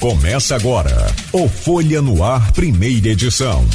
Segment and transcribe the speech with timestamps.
[0.00, 3.66] Começa agora o Folha no Ar, primeira edição.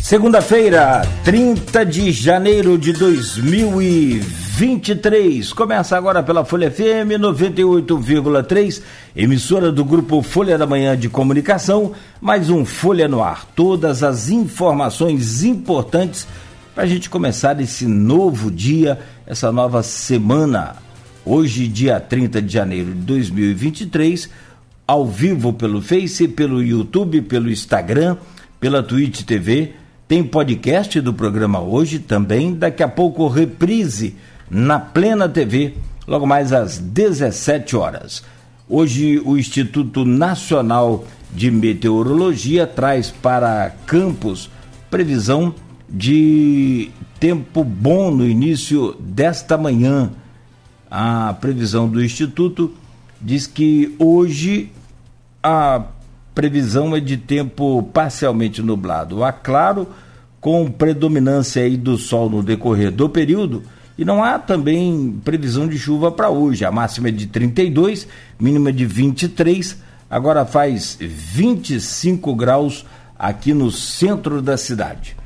[0.00, 2.90] Segunda-feira, 30 de janeiro de
[4.56, 5.52] 2023.
[5.52, 8.80] Começa agora pela Folha FM 98,3,
[9.16, 11.92] emissora do grupo Folha da Manhã de Comunicação.
[12.20, 13.44] Mais um Folha no Ar.
[13.56, 16.24] Todas as informações importantes
[16.72, 20.76] para a gente começar esse novo dia, essa nova semana.
[21.24, 24.30] Hoje, dia 30 de janeiro de 2023,
[24.86, 28.16] ao vivo pelo Face, pelo YouTube, pelo Instagram,
[28.60, 29.72] pela Twitch TV
[30.06, 34.14] tem podcast do programa hoje também, daqui a pouco reprise
[34.54, 35.74] na Plena TV,
[36.06, 38.22] logo mais às 17 horas.
[38.68, 44.48] Hoje o Instituto Nacional de Meteorologia traz para Campos
[44.88, 45.52] previsão
[45.88, 50.12] de tempo bom no início desta manhã.
[50.88, 52.72] A previsão do Instituto
[53.20, 54.70] diz que hoje
[55.42, 55.82] a
[56.32, 59.88] previsão é de tempo parcialmente nublado a claro,
[60.40, 63.64] com predominância aí do sol no decorrer do período,
[63.96, 66.64] e não há também previsão de chuva para hoje.
[66.64, 69.76] A máxima é de 32, mínima de 23,
[70.10, 72.84] agora faz 25 graus
[73.18, 75.16] aqui no centro da cidade.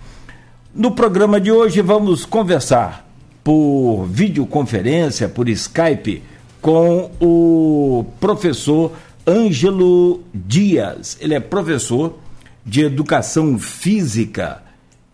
[0.75, 3.09] No programa de hoje vamos conversar
[3.43, 6.23] por videoconferência, por Skype,
[6.61, 8.93] com o professor
[9.27, 11.17] Ângelo Dias.
[11.21, 12.19] Ele é professor
[12.65, 14.63] de educação física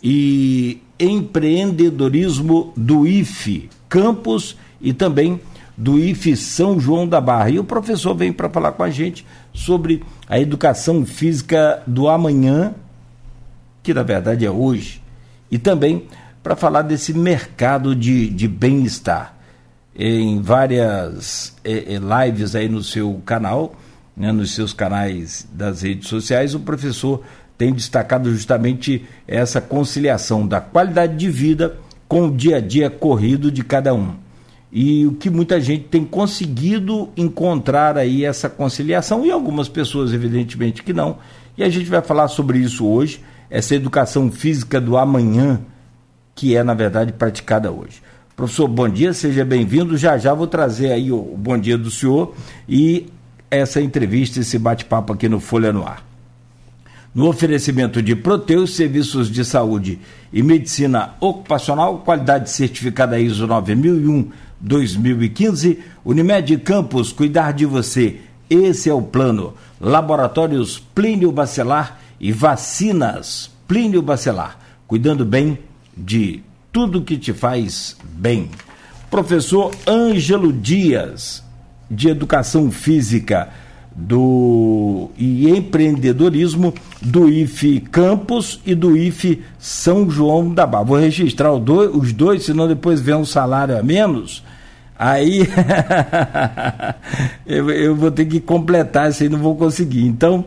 [0.02, 5.40] e empreendedorismo do IFE Campos e também
[5.76, 7.50] do IFE São João da Barra.
[7.50, 12.74] E o professor vem para falar com a gente sobre a educação física do amanhã,
[13.82, 15.02] que na verdade é hoje,
[15.50, 16.06] e também
[16.42, 19.34] para falar desse mercado de, de bem-estar.
[19.96, 23.76] Em várias eh, lives aí no seu canal,
[24.16, 27.22] né, nos seus canais das redes sociais, o professor
[27.56, 31.76] tem destacado justamente essa conciliação da qualidade de vida
[32.08, 34.14] com o dia a dia corrido de cada um.
[34.72, 40.82] E o que muita gente tem conseguido encontrar aí essa conciliação, e algumas pessoas, evidentemente,
[40.82, 41.18] que não.
[41.56, 45.60] E a gente vai falar sobre isso hoje, essa educação física do amanhã,
[46.34, 48.02] que é, na verdade, praticada hoje.
[48.34, 49.96] Professor, bom dia, seja bem-vindo.
[49.96, 52.34] Já já vou trazer aí o, bom dia do senhor
[52.68, 53.06] e
[53.48, 56.13] essa entrevista, esse bate-papo aqui no Folha no Ar.
[57.14, 60.00] No oferecimento de Proteus, serviços de saúde
[60.32, 68.18] e medicina ocupacional, qualidade certificada ISO 9001-2015, Unimed Campos, cuidar de você.
[68.50, 69.54] Esse é o plano.
[69.80, 74.58] Laboratórios Plínio Bacelar e vacinas Plínio Bacelar,
[74.88, 75.60] cuidando bem
[75.96, 76.42] de
[76.72, 78.50] tudo que te faz bem.
[79.08, 81.44] Professor Ângelo Dias,
[81.88, 83.50] de Educação Física
[83.94, 90.84] do e empreendedorismo do IFE Campos e do IFE São João da Barra.
[90.84, 94.42] Vou registrar dois, os dois, senão depois vem um salário a menos.
[94.98, 95.48] Aí
[97.46, 100.04] eu, eu, vou ter que completar isso aí, não vou conseguir.
[100.04, 100.44] Então,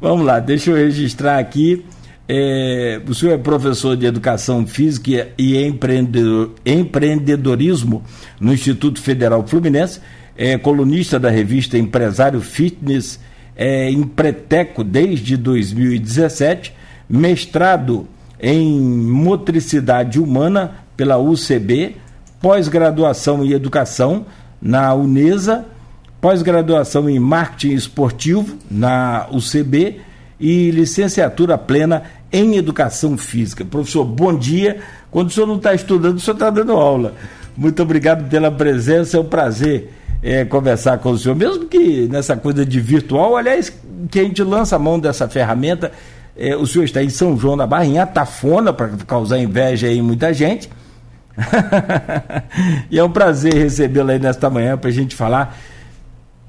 [0.00, 1.84] vamos lá, deixa eu registrar aqui.
[2.32, 8.04] É, o senhor é professor de Educação Física e empreendedor, empreendedorismo
[8.38, 10.00] no Instituto Federal Fluminense
[10.40, 13.20] é colunista da revista Empresário Fitness,
[13.54, 16.74] é Empreteco desde 2017,
[17.06, 18.08] mestrado
[18.40, 21.96] em motricidade humana pela UCB,
[22.40, 24.24] pós-graduação em educação
[24.62, 25.66] na Unesa,
[26.22, 30.00] pós-graduação em marketing esportivo na UCB
[30.40, 33.62] e licenciatura plena em educação física.
[33.62, 34.80] Professor, bom dia.
[35.10, 37.14] Quando o senhor não está estudando, o senhor está dando aula.
[37.54, 42.36] Muito obrigado pela presença, é um prazer é, conversar com o senhor, mesmo que nessa
[42.36, 43.72] coisa de virtual, aliás,
[44.10, 45.92] que a gente lança a mão dessa ferramenta.
[46.36, 50.02] É, o senhor está em São João da Barra, em Atafona, para causar inveja em
[50.02, 50.70] muita gente.
[52.90, 55.58] e é um prazer recebê-lo aí nesta manhã para a gente falar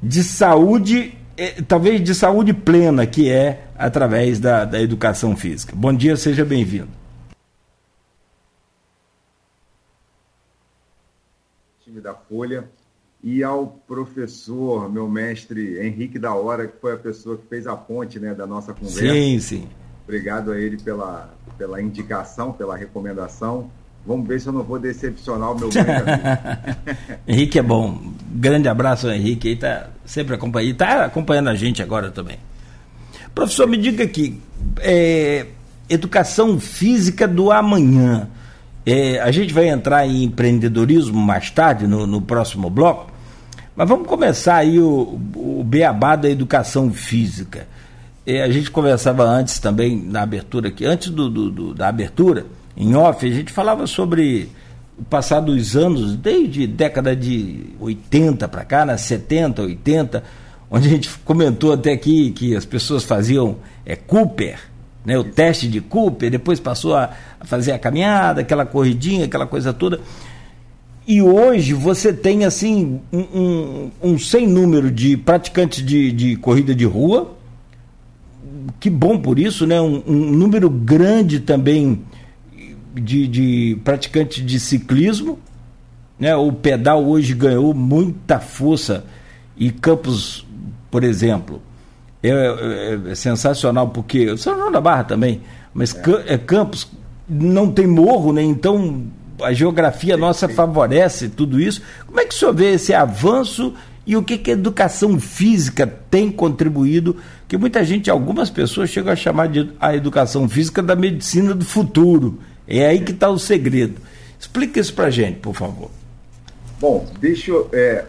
[0.01, 5.73] de saúde, é, talvez de saúde plena, que é através da, da educação física.
[5.75, 6.89] Bom dia, seja bem-vindo.
[11.83, 12.65] Time da Folha,
[13.23, 17.75] e ao professor, meu mestre Henrique da Hora, que foi a pessoa que fez a
[17.75, 19.13] ponte né, da nossa conversa.
[19.13, 19.67] Sim, sim.
[20.03, 23.69] Obrigado a ele pela, pela indicação, pela recomendação.
[24.05, 25.69] Vamos ver se eu não vou decepcionar o meu
[27.27, 28.01] Henrique é bom.
[28.31, 29.49] Grande abraço, Henrique.
[29.49, 30.71] Ele está sempre acompanhando.
[30.71, 32.39] Está acompanhando a gente agora também.
[33.35, 34.41] Professor, me diga aqui,
[34.79, 35.45] é,
[35.87, 38.27] educação física do amanhã.
[38.83, 43.10] É, a gente vai entrar em empreendedorismo mais tarde, no, no próximo bloco,
[43.75, 47.67] mas vamos começar aí o, o beabá da educação física.
[48.25, 52.45] É, a gente conversava antes também na abertura aqui, antes do, do, do, da abertura,
[52.75, 54.49] em off, a gente falava sobre
[54.97, 60.23] o passar dos anos, desde década de 80 para cá, nas 70, 80,
[60.69, 64.59] onde a gente comentou até aqui que as pessoas faziam é, Cooper,
[65.03, 67.09] né, o teste de Cooper, depois passou a,
[67.39, 69.99] a fazer a caminhada, aquela corridinha, aquela coisa toda.
[71.07, 76.75] E hoje você tem assim um, um, um sem número de praticantes de, de corrida
[76.75, 77.35] de rua,
[78.79, 79.81] que bom por isso, né?
[79.81, 82.03] Um, um número grande também
[82.93, 85.39] de, de, praticantes de ciclismo.
[86.19, 86.35] Né?
[86.35, 89.05] O pedal hoje ganhou muita força
[89.57, 90.45] e Campos,
[90.89, 91.61] por exemplo,
[92.21, 95.41] é, é, é sensacional porque São João da Barra também,
[95.73, 95.95] mas
[96.27, 96.37] é.
[96.37, 96.87] Campos
[97.27, 98.43] não tem morro, né?
[98.43, 99.05] Então
[99.43, 101.81] a geografia nossa favorece tudo isso.
[102.05, 103.73] Como é que o senhor vê esse avanço
[104.05, 107.17] e o que, que a educação física tem contribuído?
[107.47, 111.65] Que muita gente, algumas pessoas chegam a chamar de a educação física da medicina do
[111.65, 112.39] futuro.
[112.67, 114.01] É aí que está o segredo.
[114.39, 115.91] Explica isso para gente, por favor.
[116.79, 117.69] Bom, deixa eu.
[117.71, 118.05] É,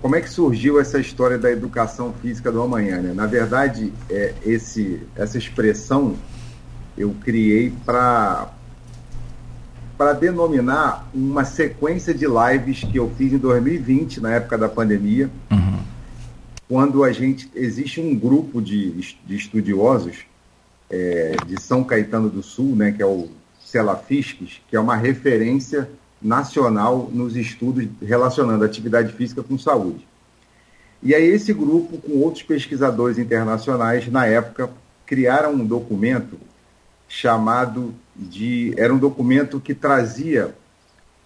[0.00, 3.00] como é que surgiu essa história da educação física do amanhã?
[3.00, 3.12] Né?
[3.12, 6.16] Na verdade, é, esse, essa expressão
[6.96, 8.52] eu criei para
[9.96, 15.30] para denominar uma sequência de lives que eu fiz em 2020, na época da pandemia,
[15.50, 15.78] uhum.
[16.68, 18.90] quando a gente existe um grupo de,
[19.24, 20.18] de estudiosos
[20.90, 23.28] é, de São Caetano do Sul, né, que é o
[23.64, 25.88] Celafisques, que é uma referência
[26.20, 30.06] nacional nos estudos relacionando atividade física com saúde.
[31.02, 34.70] E aí esse grupo, com outros pesquisadores internacionais, na época,
[35.04, 36.38] criaram um documento
[37.06, 38.74] chamado de.
[38.76, 40.54] Era um documento que trazia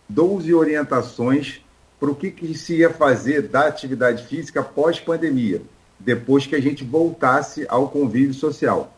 [0.08, 1.60] 12 orientações
[1.98, 5.62] para o que, que se ia fazer da atividade física pós-pandemia,
[5.98, 8.94] depois que a gente voltasse ao convívio social.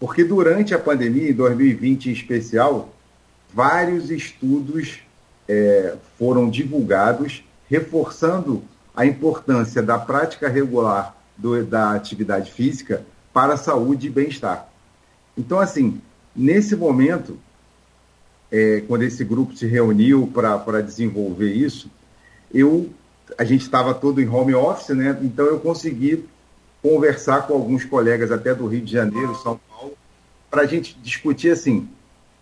[0.00, 2.92] Porque durante a pandemia, em 2020 em especial,
[3.52, 5.00] vários estudos
[5.48, 8.62] é, foram divulgados reforçando
[8.94, 14.68] a importância da prática regular do, da atividade física para a saúde e bem-estar.
[15.36, 16.00] Então, assim,
[16.34, 17.38] Nesse momento,
[18.50, 21.90] é, quando esse grupo se reuniu para desenvolver isso,
[22.52, 22.88] eu,
[23.36, 25.18] a gente estava todo em home office, né?
[25.22, 26.24] Então eu consegui
[26.82, 29.94] conversar com alguns colegas até do Rio de Janeiro, São Paulo,
[30.50, 31.88] para a gente discutir assim,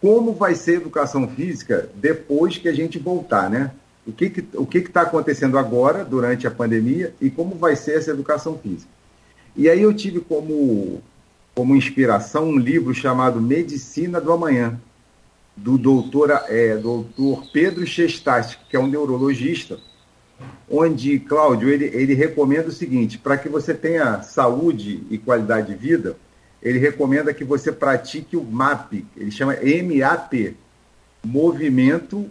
[0.00, 3.70] como vai ser a educação física depois que a gente voltar, né?
[4.06, 7.96] O que que, o que está acontecendo agora, durante a pandemia, e como vai ser
[7.96, 8.90] essa educação física.
[9.54, 11.00] E aí eu tive como
[11.54, 14.80] como inspiração um livro chamado Medicina do Amanhã,
[15.56, 19.78] do doutor, é, doutor Pedro Chestas, que é um neurologista,
[20.70, 25.74] onde, Cláudio, ele, ele recomenda o seguinte, para que você tenha saúde e qualidade de
[25.74, 26.16] vida,
[26.62, 30.56] ele recomenda que você pratique o MAP, ele chama MAP,
[31.24, 32.28] Movimento,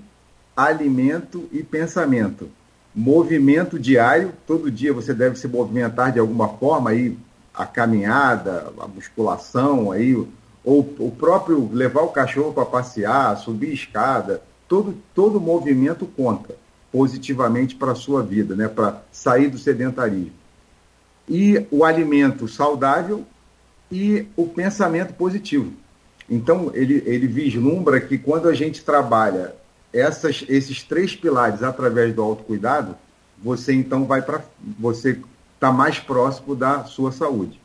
[0.55, 2.49] Alimento e Pensamento.
[2.93, 7.17] Movimento diário, todo dia você deve se movimentar de alguma forma, aí
[7.53, 10.15] a caminhada, a musculação, aí,
[10.63, 16.55] ou o próprio levar o cachorro para passear, subir escada, todo, todo movimento conta
[16.91, 18.67] positivamente para a sua vida, né?
[18.67, 20.33] para sair do sedentarismo.
[21.27, 23.25] E o alimento saudável
[23.91, 25.73] e o pensamento positivo.
[26.29, 29.53] Então, ele, ele vislumbra que quando a gente trabalha
[29.93, 32.95] essas, esses três pilares através do autocuidado,
[33.41, 34.41] você então vai para.
[34.79, 35.19] Você
[35.61, 37.61] está mais próximo da sua saúde.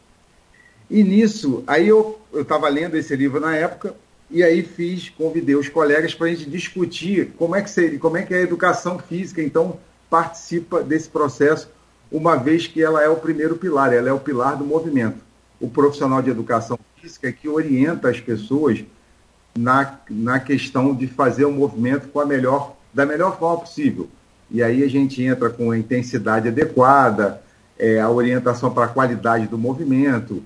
[0.90, 3.94] E nisso, aí eu estava lendo esse livro na época,
[4.30, 8.18] e aí fiz, convidei os colegas para a gente discutir como é que seria, como
[8.18, 9.78] é que a educação física, então,
[10.10, 11.70] participa desse processo,
[12.12, 15.16] uma vez que ela é o primeiro pilar, ela é o pilar do movimento.
[15.58, 18.84] O profissional de educação física é que orienta as pessoas
[19.56, 24.06] na, na questão de fazer o movimento com a melhor, da melhor forma possível.
[24.50, 27.42] E aí a gente entra com a intensidade adequada,
[27.78, 30.42] é, a orientação para a qualidade do movimento,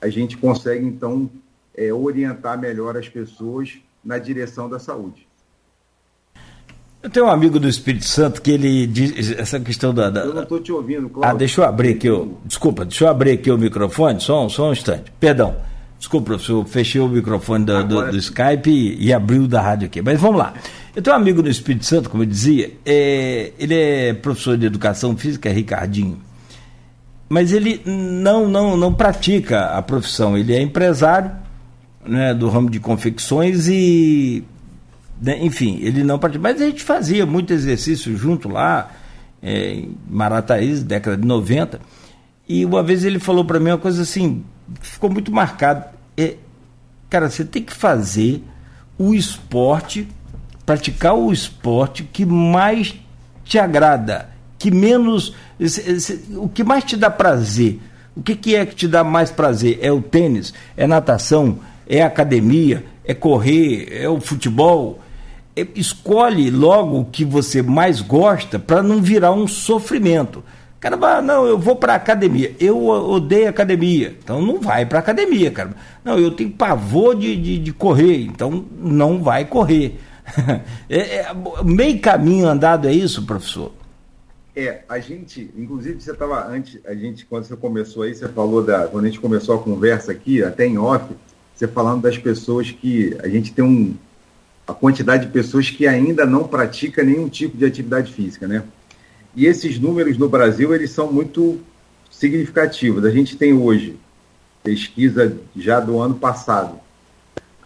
[0.00, 1.28] a gente consegue, então,
[1.76, 5.26] é, orientar melhor as pessoas na direção da saúde.
[7.02, 10.10] Eu tenho um amigo do Espírito Santo que ele diz essa questão da.
[10.10, 10.22] da...
[10.22, 11.30] Eu não estou te ouvindo, Cláudio.
[11.30, 12.10] Ah, deixa eu abrir aqui.
[12.10, 12.36] o.
[12.44, 15.12] Desculpa, deixa eu abrir aqui o microfone, só um, só um instante.
[15.20, 15.56] Perdão.
[15.98, 20.02] Desculpa, professor, fechei o microfone do, do, do Skype e, e, abriu da rádio aqui.
[20.02, 20.52] Mas vamos lá.
[20.94, 24.66] Eu tenho um amigo no Espírito Santo, como eu dizia, é, ele é professor de
[24.66, 26.18] educação física, Ricardinho
[27.28, 31.32] mas ele não, não, não pratica a profissão, ele é empresário
[32.04, 34.44] né, do ramo de confecções e,
[35.20, 36.54] né, enfim, ele não participava.
[36.54, 38.90] Mas a gente fazia muito exercício junto lá,
[39.42, 41.80] é, em Marataízes, década de 90.
[42.48, 44.44] E uma vez ele falou para mim uma coisa assim,
[44.80, 45.84] ficou muito marcado.
[46.16, 46.36] É,
[47.10, 48.42] cara, você tem que fazer
[48.96, 50.08] o esporte,
[50.64, 52.94] praticar o esporte que mais
[53.44, 54.28] te agrada,
[54.58, 55.34] que menos.
[56.36, 57.80] O que mais te dá prazer.
[58.16, 59.78] O que, que é que te dá mais prazer?
[59.82, 60.54] É o tênis?
[60.76, 61.58] É natação?
[61.86, 62.84] É academia?
[63.04, 63.88] É correr?
[63.92, 65.00] É o futebol?
[65.54, 70.42] É, escolhe logo o que você mais gosta para não virar um sofrimento.
[70.78, 72.54] Cara, não, eu vou para academia.
[72.60, 75.70] Eu odeio academia, então não vai para academia, cara.
[76.04, 79.98] Não, eu tenho pavor de, de, de correr, então não vai correr.
[80.88, 81.26] é, é,
[81.64, 83.72] meio caminho andado é isso, professor?
[84.58, 88.64] É, a gente, inclusive você estava antes, a gente, quando você começou aí, você falou
[88.64, 88.88] da.
[88.88, 91.14] Quando a gente começou a conversa aqui, até em off,
[91.54, 93.14] você falando das pessoas que.
[93.22, 93.94] A gente tem um.
[94.66, 98.64] A quantidade de pessoas que ainda não pratica nenhum tipo de atividade física, né?
[99.34, 101.60] E esses números no Brasil, eles são muito
[102.10, 103.04] significativos.
[103.04, 103.98] A gente tem hoje,
[104.64, 106.80] pesquisa já do ano passado,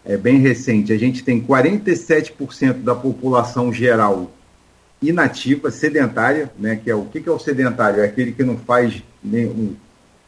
[0.05, 4.33] é bem recente, a gente tem 47% da população geral
[5.03, 8.03] inativa, sedentária, né, que é o que, que é o sedentário?
[8.03, 9.75] É aquele que não faz nenhum,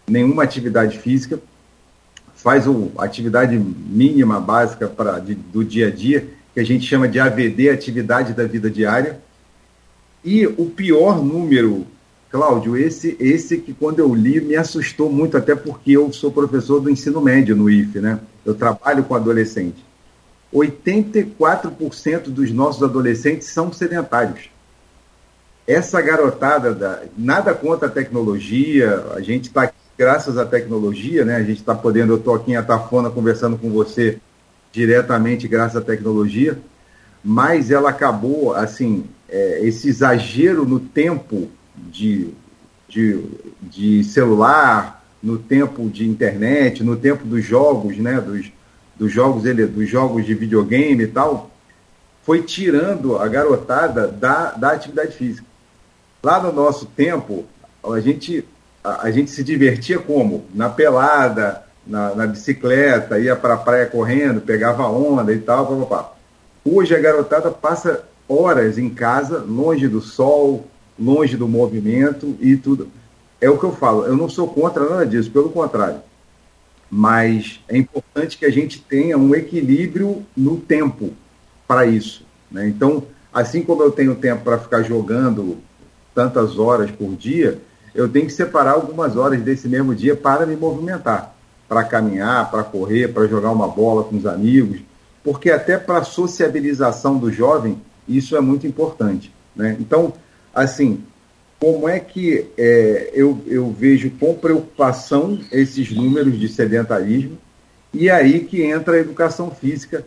[0.07, 1.39] nenhuma atividade física,
[2.35, 4.91] faz o, atividade mínima, básica
[5.25, 9.21] de, do dia a dia, que a gente chama de AVD, atividade da vida diária,
[10.25, 11.87] e o pior número,
[12.31, 16.81] Cláudio, esse, esse que quando eu li me assustou muito, até porque eu sou professor
[16.81, 18.21] do ensino médio no IFE, né?
[18.45, 19.85] Eu trabalho com adolescente.
[20.53, 24.52] 84% dos nossos adolescentes são sedentários.
[25.67, 31.37] Essa garotada, da, nada contra a tecnologia, a gente está graças à tecnologia, né?
[31.37, 34.19] A gente está podendo, eu estou aqui em Atafona conversando com você
[34.73, 36.59] diretamente graças à tecnologia,
[37.23, 42.31] mas ela acabou, assim, é, esse exagero no tempo de,
[42.89, 43.23] de,
[43.61, 48.51] de, celular, no tempo de internet, no tempo dos jogos, né, dos,
[48.97, 51.51] dos, jogos, ele, dos jogos de videogame e tal,
[52.25, 55.52] foi tirando a garotada da, da atividade física.
[56.23, 57.45] Lá no nosso tempo,
[57.83, 58.45] a gente,
[58.83, 60.45] a, a gente se divertia como?
[60.55, 65.67] Na pelada, na, na bicicleta, ia para a praia correndo, pegava onda e tal.
[65.67, 66.13] Pá, pá, pá.
[66.65, 70.65] Hoje a garotada passa horas em casa, longe do sol,
[70.99, 72.89] longe do movimento e tudo.
[73.41, 76.01] É o que eu falo, eu não sou contra nada disso, pelo contrário.
[76.89, 81.11] Mas é importante que a gente tenha um equilíbrio no tempo
[81.67, 82.25] para isso.
[82.49, 82.69] Né?
[82.69, 83.03] Então,
[83.33, 85.59] assim como eu tenho tempo para ficar jogando
[86.15, 87.59] tantas horas por dia,
[87.95, 91.35] eu tenho que separar algumas horas desse mesmo dia para me movimentar,
[91.69, 94.81] para caminhar, para correr, para jogar uma bola com os amigos,
[95.23, 99.33] porque até para a sociabilização do jovem isso é muito importante.
[99.55, 99.77] Né?
[99.79, 100.13] Então,
[100.55, 101.03] assim,
[101.61, 107.39] como é que é, eu, eu vejo com preocupação esses números de sedentarismo
[107.95, 110.05] e aí que entra a educação física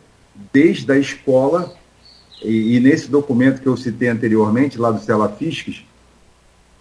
[0.51, 1.73] desde a escola
[2.43, 5.85] e, e nesse documento que eu citei anteriormente, lá do Cela Fisques,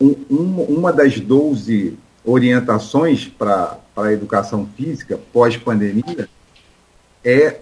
[0.05, 6.29] um, um, uma das 12 orientações para a educação física pós-pandemia
[7.25, 7.61] é,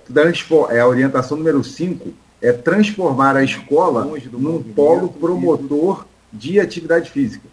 [0.71, 7.47] é a orientação número 5, é transformar a escola num polo promotor de atividade física,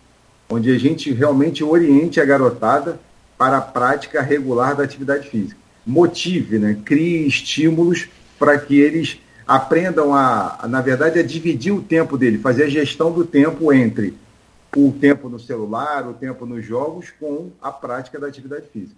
[0.49, 2.99] onde a gente realmente oriente a garotada
[3.37, 5.59] para a prática regular da atividade física.
[5.85, 6.77] Motive, né?
[6.83, 8.07] crie estímulos
[8.39, 12.69] para que eles aprendam a, a, na verdade, a dividir o tempo dele, fazer a
[12.69, 14.15] gestão do tempo entre
[14.75, 18.95] o tempo no celular, o tempo nos jogos, com a prática da atividade física.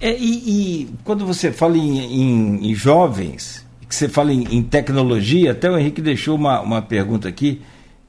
[0.00, 4.62] É, e, e, quando você fala em, em, em jovens, que você fala em, em,
[4.62, 7.60] tecnologia, até o Henrique deixou uma, uma pergunta aqui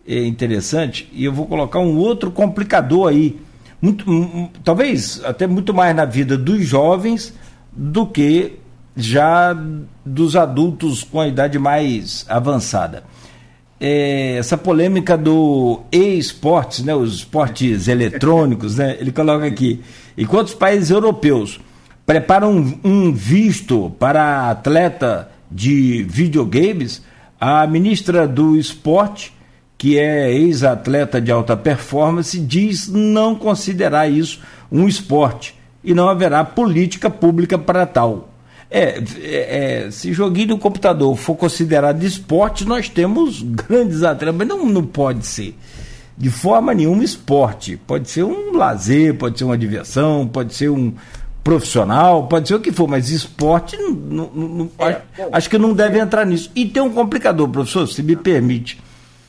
[0.08, 3.40] é interessante, e eu vou colocar um outro complicador aí.
[3.82, 7.34] Muito, um, talvez até muito mais na vida dos jovens
[7.72, 8.60] do que
[8.96, 9.56] já
[10.06, 13.04] dos adultos com a idade mais avançada.
[13.84, 19.82] É, essa polêmica do e-esportes, né, os esportes eletrônicos, né, ele coloca aqui,
[20.16, 21.60] enquanto os países europeus
[22.06, 27.02] preparam um, visto para atleta de videogames,
[27.40, 29.34] a ministra do Esporte,
[29.78, 36.44] que é ex-atleta de alta performance, diz não considerar isso um esporte e não haverá
[36.44, 38.31] política pública para tal.
[38.74, 44.48] É, é, é, se joguinho no computador for considerado esporte, nós temos grandes atletas, mas
[44.48, 45.58] não, não pode ser
[46.18, 47.76] de forma nenhuma esporte.
[47.76, 50.94] Pode ser um lazer, pode ser uma diversão, pode ser um,
[51.44, 55.02] profissional, pode ser o que for, mas esporte não, não, não, é, acho,
[55.32, 56.52] acho, que não deve entrar nisso.
[56.56, 58.80] E tem um complicador, professor, se me permite.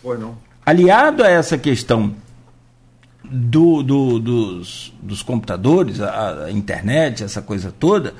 [0.03, 0.37] Pois não.
[0.65, 2.15] Aliado a essa questão
[3.25, 8.15] do, do, dos, dos computadores, a, a, internet, essa coisa toda,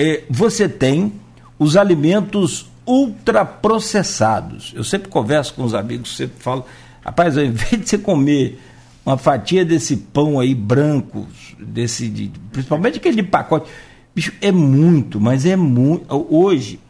[0.00, 1.12] é, você tem
[1.58, 4.72] os alimentos ultraprocessados.
[4.74, 6.64] Eu sempre converso com os amigos, sempre falo,
[7.02, 8.58] rapaz, ao invés de você comer
[9.04, 11.28] uma fatia desse pão aí branco,
[11.58, 13.70] desse, de, principalmente aquele de pacote,
[14.14, 16.06] bicho, é muito, mas é muito.
[16.30, 16.80] Hoje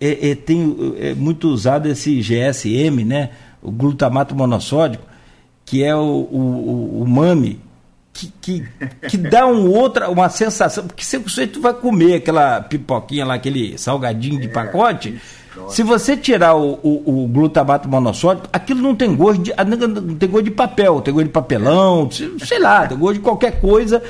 [0.00, 3.30] é, é, tem, é muito usado esse GSM, né?
[3.62, 5.04] O glutamato monossódico,
[5.66, 7.60] que é o, o, o MAMI,
[8.14, 8.64] que, que,
[9.08, 13.76] que dá um outra, uma sensação, porque se você vai comer aquela pipoquinha lá, aquele
[13.76, 15.20] salgadinho de é, pacote,
[15.68, 20.28] se você tirar o, o, o, glutamato monossódico, aquilo não tem gosto de, não tem
[20.28, 24.00] gosto de papel, tem gosto de papelão, sei lá, tem gosto de qualquer coisa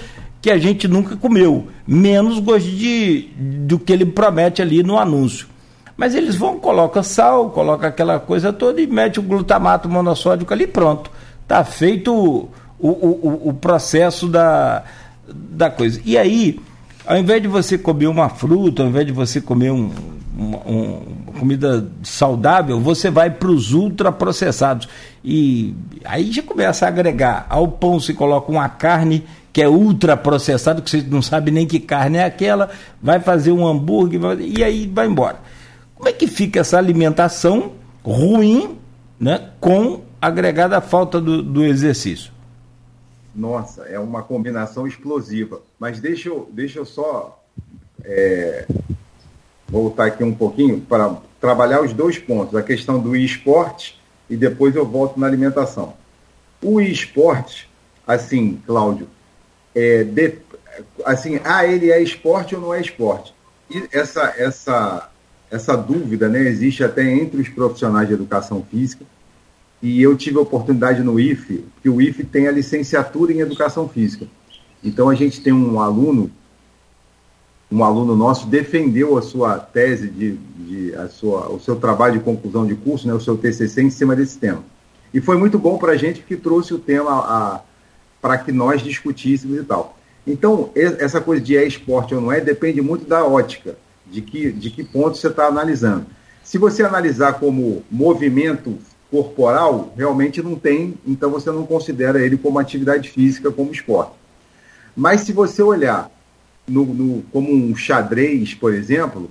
[0.40, 5.48] que a gente nunca comeu, menos gosto de, do que ele promete ali no anúncio.
[5.96, 10.66] Mas eles vão, colocam sal, colocam aquela coisa toda e mete o glutamato monossódico ali
[10.66, 11.10] pronto.
[11.42, 14.84] Está feito o, o, o processo da,
[15.28, 16.00] da coisa.
[16.04, 16.60] E aí,
[17.06, 19.90] ao invés de você comer uma fruta, ao invés de você comer um,
[20.36, 21.00] uma, um,
[21.38, 24.88] comida saudável, você vai para os ultraprocessados.
[25.24, 27.46] E aí já começa a agregar.
[27.48, 31.78] Ao pão se coloca uma carne que é ultraprocessada, que você não sabe nem que
[31.78, 35.36] carne é aquela, vai fazer um hambúrguer e aí vai embora.
[35.94, 37.70] Como é que fica essa alimentação
[38.04, 38.76] ruim
[39.18, 42.33] né, com agregada a falta do, do exercício?
[43.34, 45.60] Nossa, é uma combinação explosiva.
[45.78, 47.42] Mas deixa eu, deixa eu só
[48.04, 48.66] é,
[49.68, 54.00] voltar aqui um pouquinho para trabalhar os dois pontos, a questão do esporte
[54.30, 55.94] e depois eu volto na alimentação.
[56.62, 57.68] O esporte,
[58.06, 59.08] assim, Cláudio,
[59.74, 60.38] é de,
[61.04, 63.34] assim, ah, ele é esporte ou não é esporte?
[63.68, 65.10] E essa, essa,
[65.50, 69.04] essa dúvida né, existe até entre os profissionais de educação física
[69.84, 73.86] e eu tive a oportunidade no IFE, que o IFE tem a licenciatura em Educação
[73.86, 74.26] Física.
[74.82, 76.30] Então, a gente tem um aluno,
[77.70, 82.24] um aluno nosso defendeu a sua tese, de, de a sua, o seu trabalho de
[82.24, 84.64] conclusão de curso, né, o seu TCC, em cima desse tema.
[85.12, 87.62] E foi muito bom para a gente, porque trouxe o tema
[88.22, 89.98] para que nós discutíssemos e tal.
[90.26, 93.76] Então, essa coisa de é esporte ou não é, depende muito da ótica,
[94.10, 96.06] de que, de que ponto você está analisando.
[96.42, 98.78] Se você analisar como movimento
[99.10, 104.12] corporal, realmente não tem, então você não considera ele como atividade física, como esporte.
[104.96, 106.10] Mas se você olhar
[106.66, 109.30] no, no como um xadrez, por exemplo,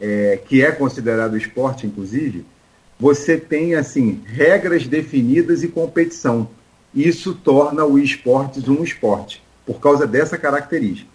[0.00, 2.44] é, que é considerado esporte, inclusive,
[2.98, 6.48] você tem assim regras definidas e competição.
[6.94, 11.10] Isso torna o esportes um esporte, por causa dessa característica.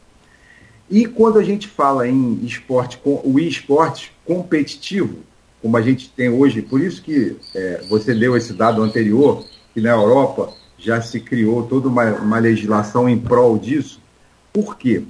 [0.90, 5.20] E quando a gente fala em esporte, o esporte competitivo,
[5.62, 6.62] como a gente tem hoje.
[6.62, 11.64] Por isso que é, você deu esse dado anterior, que na Europa já se criou
[11.64, 14.02] toda uma, uma legislação em prol disso.
[14.52, 15.04] Por quê?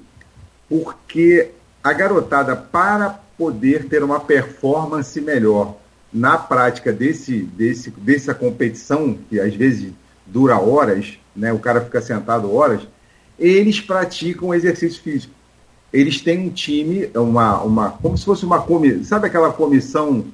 [0.69, 1.51] Porque
[1.83, 5.77] a garotada, para poder ter uma performance melhor
[6.13, 9.93] na prática desse, desse, dessa competição, que às vezes
[10.27, 12.81] dura horas, né, o cara fica sentado horas,
[13.39, 15.33] eles praticam exercício físico.
[15.91, 20.25] Eles têm um time, uma, uma, como se fosse uma comissão, sabe aquela comissão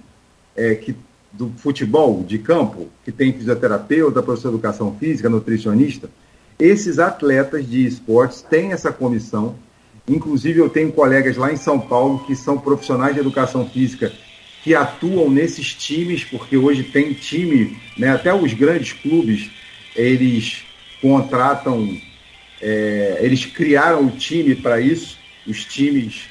[0.57, 0.95] é, que,
[1.31, 6.09] do futebol de campo, que tem fisioterapeuta, professor de educação física, nutricionista,
[6.59, 9.55] esses atletas de esportes têm essa comissão.
[10.07, 14.11] Inclusive, eu tenho colegas lá em São Paulo que são profissionais de educação física
[14.63, 19.49] que atuam nesses times, porque hoje tem time, né, até os grandes clubes,
[19.95, 20.63] eles
[21.01, 21.95] contratam,
[22.61, 26.23] é, eles criaram o time para isso, os times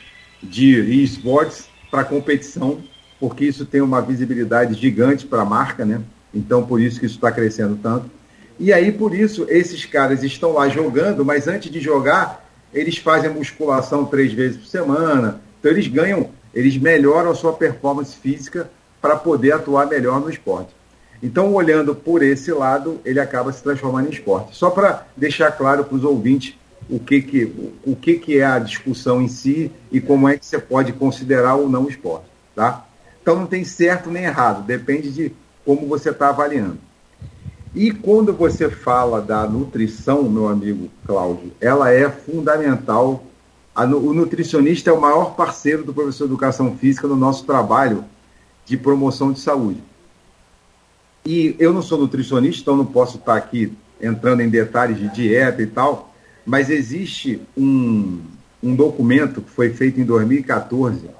[0.43, 2.83] de esportes para competição
[3.27, 6.01] porque isso tem uma visibilidade gigante para a marca, né?
[6.33, 8.09] Então, por isso que isso está crescendo tanto.
[8.57, 13.29] E aí, por isso, esses caras estão lá jogando, mas antes de jogar, eles fazem
[13.29, 15.41] musculação três vezes por semana.
[15.59, 18.71] Então, eles ganham, eles melhoram a sua performance física
[19.03, 20.71] para poder atuar melhor no esporte.
[21.21, 24.57] Então, olhando por esse lado, ele acaba se transformando em esporte.
[24.57, 26.55] Só para deixar claro para os ouvintes
[26.89, 30.47] o que, que, o que, que é a discussão em si e como é que
[30.47, 32.27] você pode considerar ou não esporte.
[32.55, 32.86] Tá?
[33.27, 35.33] Então não tem certo nem errado, depende de
[35.65, 36.79] como você está avaliando.
[37.75, 43.25] E quando você fala da nutrição, meu amigo Cláudio, ela é fundamental.
[43.77, 48.05] o nutricionista é o maior parceiro do professor de educação física no nosso trabalho
[48.65, 49.83] de promoção de saúde.
[51.25, 55.61] E eu não sou nutricionista, então não posso estar aqui entrando em detalhes de dieta
[55.61, 56.15] e tal,
[56.47, 58.21] mas existe um,
[58.62, 61.17] um documento que foi feito em 2014,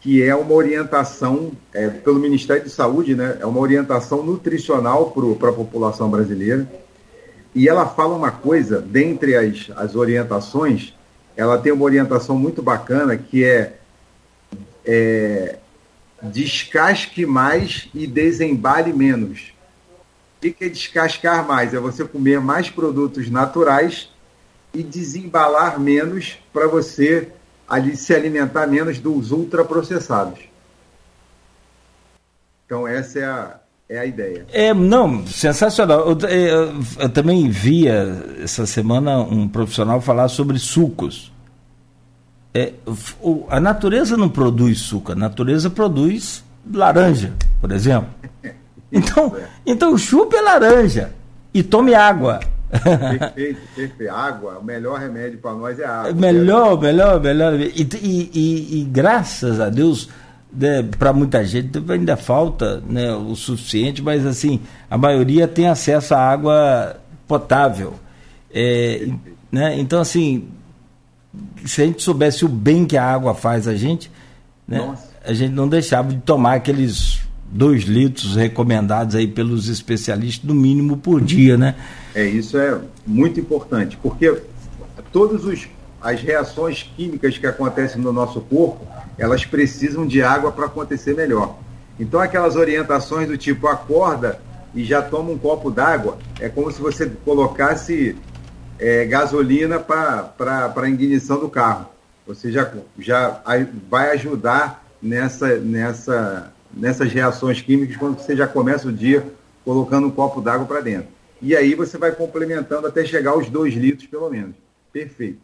[0.00, 3.38] que é uma orientação é, pelo Ministério de Saúde, né?
[3.40, 6.70] É uma orientação nutricional para a população brasileira.
[7.54, 10.94] E ela fala uma coisa, dentre as, as orientações,
[11.36, 13.74] ela tem uma orientação muito bacana que é,
[14.84, 15.58] é
[16.22, 19.52] descasque mais e desembale menos.
[20.36, 21.74] O que é descascar mais?
[21.74, 24.08] É você comer mais produtos naturais
[24.72, 27.32] e desembalar menos para você
[27.68, 30.40] ali se alimentar menos dos ultraprocessados.
[32.64, 34.46] Então essa é a, é a ideia.
[34.52, 36.00] É, não, sensacional.
[36.00, 41.32] Eu, eu, eu, também via essa semana um profissional falar sobre sucos.
[42.54, 42.72] É,
[43.20, 48.08] o, a natureza não produz suco, a natureza produz laranja, por exemplo.
[48.90, 51.12] Então, então chupe a laranja
[51.52, 52.40] e tome água.
[52.70, 54.12] Perfeito, perfeito.
[54.12, 56.12] Água, o melhor remédio para nós é água.
[56.12, 57.54] Melhor, melhor, melhor.
[57.58, 60.08] E, e, e, e graças a Deus,
[60.52, 66.14] né, para muita gente ainda falta né, o suficiente, mas assim, a maioria tem acesso
[66.14, 67.94] à água potável.
[68.52, 69.08] É,
[69.50, 70.48] né, então, assim,
[71.64, 74.10] se a gente soubesse o bem que a água faz a gente,
[74.66, 80.54] né, a gente não deixava de tomar aqueles dois litros recomendados aí pelos especialistas, no
[80.54, 81.74] mínimo por dia, né?
[82.18, 84.42] É, isso é muito importante, porque
[85.12, 85.68] todas
[86.00, 88.84] as reações químicas que acontecem no nosso corpo,
[89.16, 91.56] elas precisam de água para acontecer melhor.
[91.96, 94.40] Então, aquelas orientações do tipo acorda
[94.74, 98.16] e já toma um copo d'água, é como se você colocasse
[98.80, 101.86] é, gasolina para a ignição do carro.
[102.26, 103.40] Você já, já
[103.88, 109.24] vai ajudar nessa, nessa nessas reações químicas quando você já começa o dia
[109.64, 111.17] colocando um copo d'água para dentro.
[111.40, 114.54] E aí você vai complementando até chegar aos dois litros, pelo menos.
[114.92, 115.38] Perfeito.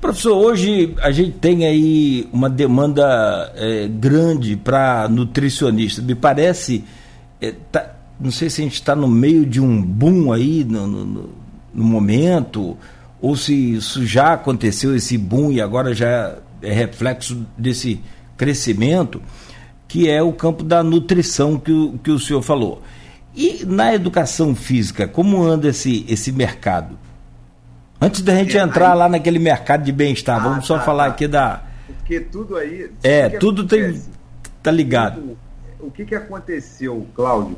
[0.00, 6.02] Professor, hoje a gente tem aí uma demanda é, grande para nutricionista.
[6.02, 6.84] Me parece,
[7.40, 10.86] é, tá, não sei se a gente está no meio de um boom aí no,
[10.86, 11.30] no,
[11.72, 12.76] no, momento,
[13.20, 18.00] ou se isso já aconteceu, esse boom, e agora já é reflexo desse
[18.36, 19.22] crescimento
[19.94, 22.82] que é o campo da nutrição que o, que o senhor falou.
[23.34, 26.98] E na educação física, como anda esse, esse mercado?
[28.00, 28.98] Antes da gente é, entrar aí...
[28.98, 31.10] lá naquele mercado de bem-estar, ah, vamos só tá, falar tá.
[31.10, 31.62] aqui da.
[31.86, 32.90] Porque tudo aí.
[33.02, 34.00] É, tudo tem.
[34.62, 35.36] tá ligado.
[35.80, 37.56] O, o que, que aconteceu, Cláudio?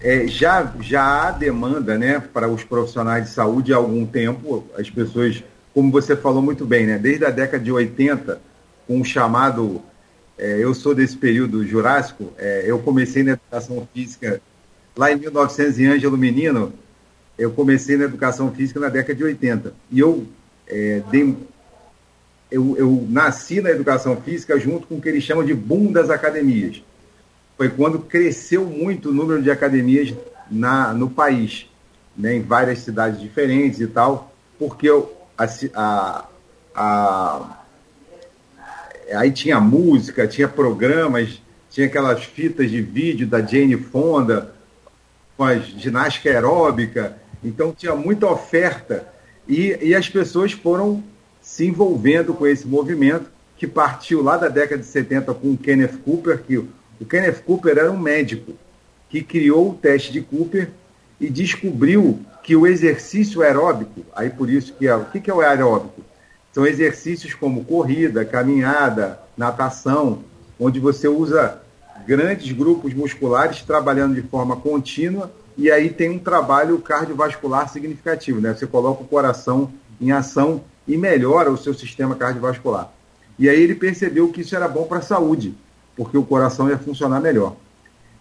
[0.00, 4.64] É, já, já há demanda né, para os profissionais de saúde há algum tempo.
[4.78, 5.42] As pessoas,
[5.74, 8.40] como você falou muito bem, né, desde a década de 80,
[8.86, 9.82] com o chamado
[10.38, 14.40] é, eu sou desse período jurássico, é, eu comecei na educação física
[15.00, 16.74] lá em 1900 em Ângelo Menino,
[17.38, 19.72] eu comecei na educação física na década de 80.
[19.90, 20.26] E eu,
[20.68, 21.34] é, dei,
[22.50, 26.10] eu, eu nasci na educação física junto com o que eles chamam de boom das
[26.10, 26.82] academias.
[27.56, 30.12] Foi quando cresceu muito o número de academias
[30.50, 31.66] na, no país,
[32.14, 36.28] né, em várias cidades diferentes e tal, porque eu, a, a,
[36.74, 37.58] a
[39.14, 44.59] aí tinha música, tinha programas, tinha aquelas fitas de vídeo da Jane Fonda,
[45.40, 49.08] com a ginástica aeróbica, então tinha muita oferta
[49.48, 51.02] e, e as pessoas foram
[51.40, 55.96] se envolvendo com esse movimento que partiu lá da década de 70 com o Kenneth
[56.04, 56.68] Cooper, que o
[57.08, 58.52] Kenneth Cooper era um médico
[59.08, 60.72] que criou o teste de Cooper
[61.18, 65.40] e descobriu que o exercício aeróbico, aí por isso que é, o que é o
[65.40, 66.02] aeróbico?
[66.52, 70.22] São exercícios como corrida, caminhada, natação,
[70.58, 71.62] onde você usa
[72.06, 78.54] grandes grupos musculares trabalhando de forma contínua e aí tem um trabalho cardiovascular significativo, né?
[78.54, 82.92] Você coloca o coração em ação e melhora o seu sistema cardiovascular.
[83.38, 85.54] E aí ele percebeu que isso era bom para a saúde,
[85.96, 87.56] porque o coração ia funcionar melhor.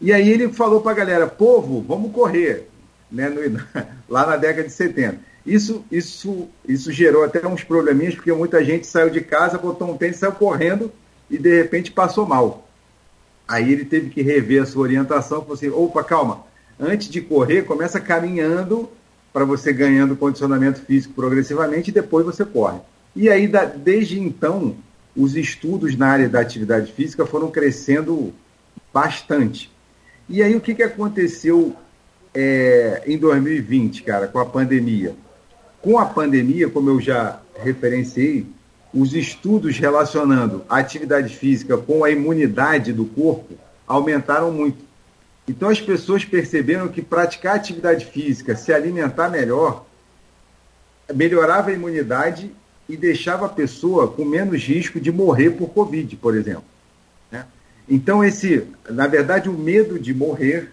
[0.01, 2.69] E aí ele falou para a galera, povo, vamos correr,
[3.11, 3.29] né?
[3.29, 3.41] No,
[4.07, 5.19] lá na década de 70.
[5.45, 9.97] Isso, isso, isso gerou até uns probleminhas, porque muita gente saiu de casa, botou um
[9.97, 10.91] tênis, saiu correndo
[11.29, 12.68] e de repente passou mal.
[13.49, 16.43] Aí ele teve que rever a sua orientação, falou assim, opa, calma,
[16.79, 18.87] antes de correr, começa caminhando
[19.33, 22.79] para você ganhando condicionamento físico progressivamente e depois você corre.
[23.15, 24.75] E aí, desde então,
[25.17, 28.31] os estudos na área da atividade física foram crescendo
[28.93, 29.71] bastante.
[30.29, 31.75] E aí, o que, que aconteceu
[32.35, 35.15] é, em 2020, cara, com a pandemia?
[35.81, 38.45] Com a pandemia, como eu já referenciei,
[38.93, 43.55] os estudos relacionando a atividade física com a imunidade do corpo
[43.87, 44.83] aumentaram muito.
[45.47, 49.85] Então as pessoas perceberam que praticar atividade física, se alimentar melhor,
[51.13, 52.51] melhorava a imunidade
[52.87, 56.63] e deixava a pessoa com menos risco de morrer por Covid, por exemplo.
[57.31, 57.45] Né?
[57.87, 60.71] Então, esse, na verdade, o medo de morrer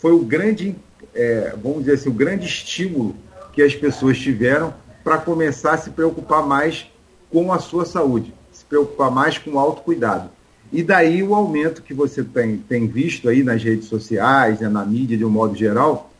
[0.00, 0.74] foi o grande,
[1.14, 3.14] é, vamos dizer assim, o grande estímulo
[3.52, 6.90] que as pessoas tiveram para começar a se preocupar mais
[7.30, 10.30] com a sua saúde, se preocupar mais com o autocuidado.
[10.72, 14.84] E daí o aumento que você tem, tem visto aí nas redes sociais, né, na
[14.84, 16.10] mídia de um modo geral,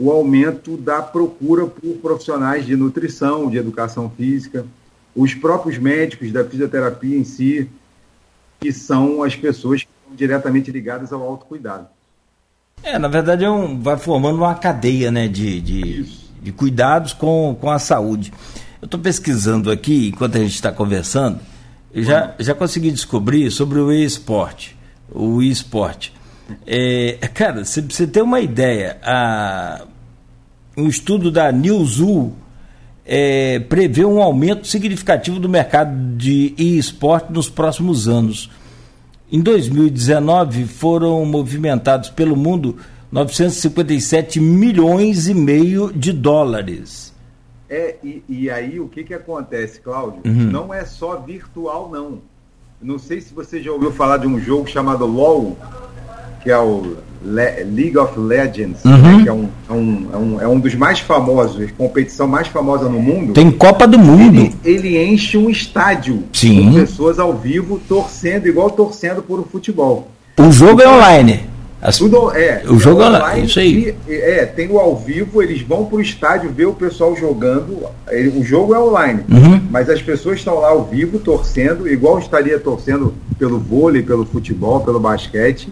[0.00, 4.66] o aumento da procura por profissionais de nutrição, de educação física,
[5.14, 7.70] os próprios médicos da fisioterapia em si,
[8.60, 11.86] que são as pessoas que estão diretamente ligadas ao autocuidado.
[12.82, 16.02] É, na verdade é um, vai formando uma cadeia né, de, de,
[16.42, 18.32] de cuidados com, com a saúde.
[18.84, 21.40] Eu estou pesquisando aqui, enquanto a gente está conversando,
[21.94, 24.76] já, já consegui descobrir sobre o e-esporte.
[25.10, 26.12] O e-esporte.
[26.66, 29.86] É, cara, você ter uma ideia, a,
[30.76, 32.34] um estudo da Newzoo
[33.06, 38.50] é, prevê um aumento significativo do mercado de e-esporte nos próximos anos.
[39.32, 42.76] Em 2019 foram movimentados pelo mundo
[43.10, 47.13] 957 milhões e meio de dólares.
[47.74, 50.20] É, e, e aí o que, que acontece, Cláudio?
[50.24, 50.48] Uhum.
[50.48, 52.18] Não é só virtual, não.
[52.80, 55.58] Não sei se você já ouviu falar de um jogo chamado LOL,
[56.40, 59.16] que é o Le League of Legends, uhum.
[59.16, 62.46] né, que é um, é, um, é, um, é um dos mais famosos, competição mais
[62.46, 63.32] famosa no mundo.
[63.32, 64.38] Tem Copa do Mundo.
[64.38, 66.66] Ele, ele enche um estádio Sim.
[66.66, 70.12] com pessoas ao vivo torcendo, igual torcendo por o futebol.
[70.38, 71.53] O jogo é online.
[71.84, 71.98] As...
[71.98, 73.94] Tudo, é, o jogo é online, isso aí.
[74.08, 77.86] E, é, tem o ao vivo, eles vão para o estádio ver o pessoal jogando.
[78.08, 79.60] Ele, o jogo é online, uhum.
[79.70, 84.80] mas as pessoas estão lá ao vivo torcendo, igual estaria torcendo pelo vôlei, pelo futebol,
[84.80, 85.70] pelo basquete.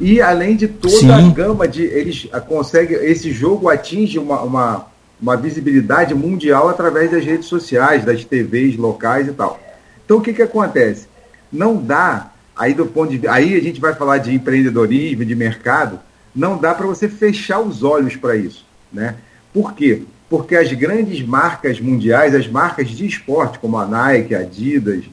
[0.00, 1.12] E além de toda Sim.
[1.12, 1.84] a gama de.
[1.84, 2.96] Eles conseguem.
[2.96, 4.86] Esse jogo atinge uma, uma,
[5.22, 9.60] uma visibilidade mundial através das redes sociais, das TVs locais e tal.
[10.04, 11.06] Então o que, que acontece?
[11.52, 12.29] Não dá
[12.60, 15.98] Aí do ponto de aí a gente vai falar de empreendedorismo, de mercado,
[16.36, 19.14] não dá para você fechar os olhos para isso, né?
[19.50, 20.02] Por quê?
[20.28, 25.04] Porque as grandes marcas mundiais, as marcas de esporte, como a Nike, a Adidas,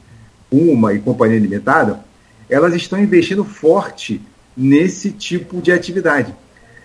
[0.49, 2.01] Puma e Companhia Limitada,
[2.49, 4.21] elas estão investindo forte
[4.55, 6.36] nesse tipo de atividade.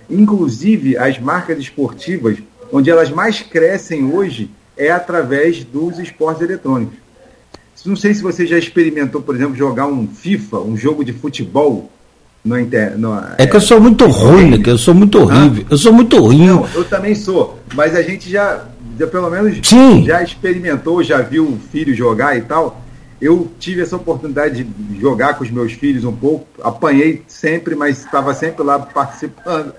[0.08, 2.38] Inclusive, as marcas esportivas,
[2.72, 7.01] onde elas mais crescem hoje, é através dos esportes eletrônicos.
[7.84, 11.90] Não sei se você já experimentou, por exemplo, jogar um FIFA, um jogo de futebol
[12.44, 12.96] no inter...
[12.96, 14.58] No, é, que eu sou muito ruim, né?
[14.58, 15.64] Que eu sou muito horrível.
[15.70, 16.46] Eu sou muito ruim.
[16.46, 17.58] Não, eu também sou.
[17.74, 18.64] Mas a gente já,
[18.98, 20.04] já pelo menos, Sim.
[20.04, 22.80] já experimentou, já viu o filho jogar e tal.
[23.20, 26.46] Eu tive essa oportunidade de jogar com os meus filhos um pouco.
[26.62, 29.72] Apanhei sempre, mas estava sempre lá participando.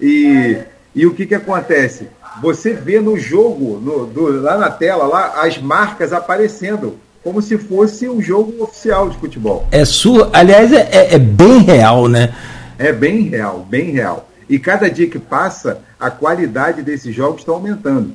[0.00, 0.58] E,
[0.94, 2.08] e o que, que acontece?
[2.40, 6.94] Você vê no jogo, no, do, lá na tela, lá as marcas aparecendo
[7.28, 9.68] como se fosse um jogo oficial de futebol.
[9.70, 12.34] É sua, aliás, é, é, é bem real, né?
[12.78, 14.30] É bem real, bem real.
[14.48, 18.14] E cada dia que passa, a qualidade desses jogos está aumentando.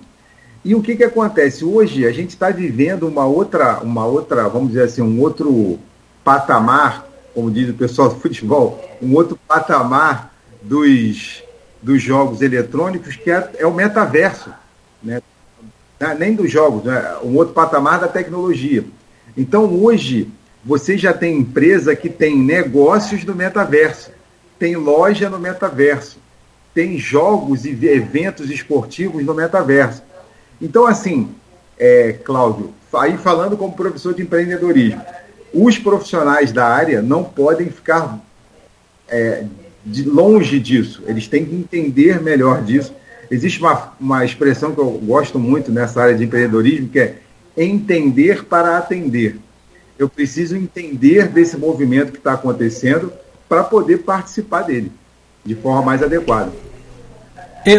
[0.66, 1.64] E o que, que acontece?
[1.64, 5.78] Hoje a gente está vivendo uma outra, uma outra, vamos dizer assim, um outro
[6.24, 11.44] patamar, como diz o pessoal do futebol, um outro patamar dos,
[11.84, 14.50] dos jogos eletrônicos, que é, é o metaverso.
[15.04, 15.22] Né?
[16.18, 17.16] Nem dos jogos, né?
[17.24, 18.84] um outro patamar da tecnologia.
[19.36, 20.30] Então, hoje,
[20.64, 24.12] você já tem empresa que tem negócios no metaverso,
[24.58, 26.18] tem loja no metaverso,
[26.74, 30.02] tem jogos e eventos esportivos no metaverso.
[30.62, 31.30] Então, assim,
[31.78, 35.02] é, Cláudio, aí falando como professor de empreendedorismo,
[35.54, 38.20] os profissionais da área não podem ficar
[39.08, 39.44] é,
[39.86, 42.94] de longe disso, eles têm que entender melhor disso.
[43.30, 47.16] Existe uma, uma expressão que eu gosto muito nessa área de empreendedorismo, que é
[47.56, 49.38] entender para atender.
[49.98, 53.12] Eu preciso entender desse movimento que está acontecendo
[53.48, 54.92] para poder participar dele
[55.46, 56.52] de forma mais adequada.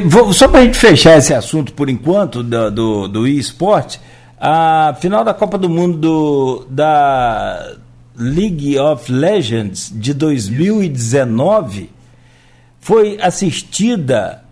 [0.07, 3.99] Vou, só para a gente fechar esse assunto por enquanto do, do, do eSport,
[4.39, 7.77] a final da Copa do Mundo da
[8.17, 11.91] League of Legends de 2019
[12.81, 14.45] foi assistida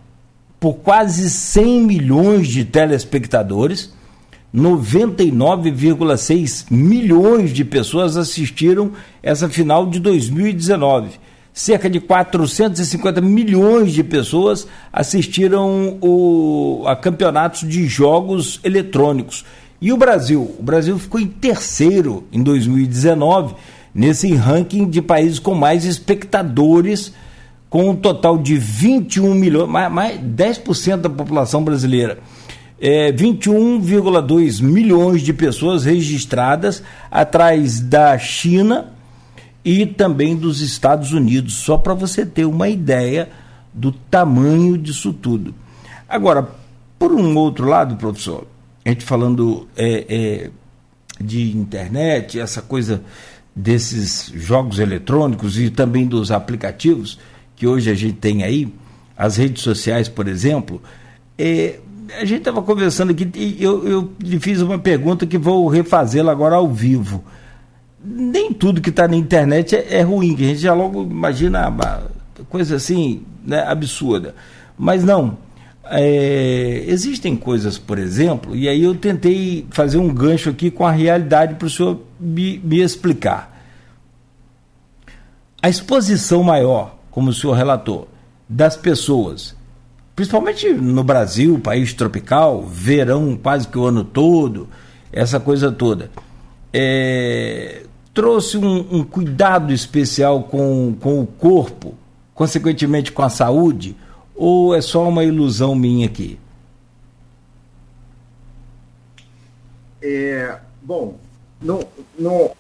[0.59, 3.93] por quase 100 milhões de telespectadores
[4.55, 11.23] 99,6 milhões de pessoas assistiram essa final de 2019.
[11.55, 19.45] Cerca de 450 milhões de pessoas assistiram o, a campeonatos de jogos eletrônicos.
[19.81, 20.55] E o Brasil?
[20.59, 23.55] O Brasil ficou em terceiro em 2019
[23.95, 27.13] nesse ranking de países com mais espectadores,
[27.69, 32.19] com um total de 21 milhões, mais, mais 10% da população brasileira
[32.85, 38.93] é, 21,2 milhões de pessoas registradas atrás da China
[39.65, 43.31] e também dos Estados Unidos, só para você ter uma ideia
[43.73, 45.55] do tamanho disso tudo.
[46.09, 46.49] Agora,
[46.99, 48.49] por um outro lado, professor,
[48.85, 50.51] a gente falando é, é,
[51.23, 53.01] de internet, essa coisa
[53.55, 57.17] desses jogos eletrônicos e também dos aplicativos
[57.55, 58.75] que hoje a gente tem aí,
[59.17, 60.83] as redes sociais, por exemplo,
[61.39, 61.79] é,
[62.19, 66.33] a gente estava conversando aqui e eu, eu lhe fiz uma pergunta que vou refazê-la
[66.33, 67.25] agora ao vivo.
[68.05, 71.69] Nem tudo que está na internet é, é, ruim, que a gente já logo imagina
[71.69, 72.03] uma
[72.49, 74.35] coisa assim, né, absurda.
[74.77, 75.39] Mas não.
[75.85, 80.93] É, existem coisas, por exemplo, e aí eu tentei fazer um gancho aqui com a
[80.93, 83.53] realidade para o senhor me, me explicar.
[85.61, 88.09] A exposição maior, como o senhor relatou,
[88.49, 89.55] das pessoas
[90.15, 94.69] principalmente no Brasil, país tropical, verão quase que o ano todo,
[95.13, 96.11] essa coisa toda.
[96.73, 101.95] É, trouxe um, um, cuidado especial com, com o corpo,
[102.35, 103.97] consequentemente com a saúde,
[104.35, 106.39] ou é só uma ilusão minha aqui?
[110.01, 111.17] É, bom,
[111.61, 111.87] no,
[112.19, 112.51] no,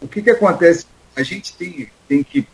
[0.00, 0.86] o que, que acontece?
[1.14, 2.46] A gente tem, tem que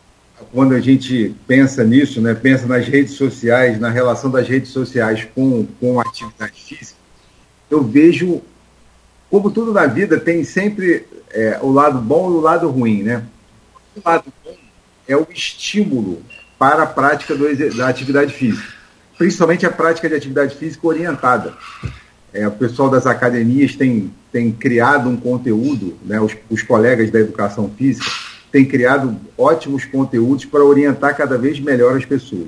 [0.51, 5.27] quando a gente pensa nisso, né, pensa nas redes sociais, na relação das redes sociais
[5.33, 6.97] com, com a atividade física,
[7.69, 8.41] eu vejo,
[9.29, 13.03] como tudo na vida, tem sempre é, o lado bom e o lado ruim.
[13.03, 13.23] Né?
[13.95, 14.55] O lado bom
[15.07, 16.21] é o estímulo
[16.57, 18.67] para a prática do, da atividade física,
[19.17, 21.53] principalmente a prática de atividade física orientada.
[22.33, 27.19] É, o pessoal das academias tem, tem criado um conteúdo, né, os, os colegas da
[27.19, 28.09] educação física,
[28.57, 32.47] tem criado ótimos conteúdos para orientar cada vez melhor as pessoas.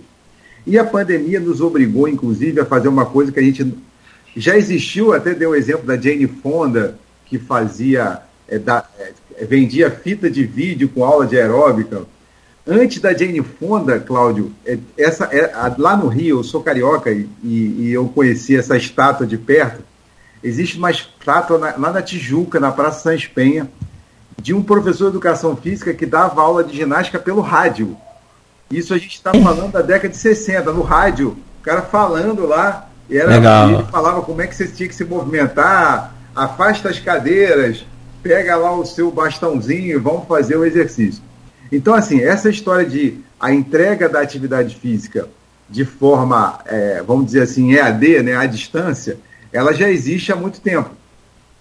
[0.65, 3.75] E a pandemia nos obrigou, inclusive, a fazer uma coisa que a gente
[4.35, 9.91] já existiu, até deu o exemplo da Jane Fonda, que fazia, é, da, é, vendia
[9.91, 12.01] fita de vídeo com aula de aeróbica.
[12.65, 17.29] Antes da Jane Fonda, Cláudio, é, essa, é, lá no Rio, eu sou carioca e,
[17.43, 19.83] e, eu conheci essa estátua de perto.
[20.43, 23.69] Existe uma estátua na, lá na Tijuca, na Praça Sans Penha,
[24.39, 27.95] de um professor de educação física que dava aula de ginástica pelo rádio.
[28.71, 32.89] Isso a gente está falando da década de 60, no rádio, o cara falando lá,
[33.09, 33.69] e era, Legal.
[33.71, 37.85] ele falava como é que você tinha que se movimentar, afasta as cadeiras,
[38.21, 41.21] pega lá o seu bastãozinho e vamos fazer o exercício.
[41.71, 45.27] Então, assim, essa história de a entrega da atividade física
[45.69, 49.17] de forma, é, vamos dizer assim, EAD, né, à distância,
[49.51, 50.91] ela já existe há muito tempo.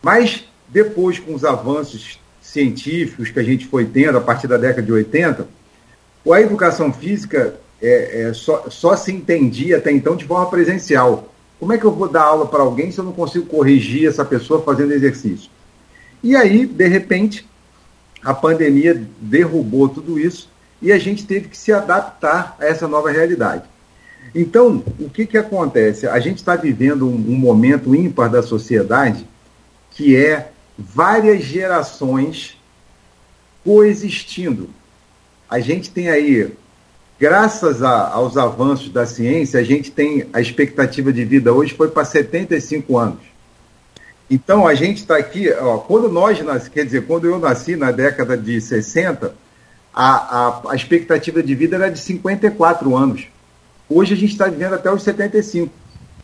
[0.02, 2.18] Mas depois, com os avanços
[2.52, 5.46] científicos que a gente foi tendo a partir da década de 80,
[6.30, 11.32] a educação física é, é, só, só se entendia até então de forma presencial.
[11.58, 14.24] Como é que eu vou dar aula para alguém se eu não consigo corrigir essa
[14.24, 15.50] pessoa fazendo exercício?
[16.22, 17.48] E aí, de repente,
[18.22, 23.10] a pandemia derrubou tudo isso e a gente teve que se adaptar a essa nova
[23.10, 23.64] realidade.
[24.34, 26.06] Então, o que, que acontece?
[26.06, 29.26] A gente está vivendo um, um momento ímpar da sociedade
[29.90, 32.56] que é várias gerações
[33.64, 34.70] coexistindo.
[35.50, 36.52] A gente tem aí,
[37.18, 41.88] graças a, aos avanços da ciência, a gente tem a expectativa de vida hoje foi
[41.88, 43.18] para 75 anos.
[44.30, 47.90] Então a gente está aqui, ó, quando nós nascemos, quer dizer, quando eu nasci na
[47.90, 49.34] década de 60,
[49.92, 53.26] a, a, a expectativa de vida era de 54 anos.
[53.88, 55.72] Hoje a gente está vivendo até os 75.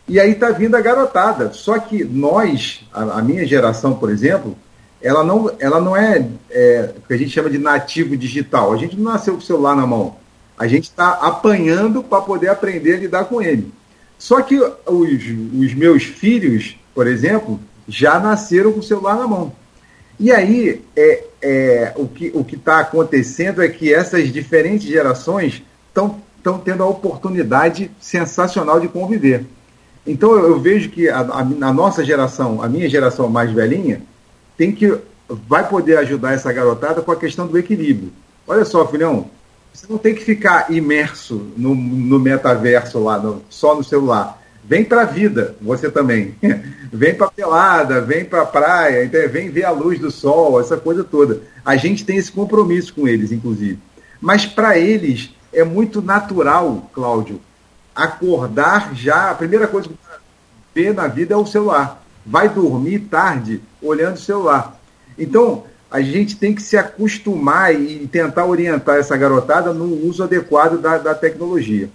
[0.07, 1.51] E aí está vindo a garotada.
[1.53, 4.55] Só que nós, a, a, minha geração, por exemplo,
[5.01, 8.73] ela não, ela não é, é o que a gente chama de nativo digital.
[8.73, 10.15] A gente não nasceu com o celular na mão.
[10.57, 13.73] A gente está apanhando para poder aprender a lidar com ele.
[14.17, 15.23] Só que os,
[15.59, 19.53] os meus filhos, por exemplo, já nasceram com o celular na mão.
[20.19, 26.21] E aí, é, é, o que o está acontecendo é que essas diferentes gerações estão
[26.63, 29.45] tendo a oportunidade sensacional de conviver.
[30.05, 34.01] Então eu, vejo que a, a, a, nossa geração, a minha geração mais velhinha,
[34.55, 34.97] tem que
[35.27, 38.11] vai poder ajudar essa garotada com a questão do equilíbrio.
[38.47, 39.29] Olha só, filhão,
[39.73, 44.41] você não tem que ficar imerso no, no metaverso lá, no, só no celular.
[44.63, 46.35] Vem para a vida, você também.
[46.93, 50.77] vem para pelada, vem para a praia, então, vem ver a luz do sol, essa
[50.77, 51.41] coisa toda.
[51.63, 53.79] A gente tem esse compromisso com eles, inclusive.
[54.21, 57.39] Mas para eles é muito natural, Cláudio,
[57.95, 59.95] acordar já, a primeira coisa que
[60.73, 62.03] vê na vida é o celular.
[62.25, 64.77] Vai dormir tarde olhando o celular.
[65.17, 70.77] Então, a gente tem que se acostumar e tentar orientar essa garotada no uso adequado
[70.81, 71.89] da, da tecnologia.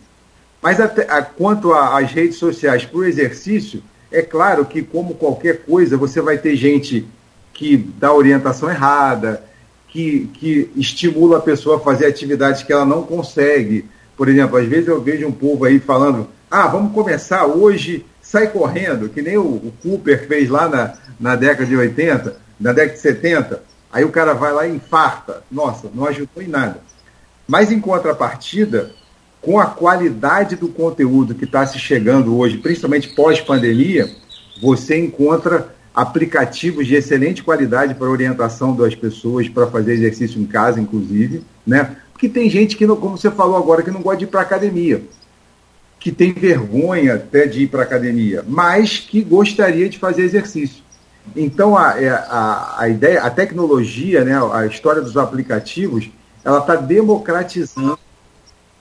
[0.63, 0.89] Mas a,
[1.23, 3.83] quanto às redes sociais para o exercício,
[4.13, 7.07] É claro que, como qualquer coisa, você vai ter gente
[7.53, 9.45] que dá orientação errada,
[9.87, 13.85] que, que estimula a pessoa a fazer atividades que ela não consegue.
[14.21, 18.49] Por exemplo, às vezes eu vejo um povo aí falando: ah, vamos começar hoje, sai
[18.49, 22.97] correndo, que nem o, o Cooper fez lá na, na década de 80, na década
[22.97, 23.63] de 70.
[23.91, 25.43] Aí o cara vai lá e infarta.
[25.51, 26.83] Nossa, não ajudou em nada.
[27.49, 28.91] Mas em contrapartida,
[29.41, 34.07] com a qualidade do conteúdo que está se chegando hoje, principalmente pós-pandemia,
[34.61, 40.79] você encontra aplicativos de excelente qualidade para orientação das pessoas para fazer exercício em casa,
[40.79, 41.97] inclusive, né?
[42.21, 45.03] Porque tem gente que, como você falou agora, que não gosta de ir para academia,
[45.99, 50.83] que tem vergonha até de ir para academia, mas que gostaria de fazer exercício.
[51.35, 56.11] Então a, é, a, a ideia, a tecnologia, né, a história dos aplicativos,
[56.45, 57.99] ela está democratizando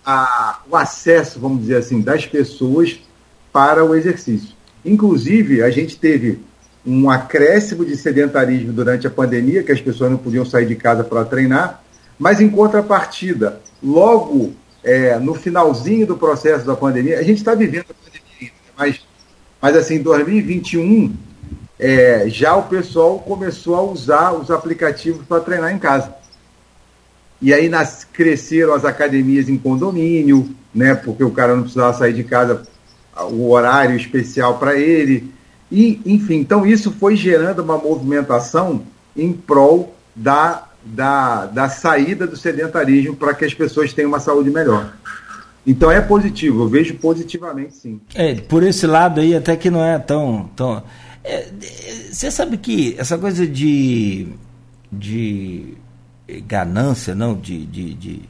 [0.05, 2.99] a, o acesso, vamos dizer assim, das pessoas
[3.53, 4.49] para o exercício.
[4.83, 6.39] Inclusive, a gente teve
[6.85, 11.05] um acréscimo de sedentarismo durante a pandemia, que as pessoas não podiam sair de casa
[11.05, 11.81] para treinar,
[12.19, 14.53] mas em contrapartida, logo
[14.83, 19.01] é, no finalzinho do processo da pandemia, a gente está vivendo a pandemia ainda, mas,
[19.61, 21.15] mas assim, em 2021,
[21.79, 26.13] é, já o pessoal começou a usar os aplicativos para treinar em casa.
[27.41, 32.13] E aí nas, cresceram as academias em condomínio, né, porque o cara não precisava sair
[32.13, 32.67] de casa,
[33.31, 35.33] o horário especial para ele.
[35.71, 38.81] E, enfim, então isso foi gerando uma movimentação
[39.15, 44.49] em prol da, da, da saída do sedentarismo para que as pessoas tenham uma saúde
[44.49, 44.93] melhor.
[45.65, 48.01] Então é positivo, eu vejo positivamente sim.
[48.15, 50.49] É, por esse lado aí até que não é tão.
[50.55, 50.83] tão
[51.23, 51.47] é,
[52.11, 54.27] você sabe que essa coisa de,
[54.91, 55.77] de
[56.47, 58.21] ganância, não, de, de, de,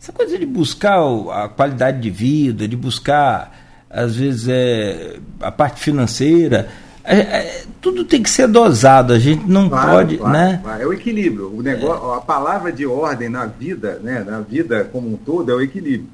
[0.00, 0.98] essa coisa de buscar
[1.32, 6.68] a qualidade de vida, de buscar, às vezes, é, a parte financeira.
[7.10, 10.60] É, é, tudo tem que ser dosado, a gente não claro, pode, claro, né?
[10.62, 10.82] Claro.
[10.82, 11.56] É o equilíbrio.
[11.56, 15.54] O negócio, a palavra de ordem na vida, né, na vida como um todo, é
[15.54, 16.10] o equilíbrio.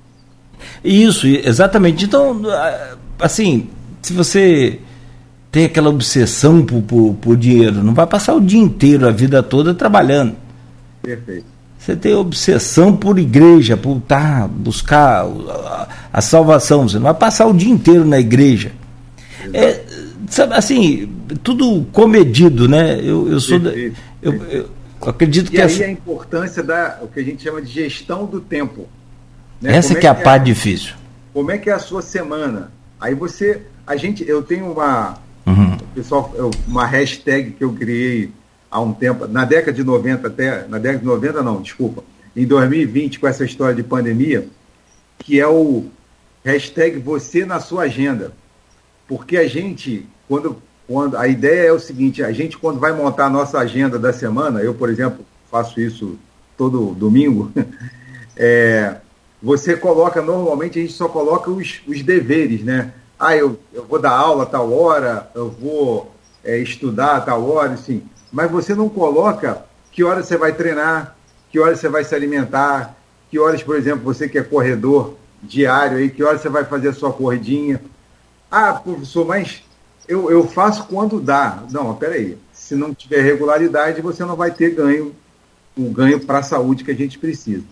[0.84, 2.04] Isso, exatamente.
[2.04, 2.42] Então,
[3.18, 3.68] assim,
[4.00, 4.78] se você
[5.50, 9.42] tem aquela obsessão por, por, por dinheiro, não vai passar o dia inteiro, a vida
[9.42, 10.36] toda trabalhando.
[11.02, 11.46] Perfeito.
[11.78, 16.88] Você tem obsessão por igreja, por tá, buscar a, a, salvação.
[16.88, 18.72] Você não vai passar o dia inteiro na igreja.
[19.52, 19.83] É,
[20.28, 21.08] sabe, assim,
[21.42, 22.98] tudo comedido, né?
[23.00, 23.60] Eu, eu sou.
[23.60, 24.70] Perfeito, da, eu, eu,
[25.06, 25.58] acredito e que.
[25.58, 25.84] aí essa...
[25.84, 28.88] a importância da o que a gente chama de gestão do tempo.
[29.60, 29.76] Né?
[29.76, 30.94] Essa que é a é parte difícil.
[31.32, 32.72] Como é que é a sua semana?
[33.00, 33.62] Aí você.
[33.86, 35.18] A gente, eu tenho uma.
[35.46, 35.76] Uhum.
[35.94, 36.32] Pessoal,
[36.66, 38.30] uma hashtag que eu criei
[38.74, 42.02] há um tempo, na década de 90 até, na década de 90 não, desculpa,
[42.34, 44.48] em 2020 com essa história de pandemia,
[45.18, 45.84] que é o
[46.44, 48.32] hashtag você na sua agenda.
[49.06, 50.56] Porque a gente, quando,
[50.86, 54.12] quando a ideia é o seguinte, a gente quando vai montar a nossa agenda da
[54.12, 56.18] semana, eu, por exemplo, faço isso
[56.56, 57.52] todo domingo,
[58.36, 58.96] é,
[59.42, 62.92] você coloca, normalmente a gente só coloca os, os deveres, né?
[63.18, 66.12] Ah, eu, eu vou dar aula a tal hora, eu vou
[66.42, 68.02] é, estudar a tal hora, assim
[68.34, 71.16] mas você não coloca que horas você vai treinar,
[71.52, 72.96] que horas você vai se alimentar,
[73.30, 76.88] que horas, por exemplo, você que é corredor diário aí, que horas você vai fazer
[76.88, 77.80] a sua corridinha.
[78.50, 79.62] Ah, professor, mas
[80.08, 81.62] eu, eu faço quando dá.
[81.70, 82.36] Não, peraí.
[82.52, 85.14] Se não tiver regularidade, você não vai ter ganho,
[85.76, 87.64] um ganho para a saúde que a gente precisa.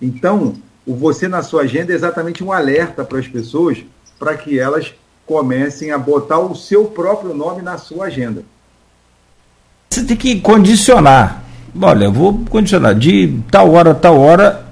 [0.00, 0.54] Então,
[0.86, 3.78] o você na sua agenda é exatamente um alerta para as pessoas
[4.18, 4.94] para que elas
[5.26, 8.42] comecem a botar o seu próprio nome na sua agenda.
[9.90, 11.42] Você tem que condicionar.
[11.80, 12.94] Olha, eu vou condicionar.
[12.94, 14.66] De tal hora a tal hora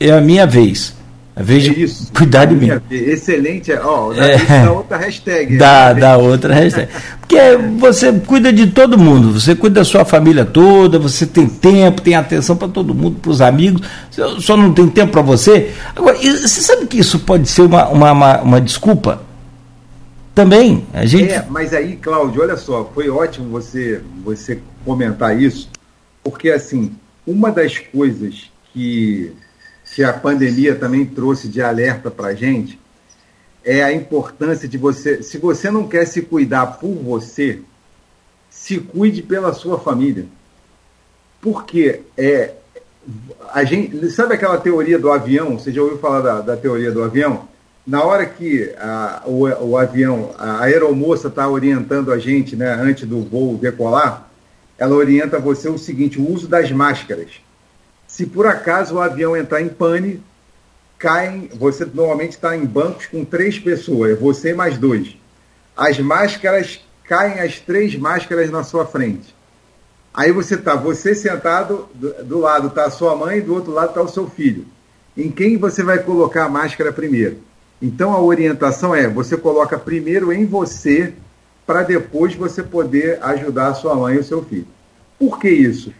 [0.00, 0.94] é a minha vez.
[1.38, 2.68] A vez de Isso, cuidar de mim.
[2.90, 3.72] Excelente.
[3.72, 5.54] Ó, é, da outra hashtag.
[5.56, 6.88] Da, da outra hashtag.
[7.20, 7.38] Porque
[7.78, 9.38] você cuida de todo mundo.
[9.38, 10.98] Você cuida da sua família toda.
[10.98, 13.82] Você tem tempo, tem atenção para todo mundo, para os amigos.
[14.40, 15.70] Só não tem tempo para você.
[15.94, 19.22] Agora, você sabe que isso pode ser uma, uma, uma, uma desculpa?
[20.34, 20.86] também.
[20.94, 21.32] A gente...
[21.32, 25.68] É, mas aí, Cláudio, olha só, foi ótimo você, você comentar isso,
[26.22, 26.92] porque assim,
[27.26, 29.32] uma das coisas que,
[29.94, 32.78] que a pandemia também trouxe de alerta para a gente
[33.64, 37.60] é a importância de você, se você não quer se cuidar por você,
[38.48, 40.26] se cuide pela sua família.
[41.40, 42.54] Porque é,
[43.52, 45.58] a gente, sabe aquela teoria do avião?
[45.58, 47.48] Você já ouviu falar da, da teoria do avião?
[47.88, 53.08] na hora que a, o, o, avião, a aeromoça está orientando a gente, né, antes
[53.08, 54.28] do voo decolar,
[54.76, 57.40] ela orienta você o seguinte: o uso das máscaras.
[58.18, 60.20] Se por acaso o avião entrar em pane,
[60.98, 61.48] caem.
[61.54, 65.16] Você normalmente está em bancos com três pessoas, você mais dois.
[65.76, 69.32] as máscaras caem as três máscaras na sua frente.
[70.12, 73.94] Aí você tá, você sentado do, do lado tá a sua mãe, do outro lado
[73.94, 74.66] tá o seu filho.
[75.16, 77.38] Em quem você vai colocar a máscara primeiro?
[77.80, 81.14] Então a orientação é: você coloca primeiro em você
[81.64, 84.66] para depois você poder ajudar a sua mãe e o seu filho.
[85.20, 85.92] Por que isso?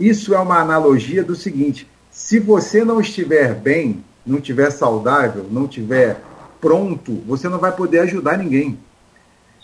[0.00, 5.66] Isso é uma analogia do seguinte: se você não estiver bem, não estiver saudável, não
[5.66, 6.18] estiver
[6.58, 8.78] pronto, você não vai poder ajudar ninguém.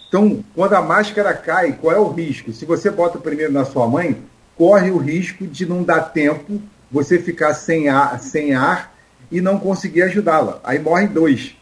[0.09, 2.53] Então, quando a máscara cai, qual é o risco?
[2.53, 4.23] Se você bota primeiro na sua mãe,
[4.57, 6.61] corre o risco de não dar tempo,
[6.93, 8.95] você ficar sem ar, sem ar
[9.33, 10.61] e não conseguir ajudá-la.
[10.63, 11.57] Aí morrem dois.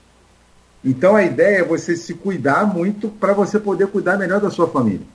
[0.84, 4.68] Então a ideia é você se cuidar muito para você poder cuidar melhor da sua
[4.68, 5.06] família.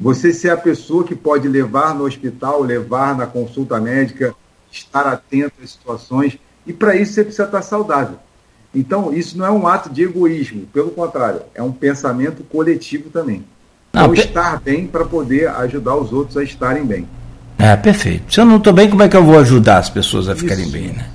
[0.00, 4.34] Você ser a pessoa que pode levar no hospital, levar na consulta médica,
[4.70, 6.38] estar atento às situações.
[6.66, 8.16] E para isso você precisa estar saudável.
[8.74, 13.44] Então, isso não é um ato de egoísmo, pelo contrário, é um pensamento coletivo também.
[13.92, 17.06] Não, então, estar bem para poder ajudar os outros a estarem bem.
[17.56, 18.34] É, perfeito.
[18.34, 20.64] Se eu não estou bem, como é que eu vou ajudar as pessoas a ficarem
[20.64, 20.72] isso.
[20.72, 21.06] bem, né?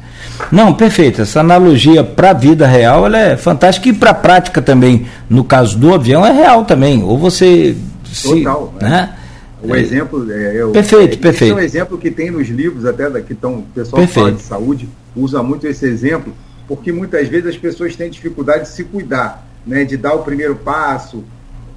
[0.51, 1.21] Não, perfeito.
[1.21, 5.05] Essa analogia para a vida real ela é fantástica e para a prática também.
[5.29, 7.03] No caso do avião, é real também.
[7.03, 7.75] Ou você.
[8.23, 8.73] Total.
[8.77, 9.17] Se, né?
[9.61, 10.31] O é, exemplo.
[10.31, 11.43] É, é, perfeito, é, perfeito.
[11.43, 13.59] Esse é um exemplo que tem nos livros, até que estão.
[13.59, 14.13] O pessoal perfeito.
[14.13, 16.33] fala de saúde usa muito esse exemplo
[16.69, 20.55] porque muitas vezes as pessoas têm dificuldade de se cuidar, né, de dar o primeiro
[20.55, 21.23] passo.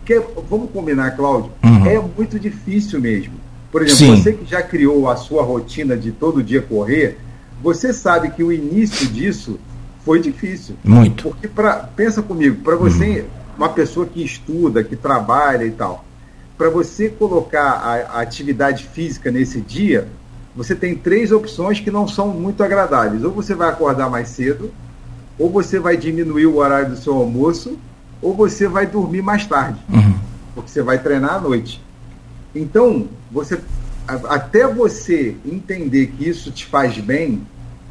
[0.04, 0.20] Que,
[0.50, 1.86] vamos combinar, Cláudio, uhum.
[1.86, 3.32] é muito difícil mesmo.
[3.70, 4.22] Por exemplo, Sim.
[4.22, 7.16] você que já criou a sua rotina de todo dia correr,
[7.62, 9.58] você sabe que o início disso
[10.04, 10.76] foi difícil.
[10.84, 11.22] Muito.
[11.22, 13.26] Porque, pra, pensa comigo, para você, uhum.
[13.56, 16.04] uma pessoa que estuda, que trabalha e tal,
[16.62, 20.06] para você colocar a, a atividade física nesse dia,
[20.54, 23.24] você tem três opções que não são muito agradáveis.
[23.24, 24.72] Ou você vai acordar mais cedo,
[25.36, 27.76] ou você vai diminuir o horário do seu almoço,
[28.20, 30.14] ou você vai dormir mais tarde, uhum.
[30.54, 31.82] porque você vai treinar à noite.
[32.54, 33.58] Então, você
[34.06, 37.42] até você entender que isso te faz bem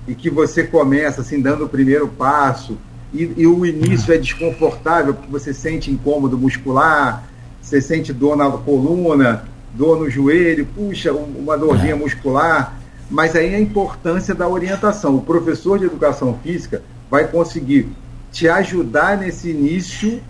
[0.07, 2.77] e que você começa assim dando o primeiro passo
[3.13, 7.29] e, e o início é desconfortável porque você sente incômodo muscular,
[7.61, 12.77] você sente dor na coluna, dor no joelho, puxa, uma dorzinha muscular,
[13.09, 15.15] mas aí a importância da orientação.
[15.15, 17.89] O professor de educação física vai conseguir
[18.31, 20.21] te ajudar nesse início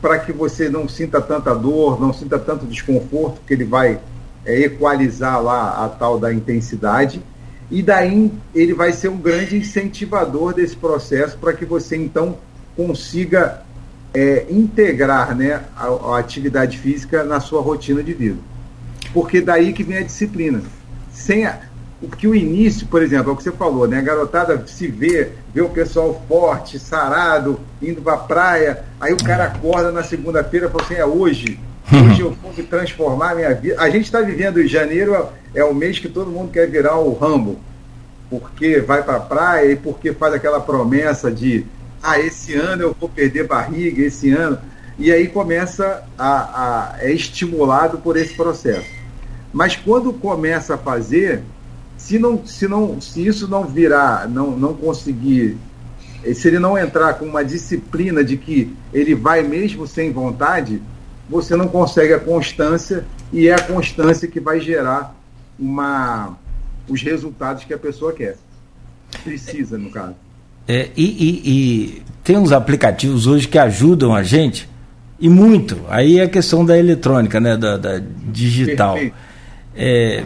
[0.00, 4.00] para que você não sinta tanta dor, não sinta tanto desconforto, que ele vai
[4.44, 7.22] é, equalizar lá a tal da intensidade.
[7.70, 12.38] E daí ele vai ser um grande incentivador desse processo para que você então
[12.76, 13.62] consiga
[14.12, 18.50] é, integrar né, a, a atividade física na sua rotina de vida
[19.12, 20.62] porque daí que vem a disciplina.
[21.12, 21.58] Sem a,
[22.02, 23.98] o que o início, por exemplo, é o que você falou, né?
[23.98, 29.22] A garotada se vê, vê o pessoal forte, sarado, indo para a praia, aí o
[29.22, 31.60] cara acorda na segunda-feira e fala assim, é hoje,
[31.92, 33.76] hoje eu vou transformar minha vida.
[33.80, 37.12] A gente está vivendo em janeiro, é o mês que todo mundo quer virar o
[37.12, 37.58] Rambo,
[38.30, 41.66] porque vai para a praia e porque faz aquela promessa de
[42.02, 42.18] ah,
[42.50, 44.58] esse ano eu vou perder barriga, esse ano.
[44.98, 48.90] E aí começa a, a é estimulado por esse processo.
[49.52, 51.42] Mas quando começa a fazer,
[51.96, 55.56] se, não, se, não, se isso não virar, não, não conseguir,
[56.34, 60.82] se ele não entrar com uma disciplina de que ele vai mesmo sem vontade,
[61.28, 65.14] você não consegue a constância e é a constância que vai gerar
[65.58, 66.36] uma,
[66.88, 68.36] os resultados que a pessoa quer.
[69.24, 70.16] Precisa, no caso.
[70.68, 74.68] É, e, e, e, tem uns aplicativos hoje que ajudam a gente,
[75.18, 75.78] e muito.
[75.88, 78.00] Aí é a questão da eletrônica, né, da, da
[78.32, 78.98] digital.
[79.74, 80.24] É,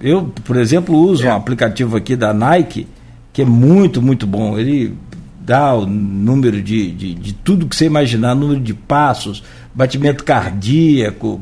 [0.00, 1.32] eu, por exemplo, uso é.
[1.32, 2.86] um aplicativo aqui da Nike
[3.32, 4.58] que é muito, muito bom.
[4.58, 4.96] Ele
[5.38, 9.44] dá o número de, de, de tudo que você imaginar, número de passos,
[9.74, 11.38] batimento cardíaco.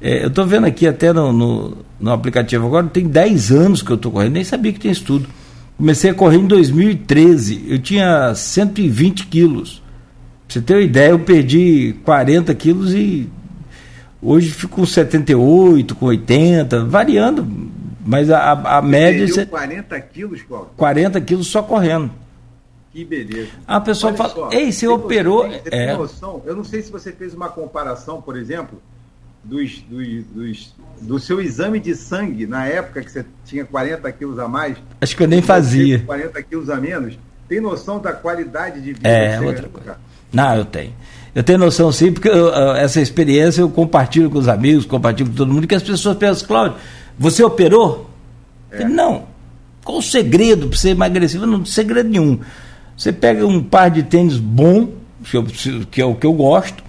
[0.00, 3.90] É, eu estou vendo aqui até no, no, no, aplicativo agora, tem 10 anos que
[3.92, 5.28] eu estou correndo, nem sabia que tem isso tudo.
[5.78, 9.82] Comecei a correr em 2013, eu tinha 120 quilos.
[10.46, 13.30] Pra você ter uma ideia, eu perdi 40 quilos e
[14.20, 17.46] Hoje fico com 78, com 80, variando.
[18.04, 19.26] Mas a, a, a média.
[19.26, 20.70] Você 40 quilos, Cláudio?
[20.76, 22.10] 40 quilos só correndo.
[22.90, 23.50] Que beleza.
[23.66, 25.48] A pessoa Olha fala, só, ei, você operou.
[25.48, 25.96] Você tem, é...
[25.96, 26.42] noção?
[26.44, 28.80] Eu não sei se você fez uma comparação, por exemplo,
[29.48, 34.38] dos, dos, dos, do seu exame de sangue na época que você tinha 40 quilos
[34.38, 34.76] a mais.
[35.00, 36.00] Acho que eu nem fazia.
[36.00, 37.18] 40 quilos a menos.
[37.48, 39.08] Tem noção da qualidade de vida?
[39.08, 39.96] É, outra coisa.
[40.30, 40.92] Não, eu tenho.
[41.34, 45.36] Eu tenho noção sim, porque eu, essa experiência eu compartilho com os amigos, compartilho com
[45.36, 46.76] todo mundo, que as pessoas pensam, Cláudio,
[47.18, 48.10] você operou?
[48.70, 48.84] É.
[48.84, 49.26] não.
[49.82, 51.40] Qual o segredo para você emagrecer?
[51.40, 52.40] Não tem segredo nenhum.
[52.94, 54.92] Você pega um par de tênis bom,
[55.24, 55.44] que, eu,
[55.90, 56.82] que é o que eu gosto,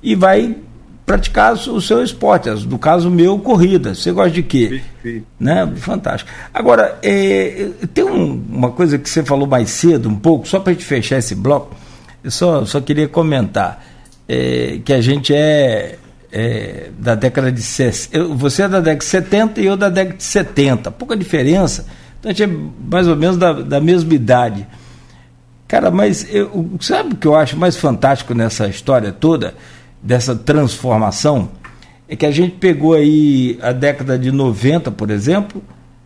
[0.00, 0.56] e vai
[1.06, 2.50] praticar o seu esporte.
[2.50, 3.94] No caso meu, corrida.
[3.94, 4.82] Você gosta de quê?
[5.38, 5.72] Né?
[5.76, 6.28] Fantástico.
[6.52, 10.72] Agora, é, tem um, uma coisa que você falou mais cedo, um pouco, só para
[10.72, 11.76] a gente fechar esse bloco,
[12.24, 13.86] eu só, só queria comentar
[14.28, 15.96] é, que a gente é,
[16.32, 18.24] é da década de 60.
[18.34, 20.90] Você é da década de 70 e eu da década de 70.
[20.90, 21.86] Pouca diferença.
[22.18, 24.66] Então a gente é mais ou menos da, da mesma idade.
[25.68, 29.54] Cara, mas eu, sabe o que eu acho mais fantástico nessa história toda?
[30.06, 31.50] Dessa transformação
[32.08, 35.60] é que a gente pegou aí a década de 90, por exemplo,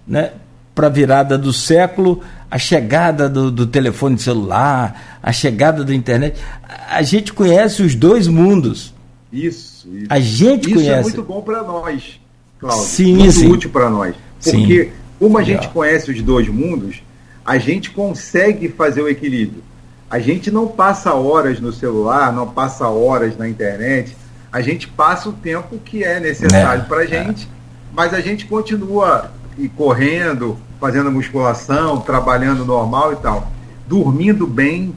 [0.07, 0.33] né,
[0.75, 6.41] para a virada do século, a chegada do, do, telefone celular, a chegada da internet.
[6.89, 8.95] A gente conhece os dois mundos.
[9.31, 10.07] Isso, isso.
[10.09, 11.01] A gente isso conhece.
[11.01, 12.19] Isso é muito bom para nós,
[12.59, 12.85] Cláudio.
[12.85, 13.49] Sim, muito sim.
[13.49, 14.17] útil para nós.
[14.43, 14.91] Porque, sim.
[15.19, 17.03] como a gente conhece os dois mundos,
[17.45, 19.63] a gente consegue fazer o equilíbrio.
[20.11, 24.17] A gente não passa horas no celular, não passa horas na internet,
[24.51, 27.49] a gente passa o tempo que é necessário é, para a gente, é.
[27.93, 29.31] mas a gente continua
[29.77, 33.53] correndo, fazendo musculação, trabalhando normal e tal,
[33.87, 34.93] dormindo bem,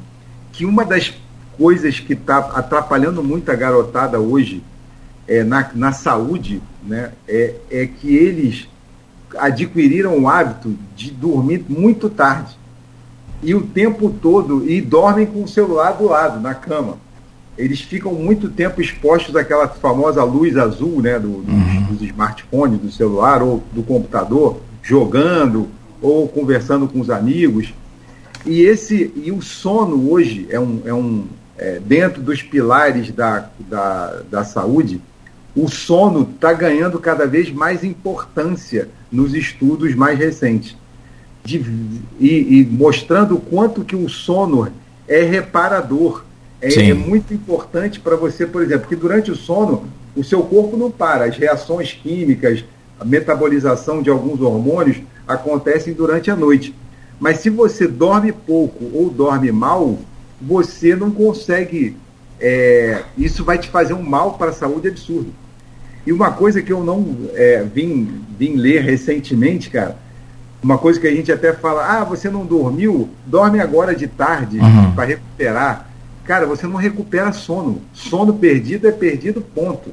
[0.51, 1.13] que uma das
[1.57, 4.63] coisas que está atrapalhando muito a garotada hoje
[5.27, 8.67] é, na, na saúde né, é, é que eles
[9.37, 12.57] adquiriram o hábito de dormir muito tarde
[13.43, 16.97] e o tempo todo e dormem com o celular do lado, na cama.
[17.57, 21.83] Eles ficam muito tempo expostos àquela famosa luz azul né, do, dos, uhum.
[21.91, 25.67] dos smartphones, do celular ou do computador, jogando
[26.01, 27.73] ou conversando com os amigos.
[28.45, 31.25] E esse e o sono hoje é um, é um
[31.57, 34.99] é, dentro dos pilares da, da, da saúde,
[35.55, 40.75] o sono está ganhando cada vez mais importância nos estudos mais recentes
[41.43, 41.57] de,
[42.19, 44.71] e, e, mostrando o quanto que o sono
[45.07, 46.23] é reparador.
[46.61, 49.85] É, é muito importante para você, por exemplo, que durante o sono
[50.15, 52.63] o seu corpo não para, as reações químicas,
[52.99, 56.73] a metabolização de alguns hormônios acontecem durante a noite.
[57.19, 59.97] Mas se você dorme pouco ou dorme mal,
[60.41, 61.97] você não consegue.
[62.39, 65.33] É, isso vai te fazer um mal para a saúde absurdo.
[66.05, 69.97] E uma coisa que eu não é, vim, vim ler recentemente, cara,
[70.63, 74.59] uma coisa que a gente até fala, ah, você não dormiu, dorme agora de tarde
[74.59, 74.93] uhum.
[74.93, 75.89] para recuperar.
[76.23, 77.81] Cara, você não recupera sono.
[77.91, 79.91] Sono perdido é perdido, ponto.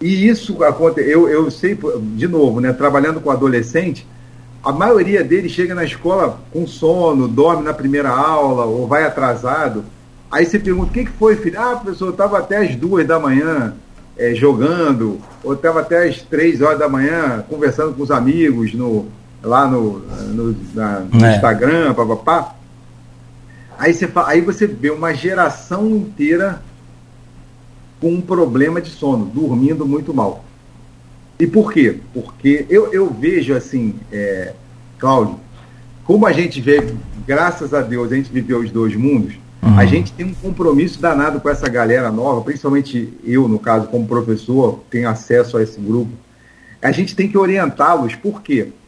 [0.00, 1.78] E isso acontece, eu, eu sei,
[2.14, 4.06] de novo, né, trabalhando com adolescente,
[4.62, 9.84] a maioria deles chega na escola com sono, dorme na primeira aula ou vai atrasado.
[10.30, 11.58] Aí você pergunta, o que, que foi, filho?
[11.58, 13.74] Ah, professor, eu estava até as duas da manhã
[14.18, 19.06] é, jogando, ou estava até as três horas da manhã conversando com os amigos no,
[19.46, 21.36] lá no, no, na, no é.
[21.36, 22.56] Instagram, papapá.
[23.78, 26.62] Aí você, aí você vê uma geração inteira
[28.00, 30.44] com um problema de sono, dormindo muito mal.
[31.38, 31.98] E por quê?
[32.12, 34.54] Porque eu, eu vejo assim, é,
[34.98, 35.38] Cláudio,
[36.04, 36.94] como a gente vê,
[37.26, 39.78] graças a Deus, a gente viveu os dois mundos, uhum.
[39.78, 44.06] a gente tem um compromisso danado com essa galera nova, principalmente eu, no caso, como
[44.06, 46.12] professor, tenho acesso a esse grupo.
[46.80, 48.68] A gente tem que orientá-los, por quê?
[48.68, 48.85] porque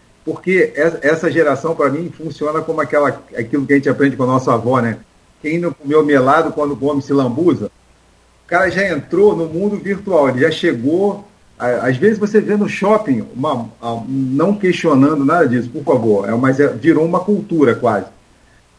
[1.03, 4.53] essa geração, para mim, funciona como aquela, aquilo que a gente aprende com a nossa
[4.53, 4.99] avó, né?
[5.41, 10.29] Quem não comeu melado quando come se lambuza, o cara já entrou no mundo virtual,
[10.29, 11.24] ele já chegou.
[11.59, 13.68] Às vezes você vê no shopping, uma,
[14.09, 18.07] não questionando nada disso, por favor, é, mas é, virou uma cultura quase.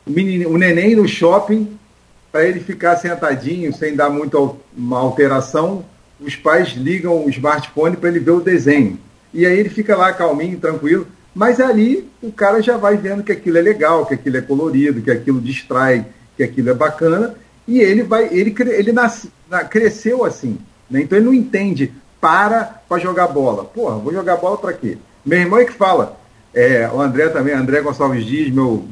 [0.08, 1.78] O, menino, o neném no shopping,
[2.32, 4.38] para ele ficar sentadinho, sem dar muita
[4.76, 5.84] uma alteração,
[6.22, 8.98] os pais ligam o smartphone para ele ver o desenho.
[9.34, 13.32] E aí ele fica lá calminho, tranquilo mas ali o cara já vai vendo que
[13.32, 16.06] aquilo é legal, que aquilo é colorido, que aquilo distrai,
[16.36, 17.36] que aquilo é bacana,
[17.68, 19.32] e ele vai, ele, ele nasce,
[19.70, 20.58] cresceu assim.
[20.90, 21.02] Né?
[21.02, 23.64] Então ele não entende, para para jogar bola.
[23.64, 24.98] Porra, vou jogar bola para quê?
[25.26, 26.20] Meu irmão é que fala.
[26.54, 28.86] É, o André também, André Gonçalves Dias, meu,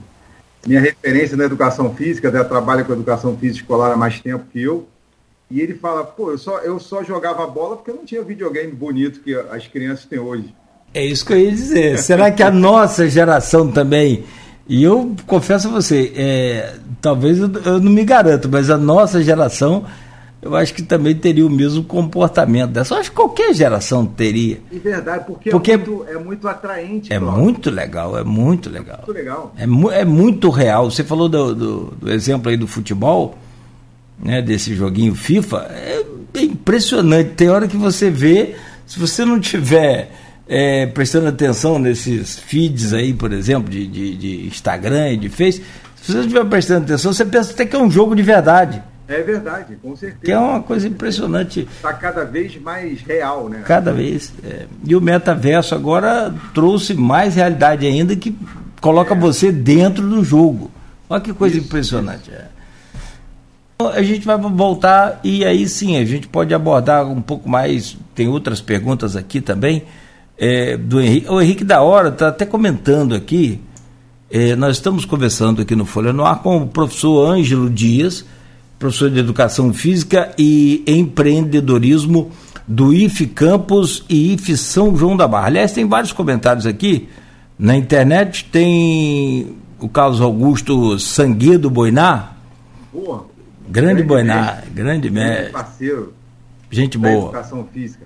[0.66, 2.44] minha referência na educação física, né?
[2.44, 4.88] trabalha com educação física escolar há mais tempo que eu.
[5.50, 9.22] E ele fala, pô, eu só, eu só jogava bola porque não tinha videogame bonito
[9.22, 10.54] que as crianças têm hoje.
[10.98, 12.00] É isso que eu ia dizer.
[12.00, 14.24] Será que a nossa geração também.
[14.68, 19.22] E eu confesso a você, é, talvez eu, eu, não me garanto, mas a nossa
[19.22, 19.86] geração,
[20.42, 22.96] eu acho que também teria o mesmo comportamento dessa.
[22.96, 24.60] Eu acho que qualquer geração teria.
[24.74, 27.14] É verdade, porque, porque é, muito, é muito atraente.
[27.14, 29.04] É muito legal, é muito legal.
[29.06, 29.54] Muito legal.
[29.56, 30.90] É, é muito real.
[30.90, 33.38] Você falou do, do, do exemplo aí do futebol,
[34.18, 35.70] né, desse joguinho FIFA,
[36.34, 37.36] é impressionante.
[37.36, 38.56] Tem hora que você vê,
[38.88, 40.12] se você não tiver
[40.48, 45.64] é, prestando atenção nesses feeds aí, por exemplo, de, de, de Instagram e de Face,
[46.02, 48.82] se você estiver prestando atenção, você pensa até que é um jogo de verdade.
[49.08, 50.22] É verdade, com certeza.
[50.24, 51.62] Que é uma coisa impressionante.
[51.62, 53.64] Está cada vez mais real, né?
[53.66, 54.34] Cada vez.
[54.44, 54.66] É.
[54.86, 58.38] E o metaverso agora trouxe mais realidade ainda que
[58.82, 59.18] coloca é.
[59.18, 60.70] você dentro do jogo.
[61.10, 62.30] Olha que coisa isso, impressionante.
[62.30, 62.40] Isso.
[62.40, 62.58] É.
[63.98, 67.98] A gente vai voltar e aí sim a gente pode abordar um pouco mais.
[68.14, 69.84] Tem outras perguntas aqui também.
[70.38, 71.30] É, do Henrique.
[71.30, 73.60] O Henrique da Hora está até comentando aqui.
[74.30, 78.26] É, nós estamos conversando aqui no Folha no Ar com o professor Ângelo Dias,
[78.78, 82.32] professor de Educação Física e Empreendedorismo
[82.68, 85.48] do IF Campos e IF São João da Barra.
[85.48, 87.08] Aliás, tem vários comentários aqui
[87.58, 88.46] na internet.
[88.52, 92.34] Tem o Carlos Augusto Sanguedo Boiná.
[92.94, 93.26] Boa
[93.70, 95.52] Grande, Boiná, grande mestre.
[95.52, 96.14] parceiro.
[96.72, 97.26] Gente boa.
[97.26, 98.06] Educação física.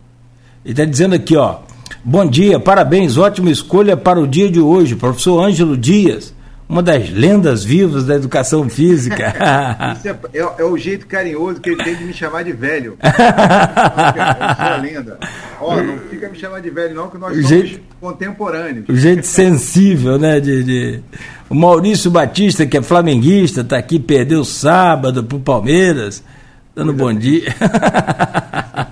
[0.66, 1.60] Ele está dizendo aqui, ó.
[2.04, 6.34] Bom dia, parabéns, ótima escolha para o dia de hoje, professor Ângelo Dias,
[6.68, 9.36] uma das lendas vivas da educação física.
[9.95, 12.97] Isso é, é, é, o jeito carinhoso que ele tem de me chamar de velho.
[13.04, 13.12] Eu
[14.56, 15.20] sou a lenda.
[15.62, 18.89] Ó, não fica me chamando de velho, não, que nós somos jeito, contemporâneos.
[18.89, 20.39] O jeito sensível, né?
[20.39, 20.99] De, de,
[21.52, 26.24] O Maurício Batista, que é flamenguista, está aqui, perdeu sábado pro Palmeiras,
[26.76, 27.54] dando bom dia.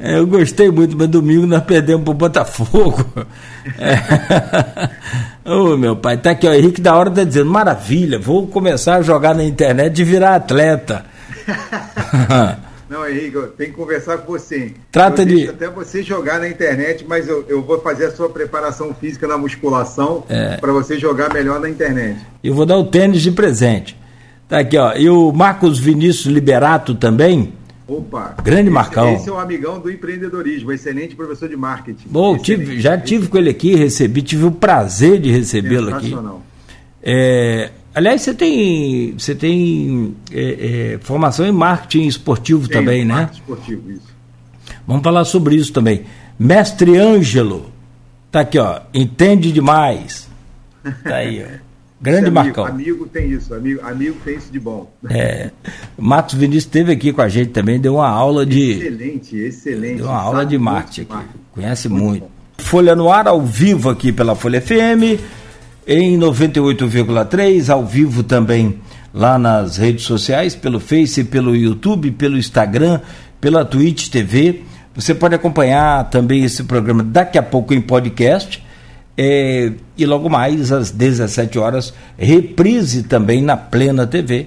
[0.00, 3.04] É, eu gostei muito, mas domingo nós perdemos pro Botafogo.
[3.78, 3.98] É.
[5.50, 9.02] Ô, meu pai, tá aqui, ó, Henrique da hora tá dizendo, maravilha, vou começar a
[9.02, 11.04] jogar na internet e virar atleta.
[12.88, 14.72] Não, Henrique, eu tenho que conversar com você.
[14.90, 15.48] Trata eu de.
[15.48, 19.36] Até você jogar na internet, mas eu, eu vou fazer a sua preparação física na
[19.36, 20.56] musculação é.
[20.56, 22.18] para você jogar melhor na internet.
[22.42, 23.98] Eu vou dar o tênis de presente.
[24.48, 24.94] Tá aqui, ó.
[24.94, 27.52] E o Marcos Vinícius Liberato também.
[27.88, 28.36] Opa!
[28.44, 29.14] Grande esse, Marcão.
[29.14, 32.06] Esse é um amigão do empreendedorismo, excelente professor de marketing.
[32.06, 36.14] Bom, tive, já tive com ele aqui, recebi, tive o prazer de recebê-lo aqui.
[37.02, 43.14] É, Aliás, você tem, você tem é, é, formação em marketing esportivo Tenho, também, né?
[43.14, 44.14] Marketing esportivo, isso.
[44.86, 46.04] Vamos falar sobre isso também.
[46.38, 47.72] Mestre Ângelo,
[48.30, 50.28] tá aqui, ó, entende demais.
[51.02, 51.58] Tá aí, ó.
[52.00, 52.64] Grande amigo, Marcão.
[52.66, 54.88] Amigo tem isso, amigo, amigo tem isso de bom.
[55.10, 55.50] É.
[55.98, 58.72] Marcos Vinícius esteve aqui com a gente também, deu uma aula de.
[58.72, 59.96] Excelente, excelente.
[59.96, 61.24] Deu uma aula de marketing aqui.
[61.52, 62.02] Conhece muito.
[62.02, 62.26] muito.
[62.58, 65.20] Folha no ar, ao vivo aqui pela Folha FM
[65.86, 68.78] em 98,3, ao vivo também
[69.12, 73.00] lá nas redes sociais, pelo Face, pelo YouTube, pelo Instagram,
[73.40, 74.62] pela Twitch TV.
[74.94, 78.62] Você pode acompanhar também esse programa daqui a pouco em podcast.
[79.20, 84.46] É, e logo mais, às 17 horas, reprise também na Plena TV,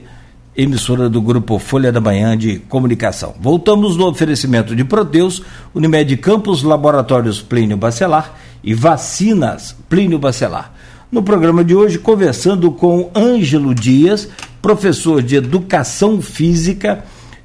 [0.56, 3.36] emissora do grupo Folha da Manhã de Comunicação.
[3.38, 5.44] Voltamos no oferecimento de Proteus,
[5.76, 10.74] Unimed Campos, Laboratórios Plínio Bacelar e Vacinas Plínio Bacelar
[11.12, 14.30] no programa de hoje conversando com Ângelo Dias,
[14.62, 17.04] professor de Educação Física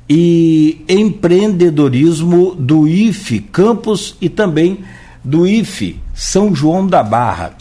[0.08, 4.84] e Empreendedorismo do IFE Campus e também
[5.24, 7.52] do IFE São João da Barra.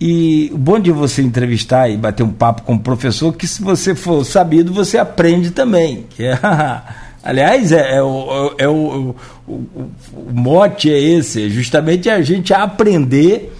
[0.00, 3.60] E o bom de você entrevistar e bater um papo com o professor, que se
[3.60, 6.06] você for sabido, você aprende também.
[6.18, 6.38] É,
[7.22, 9.14] aliás, é, é, o, é o,
[9.46, 13.52] o, o, mote é esse, é justamente a gente aprender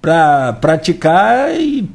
[0.00, 1.88] para praticar e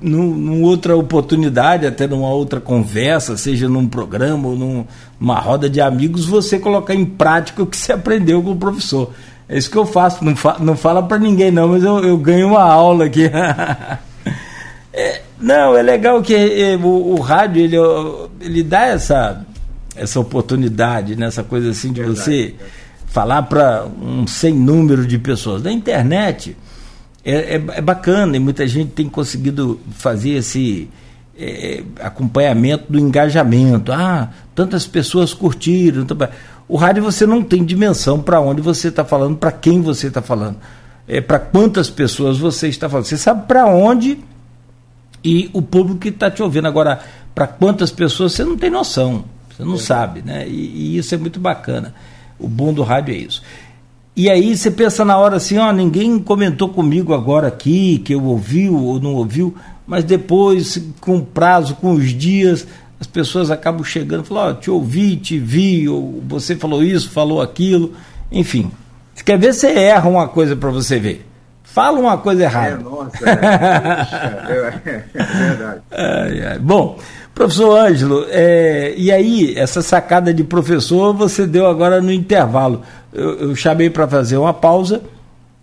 [0.00, 4.84] num, numa outra oportunidade, até numa outra conversa, seja num programa ou num,
[5.20, 9.12] numa roda de amigos, você colocar em prática o que você aprendeu com o professor.
[9.52, 12.16] É isso que eu faço, não, fa não fala para ninguém não, mas eu, eu,
[12.16, 13.24] ganho uma aula aqui.
[14.90, 17.76] é, não, é legal que é, o, o, rádio ele,
[18.40, 19.44] ele dá essa,
[19.94, 22.18] essa oportunidade, nessa né, coisa assim de Verdade.
[22.18, 22.54] você
[23.08, 25.62] falar para um sem número de pessoas.
[25.62, 26.56] Na internet,
[27.22, 30.88] é, é, é, bacana e muita gente tem conseguido fazer esse
[31.38, 33.92] é, acompanhamento do engajamento.
[33.92, 36.06] Ah, tantas pessoas curtiram.
[36.68, 40.22] O rádio você não tem dimensão para onde você está falando, para quem você está
[40.22, 40.56] falando,
[41.06, 43.06] é, para quantas pessoas você está falando.
[43.06, 44.18] Você sabe para onde
[45.24, 46.66] e o público que está te ouvindo.
[46.66, 47.00] Agora,
[47.34, 49.78] para quantas pessoas você não tem noção, você não é.
[49.78, 50.46] sabe, né?
[50.48, 51.94] E, e isso é muito bacana.
[52.38, 53.42] O bom do rádio é isso.
[54.14, 58.22] E aí você pensa na hora assim, ó, ninguém comentou comigo agora aqui, que eu
[58.22, 59.54] ouviu ou não ouviu,
[59.86, 62.66] mas depois, com o prazo, com os dias,
[63.00, 67.10] as pessoas acabam chegando e falam, ó, te ouvi, te vi, ou você falou isso,
[67.10, 67.94] falou aquilo,
[68.30, 68.70] enfim.
[69.14, 71.26] Você quer ver, você erra uma coisa para você ver.
[71.64, 72.68] Fala uma coisa errada.
[72.68, 75.80] É, nossa, é, é, é verdade.
[75.90, 76.58] Ai, ai.
[76.58, 76.98] Bom,
[77.34, 82.82] professor Ângelo, é, e aí, essa sacada de professor você deu agora no intervalo
[83.12, 85.02] eu, eu chamei para fazer uma pausa.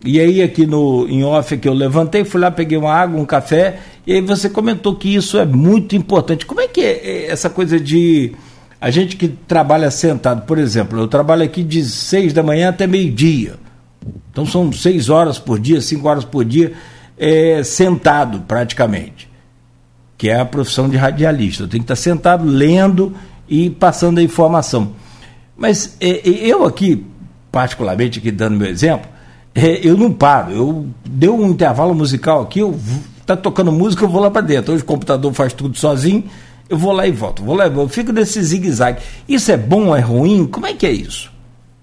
[0.04, 3.26] E aí aqui no em off que eu levantei, fui lá, peguei uma água, um
[3.26, 6.45] café E aí você comentou que isso é muito importante.
[6.45, 8.34] Como é que é, é essa coisa de
[8.80, 12.88] a gente que trabalha sentado, por exemplo, eu trabalho aqui de seis da manhã até
[12.88, 13.56] meio-dia.
[14.32, 16.72] Então são seis horas por dia, cinco horas por dia,
[17.18, 19.30] é, sentado praticamente.
[20.18, 21.68] Que é a profissão de radialista.
[21.68, 23.14] Tenho que estar sentado lendo
[23.50, 24.93] e passando a informação.
[25.58, 27.06] Mas é, eu aqui,
[27.52, 29.10] particularmente aqui dando meu exemplo,
[29.54, 30.52] é, eu não paro.
[30.52, 32.80] Eu deu um intervalo musical aqui, eu
[33.26, 34.74] tá tocando música, eu vou lá para dentro.
[34.74, 36.24] Hoje o computador faz tudo sozinho,
[36.68, 37.43] eu vou lá e volto.
[37.43, 39.02] Vou lá, eu fico nesse zigue-zague.
[39.28, 40.47] Isso é bom é ruim?
[40.47, 41.32] Como é que é isso?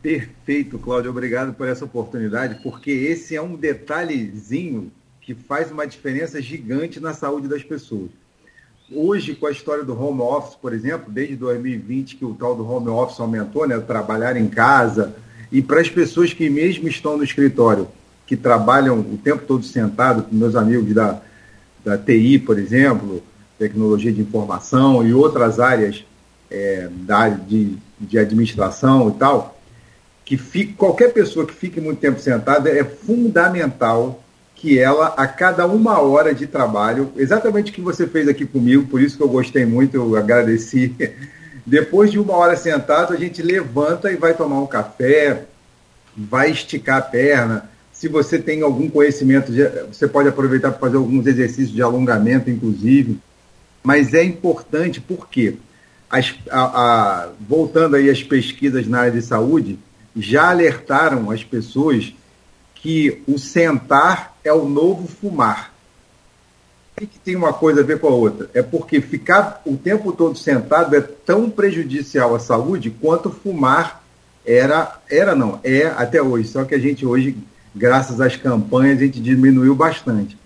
[0.02, 1.10] Perfeito, Cláudio.
[1.10, 4.90] Obrigado por essa oportunidade, porque esse é um detalhezinho
[5.20, 8.10] que faz uma diferença gigante na saúde das pessoas.
[8.92, 12.68] Hoje, com a história do home office, por exemplo, desde 2020 que o tal do
[12.68, 15.16] home office aumentou, né, trabalhar em casa,
[15.50, 17.88] e para as pessoas que mesmo estão no escritório,
[18.26, 21.20] que trabalham o tempo todo sentado, com meus amigos da,
[21.84, 23.22] da TI, por exemplo,
[23.58, 26.04] tecnologia de informação e outras áreas
[26.50, 29.58] é, da de, de administração e tal,
[30.24, 34.22] que fique, qualquer pessoa que fique muito tempo sentada é fundamental
[34.56, 38.86] que ela, a cada uma hora de trabalho, exatamente o que você fez aqui comigo,
[38.86, 40.94] por isso que eu gostei muito, eu agradeci.
[41.66, 45.44] Depois de uma hora sentado, a gente levanta e vai tomar um café,
[46.16, 47.68] vai esticar a perna.
[47.92, 49.52] Se você tem algum conhecimento,
[49.92, 53.18] você pode aproveitar para fazer alguns exercícios de alongamento, inclusive
[53.86, 55.58] mas é importante porque,
[56.10, 59.78] as, a, a, voltando aí às pesquisas na área de saúde,
[60.16, 62.12] já alertaram as pessoas
[62.74, 65.72] que o sentar é o novo fumar.
[66.98, 68.48] O que tem uma coisa a ver com a outra?
[68.54, 74.02] É porque ficar o tempo todo sentado é tão prejudicial à saúde quanto fumar
[74.46, 76.48] era, era não, é até hoje.
[76.48, 77.36] Só que a gente hoje,
[77.74, 80.38] graças às campanhas, a gente diminuiu bastante.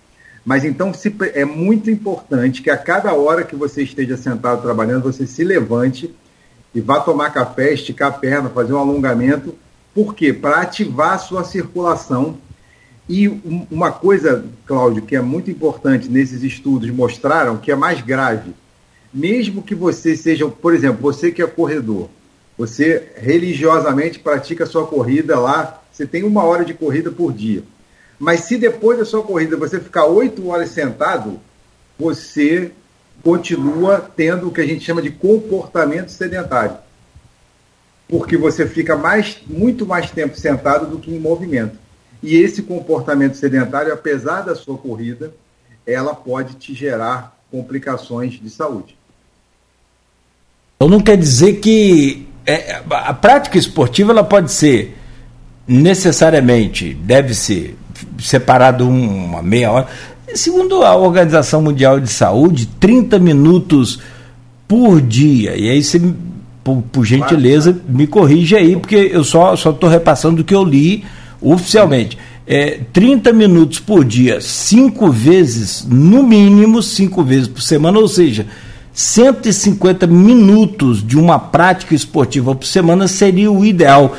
[0.44, 5.04] Mas então se, é muito importante que a cada hora que você esteja sentado trabalhando,
[5.04, 6.12] você se levante
[6.74, 9.54] e vá tomar café, esticar a perna, fazer um alongamento.
[9.94, 10.32] Por quê?
[10.32, 12.38] Para ativar a sua circulação.
[13.08, 13.28] E
[13.70, 18.52] uma coisa, Cláudio, que é muito importante nesses estudos, mostraram que é mais grave.
[19.12, 22.08] Mesmo que você seja, por exemplo, você que é corredor,
[22.56, 27.64] você religiosamente pratica a sua corrida lá, você tem uma hora de corrida por dia.
[28.18, 31.40] Mas se depois da sua corrida você ficar oito horas sentado,
[31.98, 32.70] você
[33.22, 36.76] continua tendo o que a gente chama de comportamento sedentário.
[38.06, 41.78] Porque você fica mais, muito mais tempo sentado do que em movimento.
[42.22, 45.32] E esse comportamento sedentário, apesar da sua corrida,
[45.86, 48.96] ela pode te gerar complicações de saúde.
[50.76, 54.96] Então não quer dizer que é, a prática esportiva ela pode ser
[55.66, 57.76] necessariamente, deve ser
[58.18, 59.86] separado uma meia hora.
[60.34, 64.00] Segundo a Organização Mundial de Saúde, 30 minutos
[64.66, 65.56] por dia.
[65.56, 66.00] E aí você,
[66.62, 71.04] por, por gentileza, me corrige aí, porque eu só estou repassando o que eu li
[71.40, 72.18] oficialmente.
[72.46, 78.46] É, 30 minutos por dia, cinco vezes, no mínimo cinco vezes por semana, ou seja,
[78.92, 84.16] 150 minutos de uma prática esportiva por semana seria o ideal.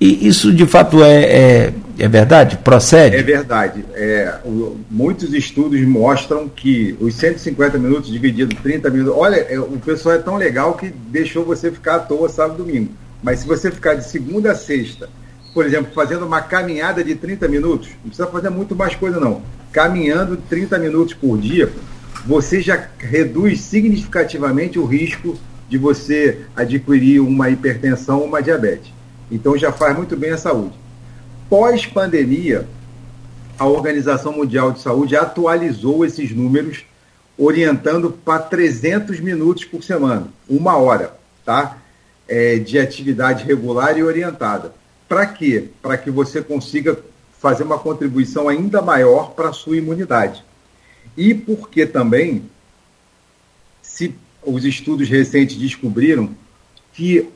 [0.00, 2.58] E isso de fato é, é, é verdade?
[2.58, 3.16] Procede?
[3.16, 3.84] É verdade.
[3.94, 9.14] É, o, muitos estudos mostram que os 150 minutos dividido 30 minutos.
[9.16, 12.66] Olha, é, o pessoal é tão legal que deixou você ficar à toa sábado e
[12.66, 12.92] domingo.
[13.22, 15.08] Mas se você ficar de segunda a sexta,
[15.54, 19.40] por exemplo, fazendo uma caminhada de 30 minutos, não precisa fazer muito mais coisa não.
[19.72, 21.72] Caminhando 30 minutos por dia,
[22.26, 25.38] você já reduz significativamente o risco
[25.68, 28.92] de você adquirir uma hipertensão ou uma diabetes.
[29.30, 30.74] Então já faz muito bem à saúde.
[31.48, 32.66] Pós-pandemia,
[33.56, 36.84] a Organização Mundial de Saúde atualizou esses números,
[37.38, 41.78] orientando para 300 minutos por semana, uma hora, tá?
[42.26, 44.72] É, de atividade regular e orientada.
[45.14, 45.68] Para quê?
[45.80, 46.98] Para que você consiga
[47.38, 50.44] fazer uma contribuição ainda maior para a sua imunidade.
[51.16, 52.50] E porque também,
[53.80, 54.12] se
[54.42, 56.30] os estudos recentes descobriram
[56.92, 57.28] que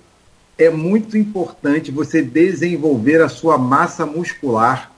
[0.58, 4.90] é muito importante você desenvolver a sua massa muscular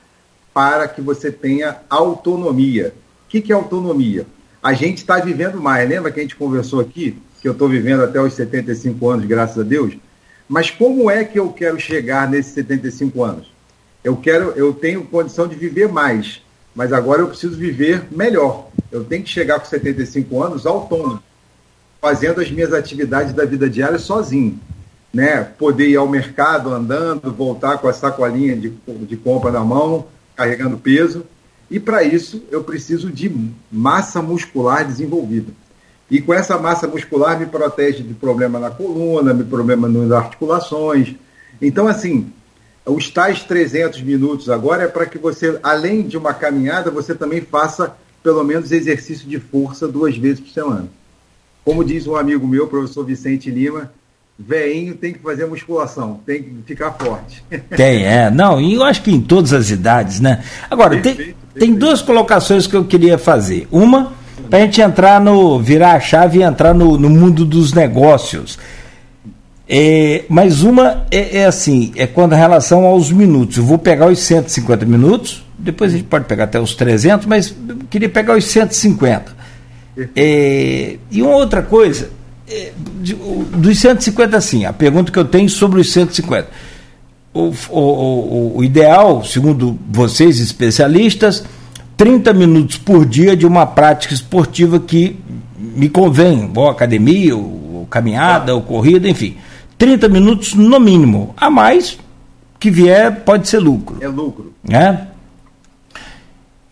[0.55, 2.95] para que você tenha autonomia.
[3.27, 4.27] O que, que é autonomia?
[4.63, 5.87] A gente está vivendo mais.
[5.87, 9.59] Lembra que a gente conversou aqui, que eu estou vivendo até os 75 anos, graças
[9.59, 9.99] a Deus?
[10.51, 13.53] Mas como é que eu quero chegar nesses 75 anos?
[14.03, 16.43] Eu quero, eu tenho condição de viver mais,
[16.75, 18.69] mas agora eu preciso viver melhor.
[18.91, 21.23] Eu tenho que chegar com 75 anos autônomo,
[22.01, 24.59] fazendo as minhas atividades da vida diária sozinho
[25.13, 28.73] né, poder ir ao mercado andando, voltar com a sacolinha de,
[29.07, 31.25] de compra na mão, carregando peso.
[31.71, 33.33] E para isso eu preciso de
[33.71, 35.53] massa muscular desenvolvida.
[36.11, 41.15] E com essa massa muscular me protege de problema na coluna, me problema nas articulações.
[41.63, 42.33] Então, assim,
[42.85, 47.41] os tais 300 minutos agora é para que você, além de uma caminhada, você também
[47.41, 50.89] faça pelo menos exercício de força duas vezes por semana.
[51.65, 53.93] Como diz um amigo meu, professor Vicente Lima,
[54.39, 57.45] veinho tem que fazer musculação, tem que ficar forte.
[57.77, 58.31] Tem, é.
[58.31, 60.43] Não, e eu acho que em todas as idades, né?
[60.71, 61.59] Agora, perfeito, tem, perfeito.
[61.59, 63.69] tem duas colocações que eu queria fazer.
[63.71, 64.15] Uma,
[64.49, 65.59] para a gente entrar no.
[65.61, 68.59] virar a chave e entrar no, no mundo dos negócios.
[69.73, 73.57] É, mas uma é, é, assim, é quando a relação aos minutos.
[73.57, 77.55] Eu vou pegar os 150 minutos, depois a gente pode pegar até os 300, mas
[77.89, 79.37] queria pegar os 150.
[80.17, 82.11] É, e uma outra coisa,
[82.49, 82.73] é,
[83.55, 86.49] dos 150, assim, a pergunta que eu tenho sobre os 150.
[87.33, 91.45] O, o, o, o ideal, segundo vocês, especialistas,
[92.01, 95.19] 30 minutos por dia de uma prática esportiva que
[95.59, 99.37] me convém, ou academia, ou caminhada, ou corrida, enfim.
[99.77, 101.35] 30 minutos no mínimo.
[101.37, 101.99] A mais
[102.59, 103.99] que vier pode ser lucro.
[104.01, 104.51] É lucro.
[104.67, 105.09] Né?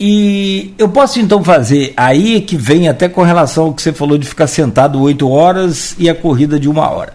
[0.00, 4.16] E eu posso então fazer aí que vem até com relação ao que você falou
[4.16, 7.12] de ficar sentado 8 horas e a corrida de uma hora.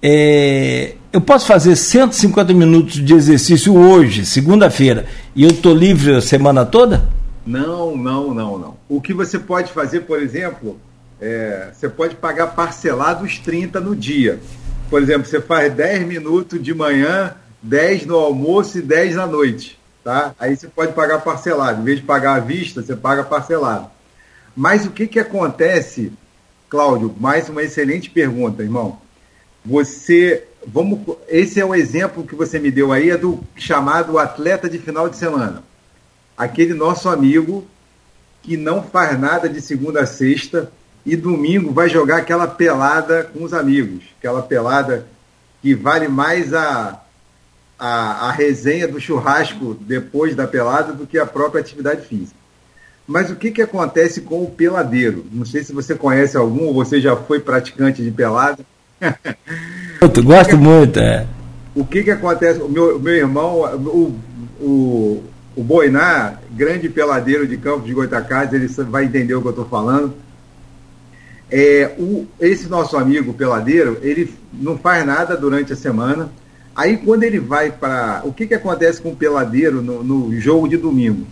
[0.00, 6.20] É, eu posso fazer 150 minutos de exercício hoje, segunda-feira, e eu estou livre a
[6.20, 7.18] semana toda?
[7.46, 8.76] Não, não, não, não.
[8.88, 10.78] O que você pode fazer, por exemplo,
[11.20, 14.38] é, você pode pagar parcelado os 30 no dia.
[14.88, 19.78] Por exemplo, você faz 10 minutos de manhã, 10 no almoço e 10 na noite.
[20.04, 20.34] Tá?
[20.38, 21.80] Aí você pode pagar parcelado.
[21.80, 23.90] Em vez de pagar à vista, você paga parcelado.
[24.56, 26.12] Mas o que, que acontece,
[26.68, 27.14] Cláudio?
[27.18, 28.98] Mais uma excelente pergunta, irmão.
[29.64, 30.44] Você.
[30.66, 34.78] Vamos, esse é o exemplo que você me deu aí, é do chamado atleta de
[34.78, 35.62] final de semana
[36.40, 37.66] aquele nosso amigo
[38.42, 40.72] que não faz nada de segunda a sexta
[41.04, 45.06] e domingo vai jogar aquela pelada com os amigos, aquela pelada
[45.60, 46.98] que vale mais a,
[47.78, 52.40] a, a resenha do churrasco depois da pelada do que a própria atividade física.
[53.06, 55.26] Mas o que, que acontece com o peladeiro?
[55.30, 58.64] Não sei se você conhece algum ou você já foi praticante de pelada.
[60.00, 61.26] Eu gosto muito, é.
[61.74, 62.60] O que, que acontece?
[62.60, 64.18] O meu, meu irmão, o,
[64.58, 65.24] o,
[65.60, 69.66] o Boiná, grande peladeiro de Campos de Goitacazes, ele vai entender o que eu estou
[69.66, 70.14] falando.
[71.50, 76.30] É, o, esse nosso amigo peladeiro, ele não faz nada durante a semana.
[76.74, 78.22] Aí quando ele vai para.
[78.24, 81.26] O que, que acontece com o peladeiro no, no jogo de domingo?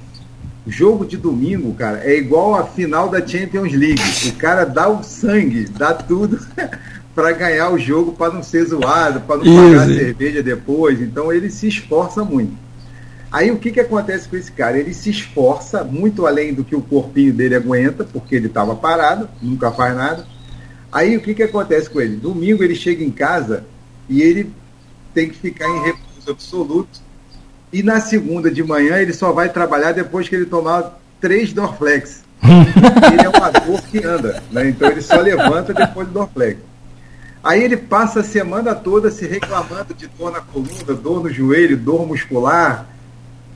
[0.67, 4.03] O jogo de domingo, cara, é igual a final da Champions League.
[4.27, 6.39] O cara dá o sangue, dá tudo
[7.15, 11.01] para ganhar o jogo, para não ser zoado, para não pagar cerveja depois.
[11.01, 12.68] Então ele se esforça muito.
[13.31, 14.79] Aí o que, que acontece com esse cara?
[14.79, 19.29] Ele se esforça muito além do que o corpinho dele aguenta, porque ele estava parado,
[19.43, 20.27] nunca faz nada.
[20.91, 22.17] Aí o que, que acontece com ele?
[22.17, 23.65] Domingo ele chega em casa
[24.09, 24.51] e ele
[25.13, 27.01] tem que ficar em repouso absoluto.
[27.71, 32.25] E na segunda de manhã ele só vai trabalhar depois que ele tomar três Dorflex.
[32.43, 34.69] ele é um ator que anda, né?
[34.71, 36.59] então ele só levanta depois do Dorflex.
[37.45, 41.77] Aí ele passa a semana toda se reclamando de dor na coluna, dor no joelho,
[41.77, 42.87] dor muscular,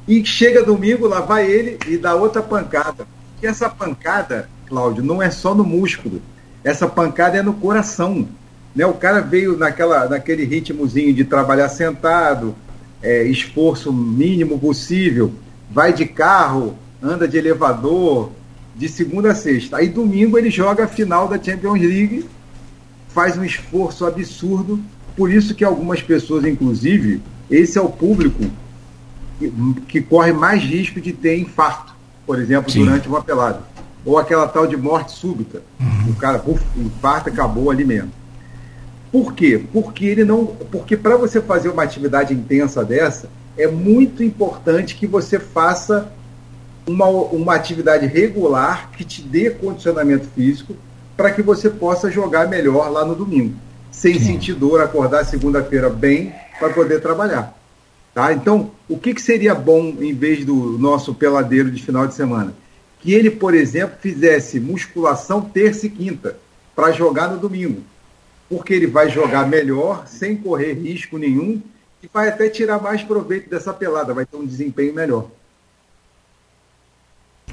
[0.06, 3.06] e chega domingo, lá vai ele e dá outra pancada.
[3.42, 6.20] E essa pancada, Cláudio, não é só no músculo.
[6.64, 8.28] Essa pancada é no coração.
[8.74, 8.84] Né?
[8.86, 12.54] O cara veio naquela, naquele ritmozinho de trabalhar sentado,
[13.02, 15.32] é, esforço mínimo possível,
[15.70, 18.30] vai de carro, anda de elevador,
[18.74, 19.76] de segunda a sexta.
[19.76, 22.26] Aí domingo ele joga a final da Champions League,
[23.08, 24.80] faz um esforço absurdo.
[25.16, 28.44] Por isso que algumas pessoas, inclusive, esse é o público
[29.88, 31.94] que, corre mais risco de ter infarto,
[32.26, 32.84] por exemplo, Sim.
[32.84, 33.60] durante uma pelada.
[34.04, 35.62] Ou aquela tal de morte súbita.
[35.80, 36.10] Uhum.
[36.10, 38.10] O cara, uf, infarta, acabou o alimento.
[39.10, 39.62] Por quê?
[39.72, 40.46] Porque ele não.
[40.46, 46.10] Porque para você fazer uma atividade intensa dessa, é muito importante que você faça
[46.86, 50.74] uma, uma atividade regular que te dê condicionamento físico
[51.16, 53.54] para que você possa jogar melhor lá no domingo.
[53.90, 54.32] Sem Sim.
[54.32, 57.54] sentir dor, acordar segunda-feira bem para poder trabalhar.
[58.14, 58.32] Tá?
[58.32, 62.54] Então, o que, que seria bom em vez do nosso peladeiro de final de semana?
[63.00, 66.36] Que ele, por exemplo, fizesse musculação terça e quinta
[66.76, 67.82] para jogar no domingo.
[68.48, 71.60] Porque ele vai jogar melhor, sem correr risco nenhum,
[72.02, 75.28] e vai até tirar mais proveito dessa pelada, vai ter um desempenho melhor.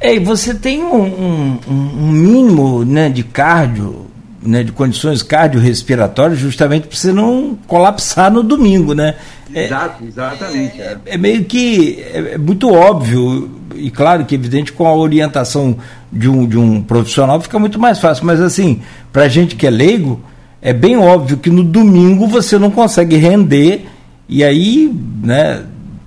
[0.01, 4.07] É, e você tem um, um, um mínimo né, de cardio,
[4.41, 9.17] né, de condições cardiorrespiratórias, justamente para você não colapsar no domingo, né?
[9.53, 10.81] É, Exato, exatamente.
[10.81, 15.77] É, é meio que é, é muito óbvio, e claro que evidente com a orientação
[16.11, 18.81] de um, de um profissional fica muito mais fácil, mas assim,
[19.11, 20.21] para gente que é leigo,
[20.61, 23.85] é bem óbvio que no domingo você não consegue render
[24.27, 24.93] e aí,
[25.23, 25.65] né,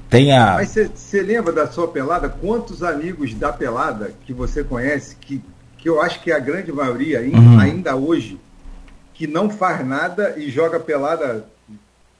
[0.08, 0.54] tem a.
[0.54, 2.28] Mas você lembra da sua pelada?
[2.28, 5.42] Quantos amigos da pelada que você conhece, que,
[5.78, 7.58] que eu acho que é a grande maioria uhum.
[7.58, 8.38] ainda hoje,
[9.14, 11.46] que não faz nada e joga pelada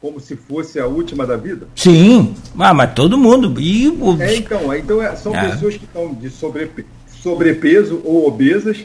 [0.03, 1.69] como se fosse a última da vida?
[1.77, 3.55] Sim, ah, mas todo mundo.
[3.61, 3.87] E.
[4.21, 5.49] É, então, então é, são é.
[5.49, 8.85] pessoas que estão de sobrepe sobrepeso ou obesas,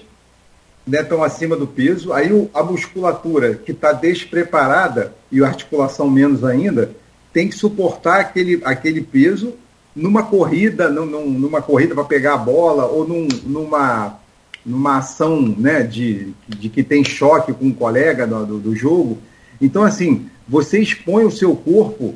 [0.85, 6.07] né, estão acima do peso, aí o, a musculatura que está despreparada e a articulação
[6.07, 6.91] menos ainda,
[7.33, 9.55] tem que suportar aquele, aquele peso
[9.95, 14.19] numa corrida, num, numa corrida para pegar a bola ou num, numa,
[14.63, 19.17] numa ação né, de, de que tem choque com um colega do, do jogo.
[19.61, 22.15] Então, assim, você expõe o seu corpo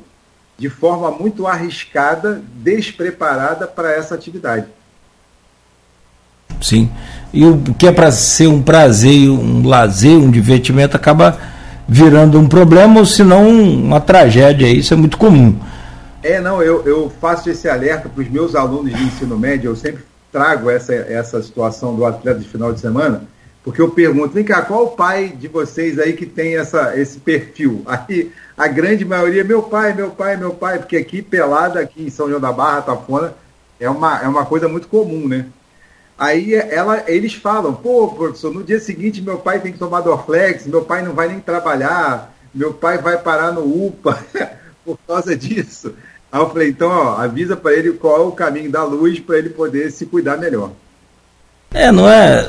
[0.58, 4.68] de forma muito arriscada, despreparada para essa atividade.
[6.62, 6.90] Sim.
[7.34, 11.38] E o que é para ser um prazer, um lazer, um divertimento, acaba
[11.88, 14.68] virando um problema ou se não uma tragédia.
[14.68, 15.58] Isso é muito comum.
[16.24, 19.76] É, não, eu, eu faço esse alerta para os meus alunos de ensino médio, eu
[19.76, 23.24] sempre trago essa, essa situação do atleta de final de semana,
[23.64, 27.20] porque eu pergunto, vem cá, qual o pai de vocês aí que tem essa, esse
[27.20, 27.84] perfil?
[27.86, 32.10] Aí a grande maioria, meu pai, meu pai, meu pai, porque aqui pelada, aqui em
[32.10, 33.36] São João da Barra, Tafona,
[33.80, 35.46] é uma, é uma coisa muito comum, né?
[36.18, 40.68] Aí ela, eles falam, pô, professor, no dia seguinte meu pai tem que tomar Dorflex,
[40.68, 44.24] meu pai não vai nem trabalhar, meu pai vai parar no UPA
[44.86, 45.96] por causa disso.
[46.32, 49.38] Aí eu falei, então, ó, avisa para ele qual é o caminho da luz para
[49.38, 50.72] ele poder se cuidar melhor.
[51.74, 52.46] É, não é,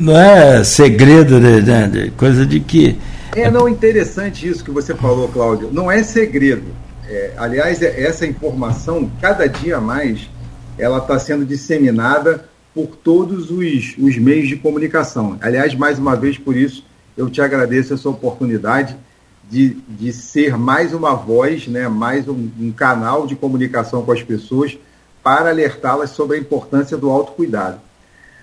[0.00, 2.96] não é segredo, de, coisa de que.
[3.36, 5.68] É, não, interessante isso que você falou, Cláudio.
[5.70, 6.68] Não é segredo.
[7.06, 10.30] É, aliás, é, essa informação, cada dia mais,
[10.78, 15.36] ela está sendo disseminada por todos os, os meios de comunicação.
[15.42, 16.82] Aliás, mais uma vez, por isso,
[17.18, 18.96] eu te agradeço essa oportunidade
[19.50, 24.22] de, de ser mais uma voz, né, mais um, um canal de comunicação com as
[24.22, 24.78] pessoas
[25.22, 27.89] para alertá-las sobre a importância do autocuidado.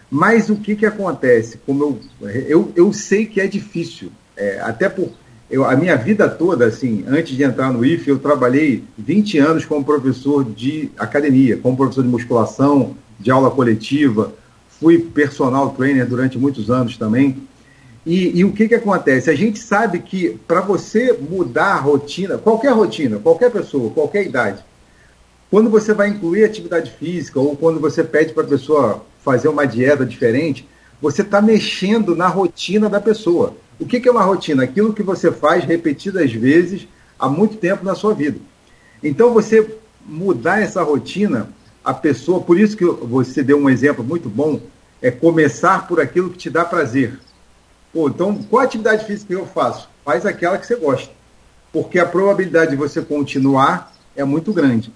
[0.09, 1.59] Mas o que, que acontece?
[1.65, 5.11] Como eu, eu, eu sei que é difícil, é, até por
[5.49, 9.65] eu, a minha vida toda, assim, antes de entrar no IFE, eu trabalhei 20 anos
[9.65, 14.33] como professor de academia, como professor de musculação, de aula coletiva,
[14.79, 17.37] fui personal trainer durante muitos anos também.
[18.05, 19.29] E, e o que, que acontece?
[19.29, 24.63] A gente sabe que para você mudar a rotina, qualquer rotina, qualquer pessoa, qualquer idade,
[25.49, 29.67] quando você vai incluir atividade física ou quando você pede para a pessoa fazer uma
[29.67, 30.65] dieta diferente,
[31.01, 33.57] você está mexendo na rotina da pessoa.
[33.77, 34.63] O que, que é uma rotina?
[34.63, 36.87] Aquilo que você faz repetidas vezes
[37.19, 38.39] há muito tempo na sua vida.
[39.03, 41.49] Então, você mudar essa rotina,
[41.83, 44.61] a pessoa, por isso que você deu um exemplo muito bom,
[45.01, 47.19] é começar por aquilo que te dá prazer.
[47.91, 49.89] Pô, então, qual atividade física eu faço?
[50.05, 51.11] Faz aquela que você gosta.
[51.73, 54.93] Porque a probabilidade de você continuar é muito grande.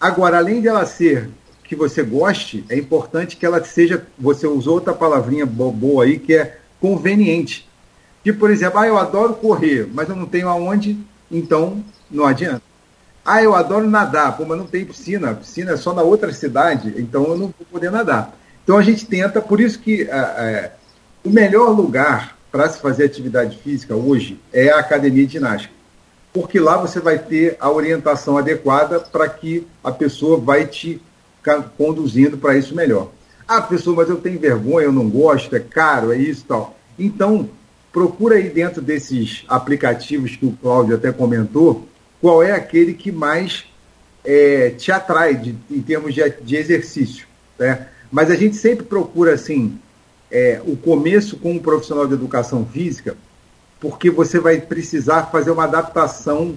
[0.00, 1.28] Agora, além de ela ser
[1.68, 6.34] que você goste, é importante que ela seja, você usou outra palavrinha boa aí, que
[6.34, 7.68] é conveniente.
[8.24, 10.98] Que, por exemplo, ah, eu adoro correr, mas eu não tenho aonde,
[11.30, 12.62] então não adianta.
[13.22, 16.32] Ah, eu adoro nadar, pô, mas não tem piscina, a piscina é só na outra
[16.32, 18.34] cidade, então eu não vou poder nadar.
[18.64, 20.72] Então a gente tenta, por isso que é,
[21.22, 25.74] o melhor lugar para se fazer atividade física hoje é a academia de ginástica.
[26.32, 31.02] Porque lá você vai ter a orientação adequada para que a pessoa vai te
[31.76, 33.10] conduzindo para isso melhor.
[33.46, 36.76] Ah, pessoa, mas eu tenho vergonha, eu não gosto, é caro, é isso e tal.
[36.98, 37.48] Então,
[37.92, 41.88] procura aí dentro desses aplicativos que o Cláudio até comentou,
[42.20, 43.64] qual é aquele que mais
[44.24, 47.26] é, te atrai de, em termos de, de exercício.
[47.58, 47.88] Né?
[48.10, 49.78] Mas a gente sempre procura, assim,
[50.30, 53.16] é, o começo com um profissional de educação física,
[53.80, 56.56] porque você vai precisar fazer uma adaptação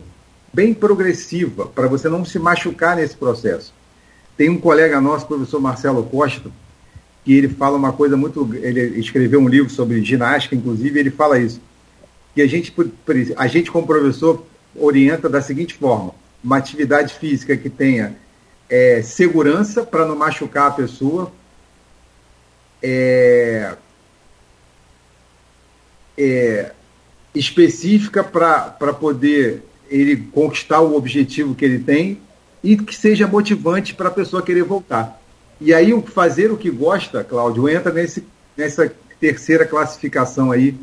[0.54, 3.74] bem progressiva para você não se machucar nesse processo.
[4.38, 6.50] Tem um colega nosso, professor Marcelo Costa,
[7.24, 8.50] que ele fala uma coisa muito.
[8.56, 11.62] Ele escreveu um livro sobre ginástica, inclusive, ele fala isso.
[12.34, 12.74] Que a gente,
[13.36, 14.44] a gente como professor,
[14.76, 16.14] orienta da seguinte forma:
[16.44, 18.16] uma atividade física que tenha
[18.70, 21.32] é, segurança para não machucar a pessoa,
[22.82, 23.76] é,
[26.18, 26.72] é,
[27.36, 32.20] específica para poder ele conquistar o objetivo que ele tem
[32.64, 35.20] e que seja motivante para a pessoa querer voltar.
[35.60, 38.26] E aí, o fazer o que gosta, Cláudio, entra nesse,
[38.58, 40.76] nessa terceira classificação aí,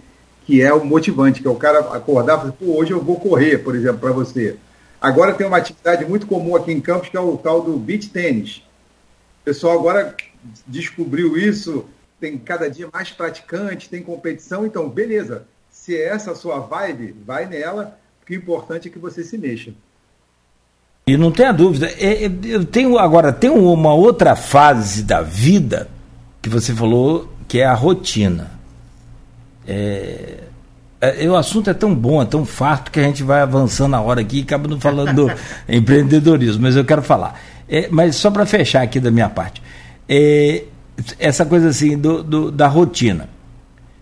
[0.46, 3.18] que é o motivante, que é o cara acordar e falar, pô, hoje eu vou
[3.18, 4.56] correr, por exemplo, para você.
[5.00, 8.08] Agora tem uma atividade muito comum aqui em Campos, que é o tal do beach
[8.10, 8.62] tênis.
[9.42, 10.16] O pessoal agora
[10.66, 11.84] descobriu isso,
[12.20, 15.46] tem cada dia mais praticantes, tem competição, então, beleza.
[15.70, 19.38] Se é essa a sua vibe, vai nela, porque o importante é que você se
[19.38, 19.72] mexa.
[21.08, 25.88] E não tenha dúvida, é, é, eu tenho agora tem uma outra fase da vida
[26.42, 28.50] que você falou que é a rotina.
[29.66, 30.40] É,
[31.00, 34.02] é, o assunto é tão bom, é tão farto que a gente vai avançando na
[34.02, 35.32] hora aqui e acaba não falando do
[35.66, 37.40] empreendedorismo, mas eu quero falar.
[37.66, 39.62] É, mas só para fechar aqui da minha parte,
[40.06, 40.64] é,
[41.18, 43.30] essa coisa assim do, do, da rotina.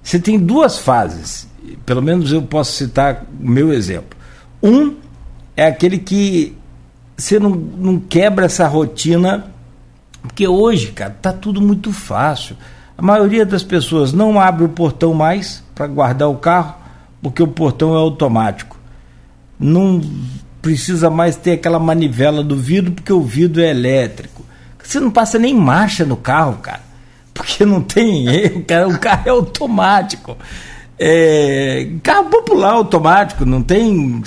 [0.02, 1.46] Você tem duas fases,
[1.84, 4.18] pelo menos eu posso citar o meu exemplo.
[4.60, 4.96] Um
[5.56, 6.56] é aquele que
[7.16, 9.46] você não, não quebra essa rotina,
[10.22, 12.56] porque hoje, cara, tá tudo muito fácil.
[12.96, 16.86] A maioria das pessoas não abre o portão mais para guardar o carro
[17.22, 18.76] porque o portão é automático.
[19.58, 20.00] Não
[20.62, 24.44] precisa mais ter aquela manivela do vidro, porque o vidro é elétrico.
[24.82, 26.82] Você não passa nem marcha no carro, cara.
[27.34, 28.88] Porque não tem erro, cara.
[28.88, 30.36] O carro é automático.
[30.98, 34.22] É, carro popular automático, não tem.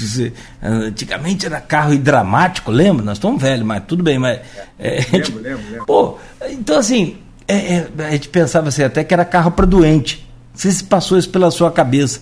[0.61, 3.03] Antigamente era carro hidramático, lembra?
[3.03, 4.39] Nós estamos velhos, mas tudo bem, mas.
[4.77, 5.85] É, lembro, lembro, lembro.
[5.85, 6.17] Pô,
[6.49, 7.17] então assim,
[7.47, 10.27] é, é, a gente pensava assim, até que era carro para doente.
[10.53, 12.21] Não sei se passou isso pela sua cabeça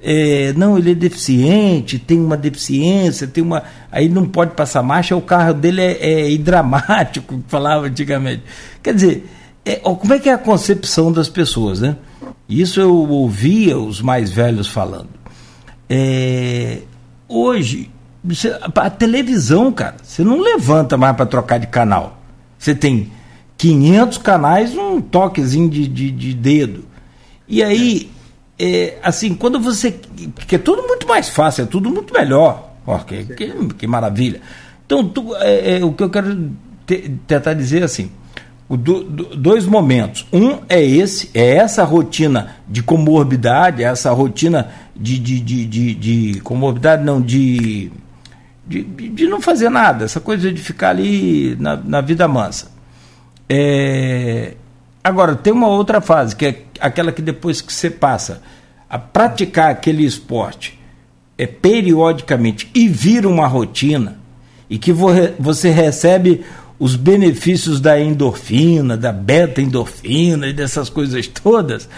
[0.00, 3.64] é, não, ele é deficiente, tem uma deficiência, tem uma.
[3.90, 8.42] Aí não pode passar marcha, o carro dele é, é hidramático, falava antigamente.
[8.82, 9.26] Quer dizer,
[9.66, 11.96] é, como é que é a concepção das pessoas, né?
[12.48, 15.08] Isso eu ouvia os mais velhos falando.
[15.90, 16.82] É,
[17.28, 17.90] hoje,
[18.74, 22.22] a televisão, cara, você não levanta mais para trocar de canal.
[22.58, 23.12] Você tem
[23.58, 26.84] 500 canais num toquezinho de, de, de dedo.
[27.48, 28.10] E aí
[28.58, 29.92] é, assim, quando você.
[30.34, 32.72] Porque é tudo muito mais fácil, é tudo muito melhor.
[32.86, 34.40] Ó, que, que, que, maravilha.
[34.84, 36.52] Então, tu, é, é, o que eu quero
[36.86, 38.10] te, tentar dizer assim.
[38.68, 40.26] Do, do, dois momentos.
[40.32, 46.40] Um é esse, é essa rotina de comorbidade, essa rotina de, de, de, de, de
[46.40, 47.92] comorbidade, não, de,
[48.66, 52.72] de, de não fazer nada, essa coisa de ficar ali na, na vida mansa.
[53.48, 54.54] É,
[55.06, 58.42] Agora, tem uma outra fase, que é aquela que depois que você passa
[58.90, 60.76] a praticar aquele esporte
[61.38, 64.18] é, periodicamente e vira uma rotina,
[64.68, 66.44] e que você recebe
[66.78, 71.88] os benefícios da endorfina, da beta-endorfina e dessas coisas todas,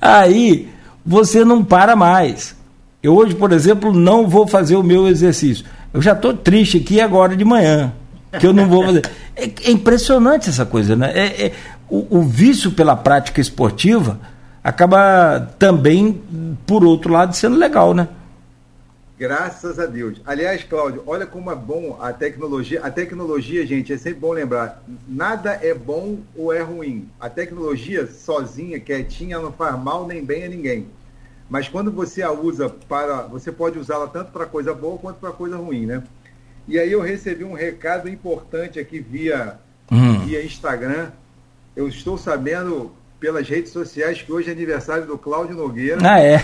[0.00, 0.68] aí
[1.04, 2.56] você não para mais.
[3.02, 5.64] Eu hoje, por exemplo, não vou fazer o meu exercício.
[5.92, 7.92] Eu já estou triste aqui agora de manhã,
[8.38, 9.08] que eu não vou fazer.
[9.34, 11.12] É, é impressionante essa coisa, né?
[11.14, 11.52] É, é,
[11.88, 14.20] o, o vício pela prática esportiva
[14.62, 16.20] acaba também,
[16.66, 18.08] por outro lado, sendo legal, né?
[19.18, 20.20] Graças a Deus.
[20.24, 22.80] Aliás, Cláudio, olha como é bom a tecnologia.
[22.84, 27.08] A tecnologia, gente, é sempre bom lembrar: nada é bom ou é ruim.
[27.18, 30.86] A tecnologia sozinha, quietinha, não faz mal nem bem a ninguém.
[31.50, 33.22] Mas quando você a usa para.
[33.22, 36.02] Você pode usá-la tanto para coisa boa quanto para coisa ruim, né?
[36.68, 39.58] E aí eu recebi um recado importante aqui via,
[39.90, 40.20] hum.
[40.20, 41.10] via Instagram
[41.78, 45.98] eu estou sabendo pelas redes sociais que hoje é aniversário do Cláudio Nogueira.
[46.02, 46.36] Ah, é?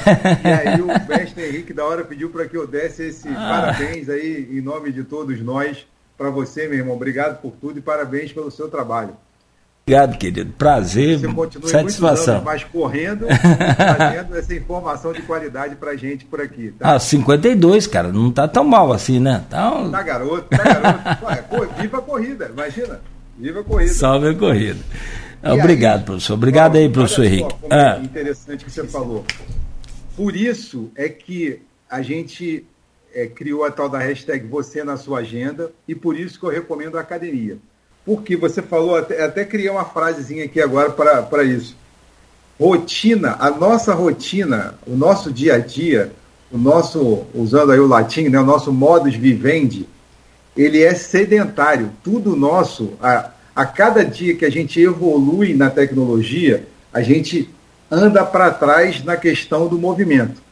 [0.45, 3.35] E aí o mestre Henrique da hora pediu para que eu desse esse ah.
[3.35, 5.87] parabéns aí em nome de todos nós
[6.17, 6.95] para você, meu irmão.
[6.95, 9.17] Obrigado por tudo e parabéns pelo seu trabalho.
[9.87, 10.51] Obrigado, querido.
[10.57, 12.43] Prazer, você continue satisfação.
[12.43, 13.27] Mas correndo,
[13.77, 16.73] fazendo essa informação de qualidade para gente por aqui.
[16.79, 16.95] Tá?
[16.95, 19.45] Ah, 52, cara, não tá tão mal assim, né?
[19.51, 21.25] Tá, tá garoto, tá garoto.
[21.27, 23.01] Ué, viva a corrida, imagina.
[23.37, 23.93] Viva a corrida.
[23.93, 24.81] Salve a corrida.
[25.53, 26.35] Obrigado, aí, professor.
[26.35, 27.55] Obrigado aí, professor Henrique.
[27.61, 28.01] Como é ah.
[28.03, 29.25] interessante que você falou.
[30.17, 31.61] Por isso é que
[31.91, 32.65] a gente
[33.15, 36.51] é, criou a tal da hashtag Você na sua agenda e por isso que eu
[36.51, 37.59] recomendo a academia.
[38.05, 41.77] Porque você falou, até, até criei uma frasezinha aqui agora para isso.
[42.61, 46.13] Rotina, a nossa rotina, o nosso dia a dia,
[46.53, 49.89] o nosso, usando aí o latim, né, o nosso modus vivendi,
[50.57, 51.91] ele é sedentário.
[52.03, 57.49] Tudo nosso, a, a cada dia que a gente evolui na tecnologia, a gente
[57.91, 60.43] anda para trás na questão do movimento.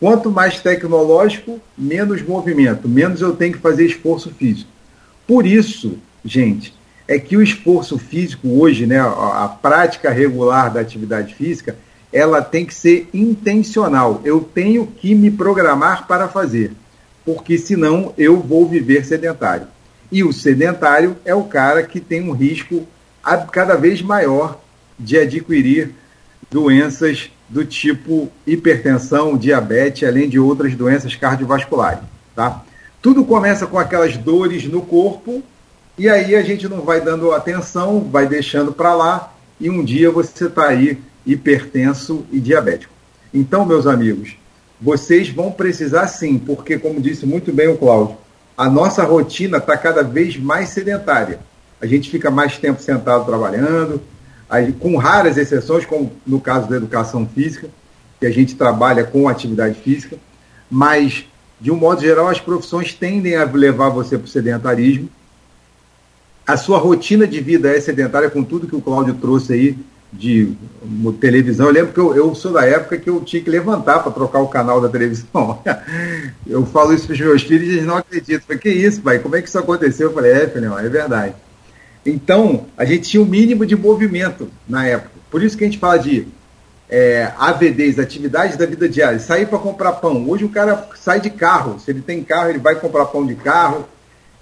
[0.00, 4.70] Quanto mais tecnológico, menos movimento, menos eu tenho que fazer esforço físico.
[5.26, 6.74] Por isso, gente,
[7.08, 11.76] é que o esforço físico hoje, né, a, a prática regular da atividade física,
[12.12, 14.20] ela tem que ser intencional.
[14.24, 16.72] Eu tenho que me programar para fazer,
[17.24, 19.66] porque senão eu vou viver sedentário.
[20.10, 22.86] E o sedentário é o cara que tem um risco
[23.50, 24.60] cada vez maior
[24.98, 25.90] de adquirir
[26.50, 32.00] doenças do tipo hipertensão, diabetes, além de outras doenças cardiovasculares.
[32.34, 32.64] Tá?
[33.06, 35.40] tudo começa com aquelas dores no corpo,
[35.96, 40.10] e aí a gente não vai dando atenção, vai deixando para lá, e um dia
[40.10, 42.92] você está aí hipertenso e diabético.
[43.32, 44.36] Então, meus amigos,
[44.80, 48.16] vocês vão precisar sim, porque, como disse muito bem o Cláudio,
[48.56, 51.40] a nossa rotina está cada vez mais sedentária.
[51.80, 54.00] A gente fica mais tempo sentado trabalhando,
[54.80, 57.68] com raras exceções, como no caso da educação física,
[58.18, 60.16] que a gente trabalha com atividade física,
[60.70, 61.26] mas,
[61.60, 65.10] de um modo geral, as profissões tendem a levar você para o sedentarismo.
[66.46, 69.78] A sua rotina de vida é sedentária, com tudo que o Cláudio trouxe aí
[70.16, 70.56] de
[71.20, 71.66] televisão.
[71.66, 74.40] Eu lembro que eu, eu, sou da época que eu tinha que levantar para trocar
[74.40, 75.60] o canal da televisão.
[76.46, 78.46] Eu falo isso para os meus filhos e eles não acreditam.
[78.46, 79.18] Falei, que isso, pai?
[79.18, 80.08] Como é que isso aconteceu?
[80.08, 81.34] Eu falei, é, filho, é verdade.
[82.04, 85.10] Então, a gente tinha um mínimo de movimento na época.
[85.30, 86.28] Por isso que a gente fala de
[86.88, 89.18] é, AVDs, atividades da vida diária.
[89.18, 90.28] Sair para comprar pão.
[90.28, 91.80] Hoje o cara sai de carro.
[91.80, 93.84] Se ele tem carro, ele vai comprar pão de carro.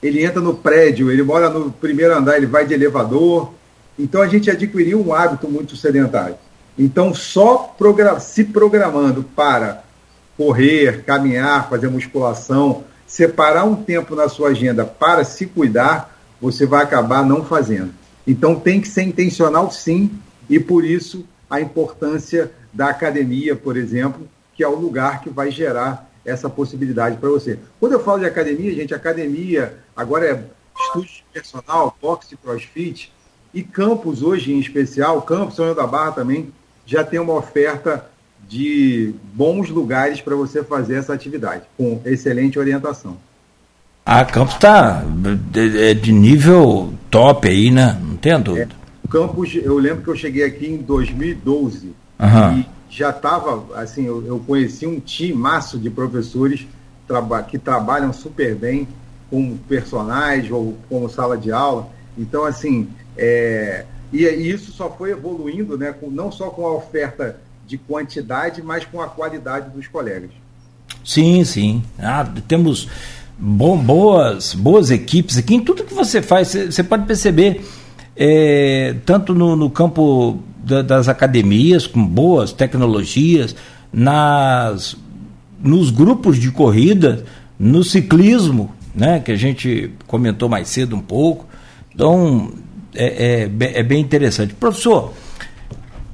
[0.03, 3.51] Ele entra no prédio, ele mora no primeiro andar, ele vai de elevador
[3.99, 6.37] então a gente adquiriu um hábito muito sedentário.
[6.79, 7.75] Então, só
[8.21, 9.85] se programando para
[10.37, 16.83] correr, caminhar, fazer musculação, separar um tempo na sua agenda para se cuidar, você vai
[16.83, 17.95] acabar não fazendo.
[18.27, 20.11] Então, tem que ser intencional, sim,
[20.51, 25.51] e por isso a importância da academia, por exemplo, que é o lugar que vai
[25.51, 27.59] gerar essa possibilidade para você.
[27.79, 30.45] Quando eu falo de academia, gente, academia agora é
[30.87, 33.12] estudo personal, boxe, crossfit,
[33.55, 36.53] e Campos, hoje em especial, Campos, São João da Barra também,
[36.85, 38.05] já tem uma oferta
[38.49, 43.17] de bons lugares para você fazer essa atividade, com excelente orientação.
[44.05, 45.03] A Campos está
[45.51, 47.99] de, de, nível top aí, né?
[48.03, 48.75] Não tem dúvida.
[48.75, 52.59] É, Campos, eu lembro que eu cheguei aqui em 2012 uhum.
[52.59, 56.67] e já estava, assim, eu, eu, conheci um timaço de professores
[57.07, 58.87] traba que trabalham super bem
[59.31, 61.89] como personagens ou como sala de aula.
[62.17, 66.74] Então, assim, é, e, e, isso só foi evoluindo, né, com, não só com a
[66.74, 70.31] oferta de quantidade, mas com a qualidade dos colegas.
[71.05, 71.82] Sim, sim.
[71.99, 72.89] Ah, temos
[73.39, 75.55] boas, boas equipes aqui.
[75.55, 77.65] Em tudo que você faz, você pode perceber,
[78.16, 83.55] é, tanto no, no campo da, das academias, com boas tecnologias,
[83.93, 84.97] nas,
[85.61, 87.24] nos grupos de corrida,
[87.59, 91.47] no ciclismo, né, que a gente comentou mais cedo um pouco.
[91.95, 92.53] Então,
[92.95, 94.55] é, é, é bem interessante.
[94.55, 95.12] Professor,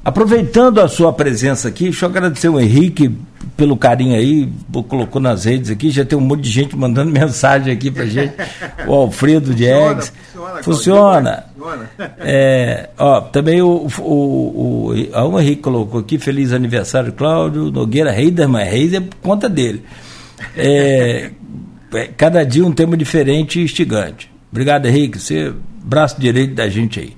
[0.05, 3.15] aproveitando a sua presença aqui, deixa eu agradecer o Henrique
[3.57, 4.51] pelo carinho aí,
[4.89, 8.35] colocou nas redes aqui, já tem um monte de gente mandando mensagem aqui pra gente.
[8.86, 10.12] o Alfredo Diegues.
[10.32, 11.44] Funciona, funciona.
[11.55, 11.90] funciona.
[12.19, 18.65] É, ó, também o, o, o, o, Henrique colocou aqui, feliz aniversário, Cláudio Nogueira Heiderman,
[18.65, 19.85] Reis é por conta dele.
[20.57, 21.31] É,
[21.93, 24.31] é, cada dia um tema diferente e instigante.
[24.51, 25.19] Obrigado, Henrique.
[25.19, 25.52] Você
[25.82, 27.16] braço direito da gente aí.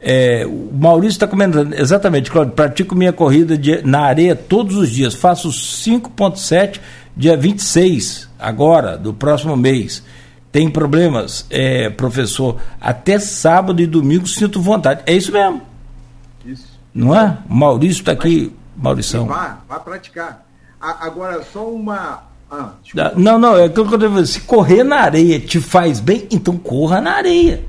[0.00, 4.90] É, o Maurício está comentando, exatamente, Claudio, pratico minha corrida de, na areia todos os
[4.90, 6.80] dias, faço 5.7
[7.16, 10.04] dia 26, agora, do próximo mês.
[10.52, 15.02] Tem problemas, é, professor, até sábado e domingo sinto vontade.
[15.04, 15.60] É isso mesmo.
[16.46, 16.78] Isso.
[16.94, 17.38] Não é?
[17.50, 19.26] O Maurício está aqui, Maurição.
[19.26, 20.46] Vá, vá praticar.
[20.80, 22.72] A, agora, só uma, ah,
[23.14, 27.00] não, não, é que eu digo, se correr na areia te faz bem, então corra
[27.00, 27.64] na areia.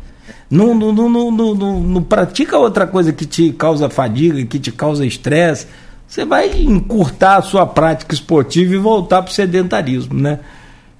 [0.49, 5.05] Não, não, não, não, não, pratica outra coisa que te causa fadiga, que te causa
[5.05, 5.67] estresse.
[6.07, 10.39] Você vai encurtar a sua prática esportiva e voltar para o sedentarismo, né?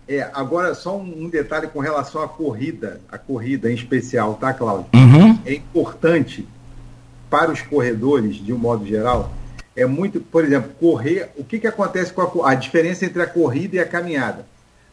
[0.08, 4.54] É, agora só um, um, detalhe com relação à corrida, a corrida em especial, tá,
[4.54, 4.88] Cláudio?
[4.94, 5.40] Uhum.
[5.46, 6.48] É importante
[7.30, 9.32] para os corredores, de um modo geral,
[9.76, 11.30] é muito, por exemplo, correr.
[11.38, 14.46] O que, que acontece com a, a diferença entre a corrida e a caminhada?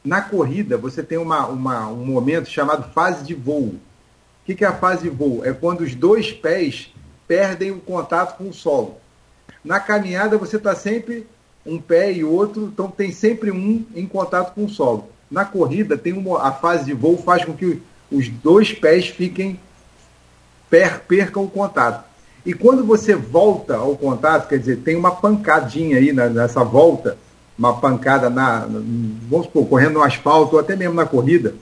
[0.05, 3.75] Na corrida, você tem uma, uma, um momento chamado fase de voo
[4.47, 5.45] que, que é a fase voo?
[5.45, 6.93] É quando os dois pés
[7.27, 8.97] perdem o contato com o solo.
[9.65, 11.27] Na caminhada, você está sempre
[11.67, 15.09] um pé e outro, então tem sempre um em contato com o solo.
[15.29, 19.59] Na corrida, tem uma, a fase de voo faz com que os dois pés fiquem
[20.71, 22.05] per, percam o contato.
[22.45, 27.19] E quando você volta ao contato, quer dizer, tem uma pancadinha aí nessa volta,
[27.59, 28.61] uma pancada na,
[29.29, 31.57] vamos supor, correndo no asfalto ou até mesmo na corrida,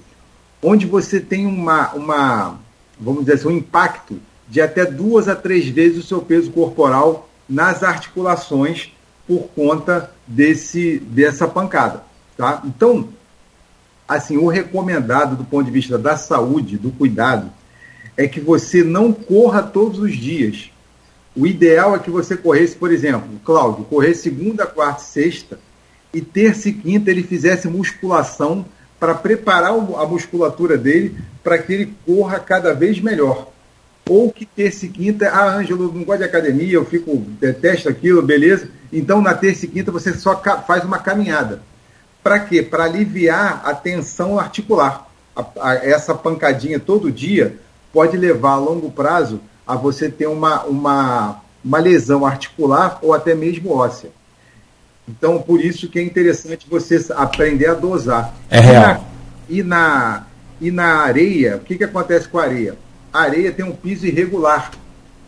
[0.63, 2.59] onde você tem uma, uma
[2.99, 7.29] vamos dizer assim, um impacto de até duas a três vezes o seu peso corporal
[7.49, 8.93] nas articulações
[9.27, 12.03] por conta desse, dessa pancada.
[12.37, 12.63] Tá?
[12.65, 13.09] Então,
[14.07, 17.51] assim, o recomendado do ponto de vista da saúde, do cuidado,
[18.17, 20.71] é que você não corra todos os dias.
[21.37, 25.59] O ideal é que você corresse, por exemplo, Cláudio, correr segunda, quarta e sexta,
[26.13, 28.65] e terça e quinta ele fizesse musculação
[28.99, 33.49] para preparar a musculatura dele para que ele corra cada vez melhor.
[34.09, 38.21] Ou que terça e quinta, ah, Ângelo, não gosto de academia, eu fico, detesto aquilo,
[38.23, 38.69] beleza.
[38.93, 41.63] Então, na terça e quinta, você só faz uma caminhada.
[42.23, 42.63] Para quê?
[42.63, 45.07] Para aliviar a tensão articular.
[45.35, 47.57] A, a, essa pancadinha todo dia
[47.93, 53.35] pode levar a longo prazo a você ter uma, uma, uma lesão articular ou até
[53.35, 54.11] mesmo óssea.
[55.09, 58.35] Então, por isso que é interessante você aprender a dosar.
[58.51, 59.07] É real.
[59.49, 60.27] E na, e na,
[60.61, 62.77] e na areia, o que, que acontece com a areia?
[63.13, 64.71] A areia tem um piso irregular.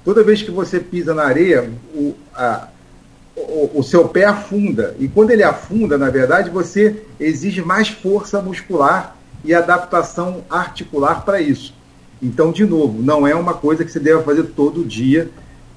[0.05, 2.69] Toda vez que você pisa na areia, o, a,
[3.36, 4.97] o, o seu pé afunda.
[4.98, 11.40] E quando ele afunda, na verdade, você exige mais força muscular e adaptação articular para
[11.40, 11.74] isso.
[12.23, 15.28] Então, de novo, não é uma coisa que você deve fazer todo dia.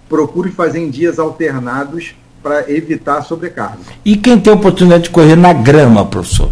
[0.08, 3.80] Procure fazer em dias alternados para evitar sobrecarga.
[4.03, 6.52] E quem tem oportunidade de correr na grama, professor?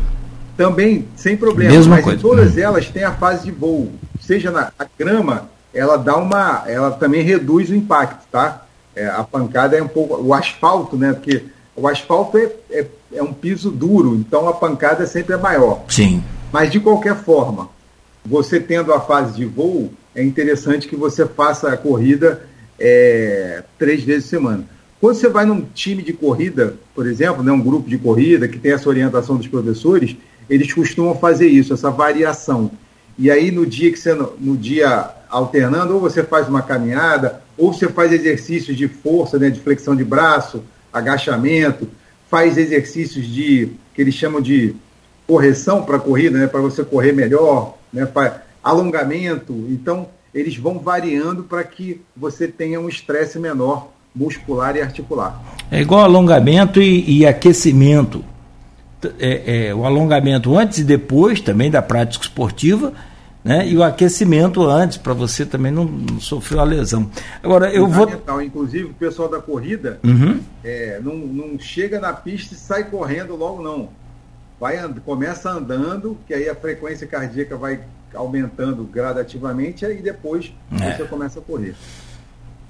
[0.55, 1.72] Também, sem problema.
[1.72, 2.22] Mesma mas coisa.
[2.22, 2.59] todas hum.
[2.59, 3.91] elas têm a fase de voo.
[4.19, 6.64] Seja na a grama, ela dá uma.
[6.68, 8.65] ela também reduz o impacto, tá?
[8.95, 10.22] É, a pancada é um pouco.
[10.22, 11.14] O asfalto, né?
[11.14, 11.43] Porque
[11.76, 15.84] o asfalto é, é, é um piso duro, então a pancada sempre é maior.
[15.88, 16.23] Sim.
[16.51, 17.69] Mas de qualquer forma,
[18.26, 22.41] você tendo a fase de voo, é interessante que você faça a corrida
[22.80, 24.64] é, três vezes por semana.
[24.99, 28.57] Quando você vai num time de corrida, por exemplo, né, um grupo de corrida que
[28.57, 30.15] tem essa orientação dos professores,
[30.49, 32.72] eles costumam fazer isso, essa variação.
[33.18, 37.74] E aí no dia que você no dia alternando, ou você faz uma caminhada, ou
[37.74, 41.88] você faz exercícios de força, né, de flexão de braço, agachamento,
[42.30, 44.76] faz exercícios de que eles chamam de
[45.28, 48.07] correção para a corrida, né, para você correr melhor, né,
[48.64, 49.53] alongamento.
[49.69, 55.41] Então, eles vão variando para que você tenha um estresse menor muscular e articular.
[55.69, 58.23] É igual alongamento e, e aquecimento.
[59.19, 62.94] É, é, o alongamento antes e depois também da prática esportiva,
[63.44, 63.65] né?
[63.68, 67.10] E o aquecimento antes, para você também não, não sofrer a lesão.
[67.41, 68.10] Agora, eu vou.
[68.44, 70.39] Inclusive, o pessoal da corrida uhum.
[70.64, 73.89] é, não, não chega na pista e sai correndo logo, não.
[74.60, 74.95] Vai and...
[75.06, 77.80] Começa andando, que aí a frequência cardíaca vai
[78.14, 80.98] aumentando gradativamente, e depois é.
[80.98, 81.76] você começa a correr.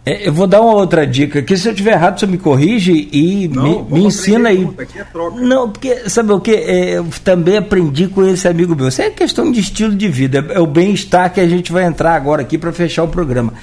[0.07, 1.57] É, eu vou dar uma outra dica aqui.
[1.57, 4.65] Se eu tiver errado, você me corrige e Não, me, me ensina aí.
[4.95, 5.05] É
[5.41, 6.51] Não, porque, sabe o que?
[6.51, 8.87] É, eu também aprendi com esse amigo meu.
[8.87, 10.45] Isso é questão de estilo de vida.
[10.51, 13.53] É o bem-estar que a gente vai entrar agora aqui para fechar o programa.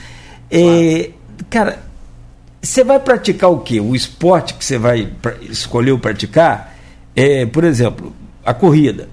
[0.50, 1.12] É,
[1.48, 1.82] cara,
[2.60, 3.80] você vai praticar o quê?
[3.80, 5.08] O esporte que você vai
[5.48, 6.76] escolher praticar?
[7.16, 8.14] É, por exemplo,
[8.44, 9.08] a corrida.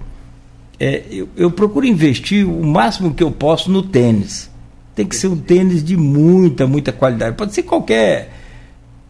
[0.78, 4.51] É, eu, eu procuro investir o máximo que eu posso no tênis
[4.94, 7.36] tem que ser um tênis de muita, muita qualidade.
[7.36, 8.32] Pode ser qualquer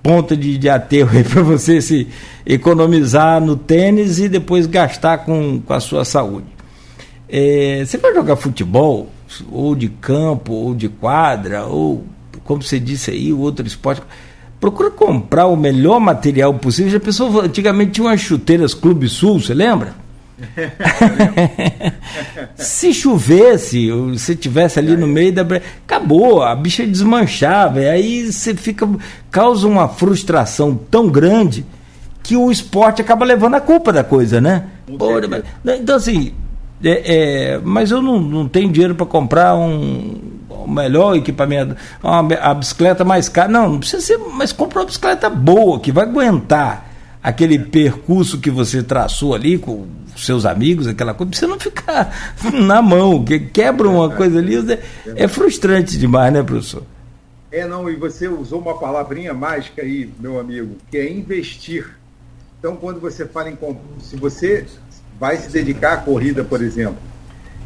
[0.02, 2.09] ponta de, de aterro aí para você se
[2.44, 6.46] economizar no tênis e depois gastar com, com a sua saúde.
[7.28, 9.09] É, você vai jogar futebol,
[9.50, 12.04] ou de campo, ou de quadra, ou
[12.44, 14.02] como você disse aí, outro esporte.
[14.60, 16.92] Procura comprar o melhor material possível.
[16.92, 19.94] Já pensou, antigamente tinha umas chuteiras Clube Sul, você lembra?
[22.56, 25.47] se chovesse, se tivesse ali no meio da.
[25.86, 27.81] Acabou, a bicha desmanchava.
[27.81, 28.89] E aí você fica.
[29.31, 31.64] causa uma frustração tão grande
[32.23, 34.66] que o esporte acaba levando a culpa da coisa, né?
[34.98, 35.12] Pô,
[35.64, 36.35] então, assim.
[36.85, 40.20] É, é, mas eu não, não tenho dinheiro para comprar um,
[40.51, 43.48] um, melhor equipamento, uma, a bicicleta mais cara.
[43.48, 46.91] Não, não precisa ser, mas compra uma bicicleta boa, que vai aguentar
[47.23, 49.86] aquele percurso que você traçou ali com
[50.16, 54.57] seus amigos, aquela coisa, você não ficar na mão, que quebra uma coisa ali,
[55.15, 56.82] é frustrante demais, né, professor?
[57.51, 61.86] É, não, e você usou uma palavrinha mágica aí, meu amigo, que é investir.
[62.59, 63.59] Então, quando você fala em.
[64.01, 64.65] Se você
[65.20, 66.97] vai se dedicar à corrida, por exemplo,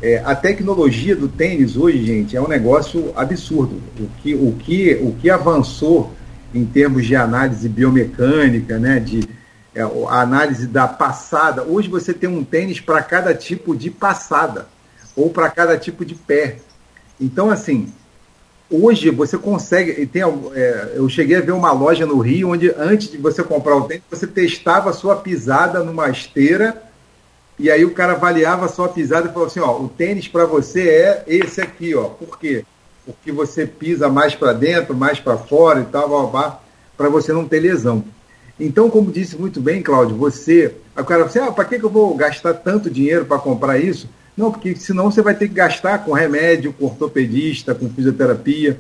[0.02, 3.80] é, a tecnologia do tênis hoje, gente, é um negócio absurdo.
[3.98, 6.12] O que, o que, o que avançou
[6.52, 9.20] em termos de análise biomecânica, né, de,
[9.76, 11.62] é, a análise da passada.
[11.62, 14.66] Hoje você tem um tênis para cada tipo de passada
[15.14, 16.56] ou para cada tipo de pé.
[17.20, 17.92] Então, assim,
[18.70, 20.06] hoje você consegue.
[20.06, 23.76] Tem, é, eu cheguei a ver uma loja no Rio onde, antes de você comprar
[23.76, 26.82] o tênis, você testava a sua pisada numa esteira.
[27.58, 30.46] E aí o cara avaliava a sua pisada e falou assim: ó, o tênis para
[30.46, 32.04] você é esse aqui, ó.
[32.04, 32.64] Por quê?
[33.04, 36.30] Porque você pisa mais para dentro, mais para fora e tal,
[36.96, 38.02] para você não ter lesão.
[38.58, 40.74] Então, como disse muito bem, Cláudio, você.
[40.96, 44.08] O cara você, ah, para que, que eu vou gastar tanto dinheiro para comprar isso?
[44.36, 48.78] Não, porque senão você vai ter que gastar com remédio, com ortopedista, com fisioterapia.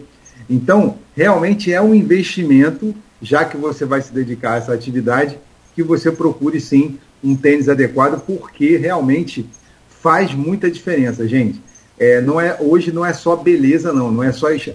[0.48, 5.38] Então, realmente é um investimento, já que você vai se dedicar a essa atividade,
[5.74, 9.46] que você procure sim um tênis adequado, porque realmente
[9.88, 11.60] faz muita diferença, gente.
[11.98, 14.70] É, não é, hoje não é só beleza, não, não é só as,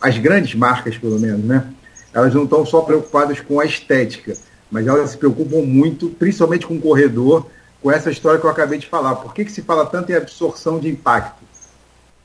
[0.00, 1.73] as grandes marcas, pelo menos, né?
[2.14, 4.36] Elas não estão só preocupadas com a estética,
[4.70, 7.46] mas elas se preocupam muito, principalmente com o corredor,
[7.82, 9.16] com essa história que eu acabei de falar.
[9.16, 11.42] Por que, que se fala tanto em absorção de impacto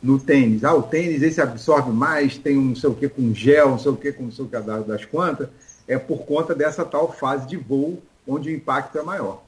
[0.02, 0.64] no tênis?
[0.64, 3.80] Ah, o tênis esse absorve mais, tem um não sei o que com gel, não
[3.80, 5.50] sei o que com não sei o que das quantas.
[5.88, 9.42] É por conta dessa tal fase de voo onde o impacto é maior.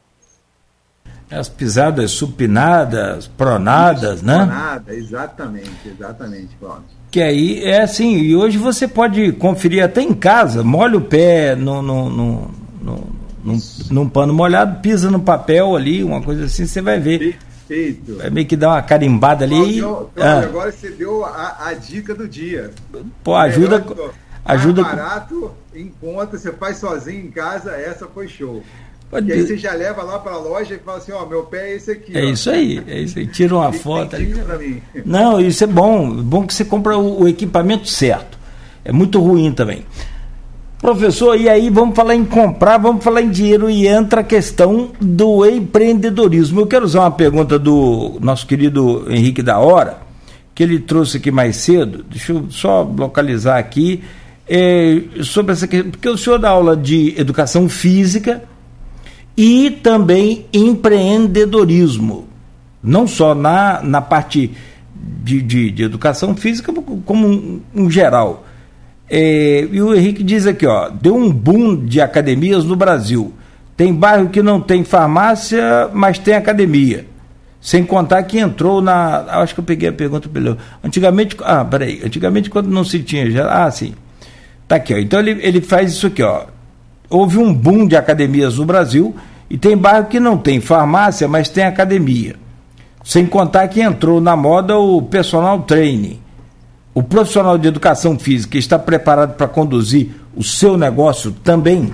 [1.29, 4.37] As pisadas supinadas, pronadas, Isso, né?
[4.37, 7.00] Pronada, exatamente, exatamente, Cláudio.
[7.11, 11.57] Que aí é assim, e hoje você pode conferir até em casa, molha o pé
[11.57, 12.51] no, no, no,
[12.81, 13.07] no
[13.43, 13.57] num,
[13.89, 17.37] num, pano molhado, pisa no papel ali, uma coisa assim, você vai ver.
[17.67, 18.21] Perfeito.
[18.21, 19.79] É meio que dá uma carimbada ali.
[19.79, 20.39] Cláudio, ah.
[20.39, 22.71] Agora você deu a, a, dica do dia.
[23.23, 23.79] Pô, ajuda.
[23.79, 24.13] Melhor,
[24.45, 24.83] ajuda.
[24.83, 28.63] barato, em conta, você faz sozinho em casa, essa foi show.
[29.11, 29.29] Pode...
[29.29, 31.71] E aí você já leva lá para a loja e fala assim, ó, meu pé
[31.71, 32.17] é esse aqui.
[32.17, 32.29] É ó.
[32.29, 33.27] isso aí, é isso aí.
[33.27, 34.81] Tira uma foto ali.
[35.05, 36.09] Não, isso é bom.
[36.09, 38.39] Bom que você compra o, o equipamento certo.
[38.85, 39.85] É muito ruim também.
[40.79, 44.91] Professor, e aí vamos falar em comprar, vamos falar em dinheiro e entra a questão
[44.99, 46.61] do empreendedorismo.
[46.61, 49.99] Eu quero usar uma pergunta do nosso querido Henrique da Hora,
[50.55, 52.03] que ele trouxe aqui mais cedo.
[52.09, 54.01] Deixa eu só localizar aqui.
[54.49, 58.43] É, sobre essa questão, porque o senhor dá aula de educação física,
[59.35, 62.27] e também empreendedorismo,
[62.83, 64.51] não só na, na parte
[64.95, 66.73] de, de, de educação física,
[67.05, 68.45] como um, um geral.
[69.09, 73.33] É, e o Henrique diz aqui, ó, deu um boom de academias no Brasil.
[73.75, 77.05] Tem bairro que não tem farmácia, mas tem academia.
[77.59, 79.41] Sem contar que entrou na.
[79.41, 80.57] Acho que eu peguei a pergunta pelo.
[80.83, 81.37] Antigamente.
[81.41, 82.01] Ah, peraí.
[82.03, 83.29] Antigamente, quando não se tinha.
[83.29, 83.93] Já, ah, sim.
[84.67, 84.97] Tá aqui, ó.
[84.97, 86.45] Então ele, ele faz isso aqui, ó
[87.11, 89.13] houve um boom de academias no Brasil
[89.49, 92.37] e tem bairro que não tem farmácia, mas tem academia.
[93.03, 96.21] Sem contar que entrou na moda o personal training.
[96.93, 101.93] O profissional de educação física está preparado para conduzir o seu negócio também?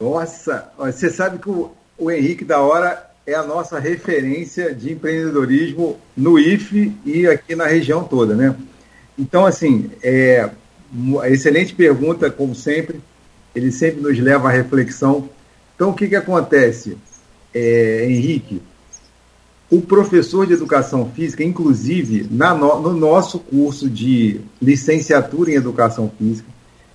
[0.00, 5.98] Nossa, você sabe que o, o Henrique da Hora é a nossa referência de empreendedorismo
[6.16, 8.54] no IFE e aqui na região toda, né?
[9.18, 10.48] Então, assim, é,
[11.26, 13.00] excelente pergunta, como sempre
[13.54, 15.28] ele sempre nos leva à reflexão.
[15.74, 16.96] Então, o que, que acontece,
[17.54, 18.62] é, Henrique?
[19.70, 26.10] O professor de educação física, inclusive na no, no nosso curso de licenciatura em educação
[26.18, 26.48] física,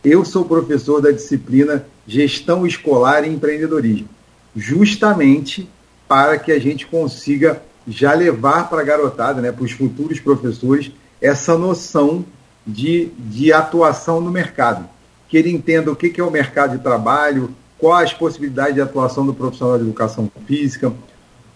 [0.04, 4.10] eu sou professor da disciplina Gestão Escolar e Empreendedorismo,
[4.56, 5.68] justamente
[6.08, 10.92] para que a gente consiga já levar para a garotada, né, para os futuros professores,
[11.22, 12.26] essa noção
[12.68, 14.88] de, de atuação no mercado
[15.36, 19.26] que ele entenda o que é o mercado de trabalho, quais as possibilidades de atuação
[19.26, 20.94] do profissional de educação física,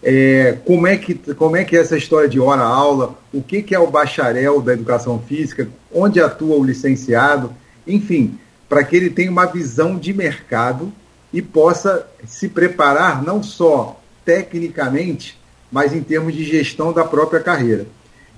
[0.02, 3.74] é, como, é que, como é que é essa história de hora-aula, o que, que
[3.74, 7.54] é o bacharel da educação física, onde atua o licenciado,
[7.86, 8.38] enfim,
[8.68, 10.92] para que ele tenha uma visão de mercado
[11.32, 15.40] e possa se preparar não só tecnicamente,
[15.72, 17.86] mas em termos de gestão da própria carreira.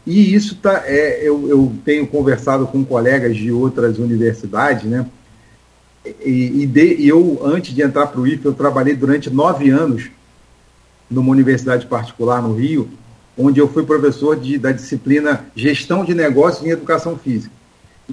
[0.07, 5.05] E isso tá, é, eu, eu tenho conversado com colegas de outras universidades, né?
[6.05, 9.71] E, e, de, e eu, antes de entrar para o IFE, eu trabalhei durante nove
[9.71, 10.11] anos
[11.09, 12.89] numa universidade particular no Rio,
[13.37, 17.53] onde eu fui professor de, da disciplina Gestão de Negócios em Educação Física.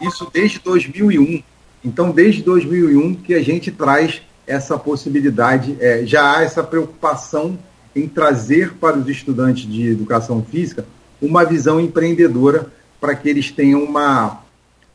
[0.01, 1.41] Isso desde 2001.
[1.83, 7.57] Então, desde 2001 que a gente traz essa possibilidade, é, já há essa preocupação
[7.95, 10.85] em trazer para os estudantes de educação física
[11.21, 12.67] uma visão empreendedora
[12.99, 14.41] para que eles tenham uma,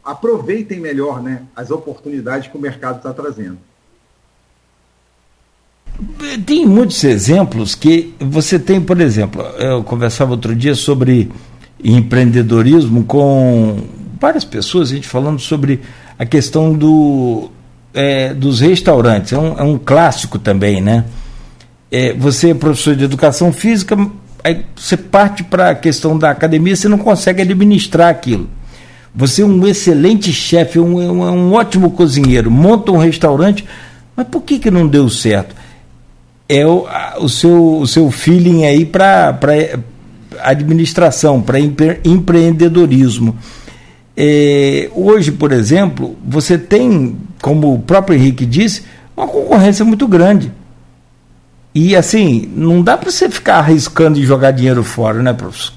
[0.05, 3.59] aproveitem melhor né, as oportunidades que o mercado está trazendo.
[6.44, 11.31] Tem muitos exemplos que você tem, por exemplo, eu conversava outro dia sobre
[11.82, 13.78] empreendedorismo com
[14.20, 15.81] várias pessoas, a gente falando sobre
[16.18, 17.51] a questão do,
[17.93, 19.32] é, dos restaurantes.
[19.32, 21.05] É um, é um, clássico também, né?
[21.90, 23.97] É, você é professor de educação física,
[24.43, 28.48] aí você parte para a questão da academia, você não consegue administrar aquilo.
[29.14, 33.64] Você é um excelente chefe, um, um, ótimo cozinheiro, monta um restaurante,
[34.16, 35.54] mas por que, que não deu certo?
[36.48, 39.38] É o, a, o, seu, o seu feeling aí para
[40.40, 43.36] administração, para empre, empreendedorismo.
[44.16, 48.82] É, hoje, por exemplo, você tem, como o próprio Henrique disse,
[49.16, 50.52] uma concorrência muito grande.
[51.72, 55.74] E assim, não dá para você ficar arriscando e jogar dinheiro fora, né, professor?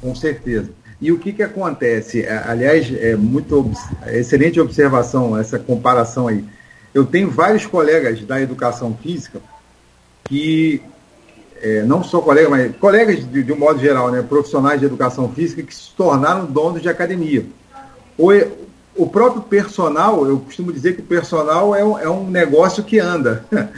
[0.00, 0.70] Com certeza.
[1.00, 2.22] E o que, que acontece?
[2.22, 3.70] É, aliás, é muito
[4.04, 6.44] é excelente observação essa comparação aí.
[6.92, 9.40] Eu tenho vários colegas da educação física
[10.24, 10.82] que
[11.62, 15.28] é, não só colegas, mas colegas de, de, um modo geral, né, profissionais de educação
[15.32, 17.46] física que se tornaram donos de academia.
[18.16, 18.32] O,
[18.96, 23.44] o próprio personal, eu costumo dizer que o personal é, é um negócio que anda.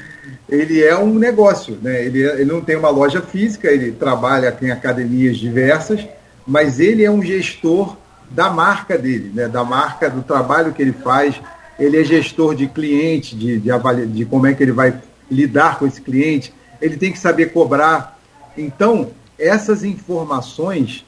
[0.48, 2.04] ele é um negócio, né?
[2.04, 6.06] ele, ele não tem uma loja física, ele trabalha em academias diversas,
[6.50, 7.96] mas ele é um gestor
[8.28, 9.46] da marca dele, né?
[9.46, 11.40] da marca, do trabalho que ele faz.
[11.78, 15.00] Ele é gestor de cliente, de, de, de como é que ele vai
[15.30, 16.52] lidar com esse cliente,
[16.82, 18.18] ele tem que saber cobrar.
[18.58, 21.06] Então, essas informações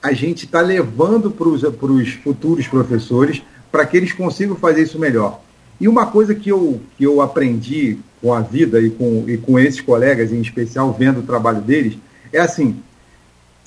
[0.00, 3.42] a gente está levando para os futuros professores
[3.72, 5.40] para que eles consigam fazer isso melhor.
[5.80, 9.58] E uma coisa que eu, que eu aprendi com a vida e com, e com
[9.58, 11.98] esses colegas, em especial, vendo o trabalho deles,
[12.32, 12.80] é assim: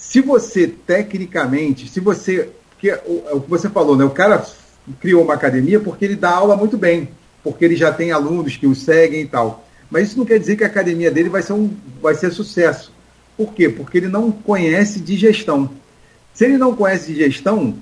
[0.09, 2.49] se você tecnicamente, se você.
[2.69, 4.03] Porque o, o que você falou, né?
[4.03, 4.45] O cara
[4.99, 7.09] criou uma academia porque ele dá aula muito bem,
[7.41, 9.65] porque ele já tem alunos que o seguem e tal.
[9.89, 12.91] Mas isso não quer dizer que a academia dele vai ser, um, vai ser sucesso.
[13.37, 13.69] Por quê?
[13.69, 15.69] Porque ele não conhece de gestão.
[16.33, 17.75] Se ele não conhece de gestão,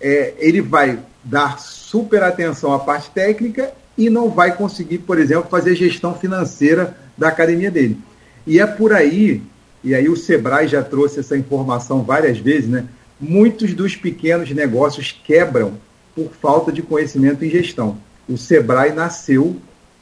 [0.00, 5.48] é, ele vai dar super atenção à parte técnica e não vai conseguir, por exemplo,
[5.48, 7.98] fazer gestão financeira da academia dele.
[8.46, 9.42] E é por aí,
[9.82, 12.84] e aí o Sebrae já trouxe essa informação várias vezes, né?
[13.20, 15.74] Muitos dos pequenos negócios quebram
[16.14, 17.98] por falta de conhecimento em gestão.
[18.28, 19.56] O Sebrae nasceu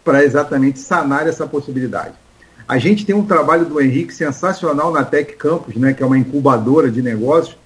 [0.04, 2.14] para exatamente sanar essa possibilidade.
[2.68, 6.18] A gente tem um trabalho do Henrique sensacional na Tech Campus, né, que é uma
[6.18, 7.56] incubadora de negócios,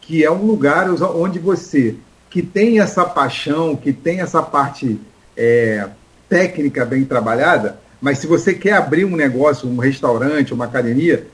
[0.00, 1.96] que é um lugar onde você,
[2.28, 5.00] que tem essa paixão, que tem essa parte
[5.36, 5.88] é,
[6.28, 11.26] técnica bem trabalhada, mas se você quer abrir um negócio, um restaurante, uma academia,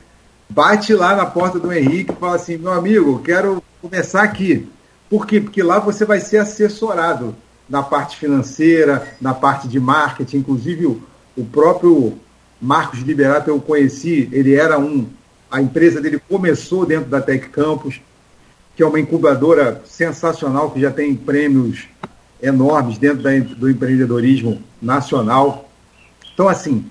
[0.48, 4.68] bate lá na porta do Henrique e fala assim, meu amigo, quero começar aqui.
[5.10, 5.40] Por quê?
[5.40, 7.34] Porque lá você vai ser assessorado
[7.68, 11.02] na parte financeira, na parte de marketing, inclusive o,
[11.36, 12.18] o próprio
[12.60, 15.06] Marcos Liberato eu conheci, ele era um,
[15.50, 18.00] a empresa dele começou dentro da Tech Campus,
[18.74, 21.86] que é uma incubadora sensacional, que já tem prêmios
[22.42, 25.70] enormes dentro da, do empreendedorismo nacional.
[26.34, 26.84] Então, assim,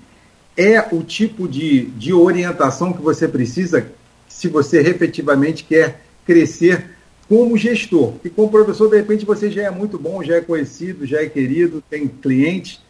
[0.56, 3.86] é o tipo de, de orientação que você precisa
[4.28, 6.90] se você efetivamente quer crescer
[7.28, 8.14] como gestor.
[8.24, 11.26] E como professor, de repente, você já é muito bom, já é conhecido, já é
[11.26, 12.80] querido, tem clientes,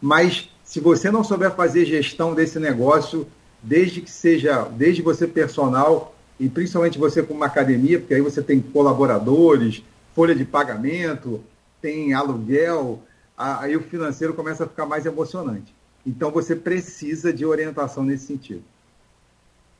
[0.00, 3.26] mas se você não souber fazer gestão desse negócio,
[3.62, 8.40] desde que seja, desde você personal, e principalmente você como uma academia, porque aí você
[8.40, 9.82] tem colaboradores,
[10.14, 11.42] folha de pagamento,
[11.82, 13.02] tem aluguel,
[13.36, 15.74] aí o financeiro começa a ficar mais emocionante.
[16.06, 18.62] Então você precisa de orientação nesse sentido.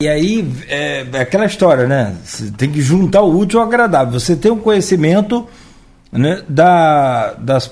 [0.01, 2.17] E aí é, é aquela história, né?
[2.25, 4.19] Você tem que juntar o útil ao agradável.
[4.19, 5.47] Você tem um conhecimento
[6.11, 7.71] né, da, das,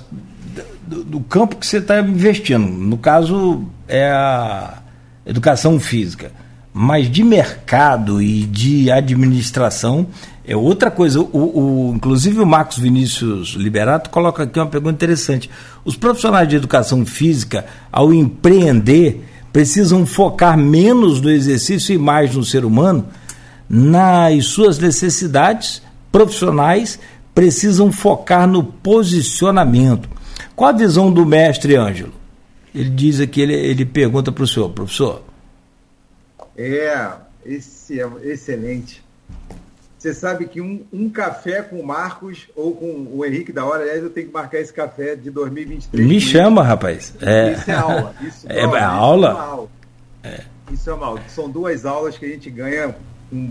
[0.86, 2.66] do, do campo que você está investindo.
[2.66, 4.82] No caso, é a
[5.24, 6.30] educação física
[6.80, 10.06] mas de mercado e de administração
[10.48, 11.20] é outra coisa.
[11.20, 15.50] O, o, inclusive o Marcos Vinícius Liberato coloca aqui uma pergunta interessante.
[15.84, 22.44] Os profissionais de educação física, ao empreender, precisam focar menos no exercício e mais no
[22.44, 23.06] ser humano,
[23.68, 26.98] nas suas necessidades profissionais,
[27.34, 30.08] precisam focar no posicionamento.
[30.56, 32.14] Qual a visão do mestre Ângelo?
[32.74, 35.22] Ele diz aqui, ele, ele pergunta para o senhor, professor,
[36.58, 37.12] é,
[37.46, 39.00] esse é excelente.
[39.98, 43.82] Você sabe que um, um café com o Marcos ou com o Henrique da Hora,
[43.82, 46.06] aliás, eu tenho que marcar esse café de 2023.
[46.06, 47.12] Me chama, rapaz.
[47.20, 47.52] É.
[47.54, 48.14] Isso é aula.
[48.20, 49.28] Isso, é, é aula?
[49.28, 49.68] Isso é aula.
[50.22, 50.40] É.
[50.70, 51.20] Isso é uma aula.
[51.26, 52.94] São duas aulas que a gente ganha
[53.28, 53.50] com,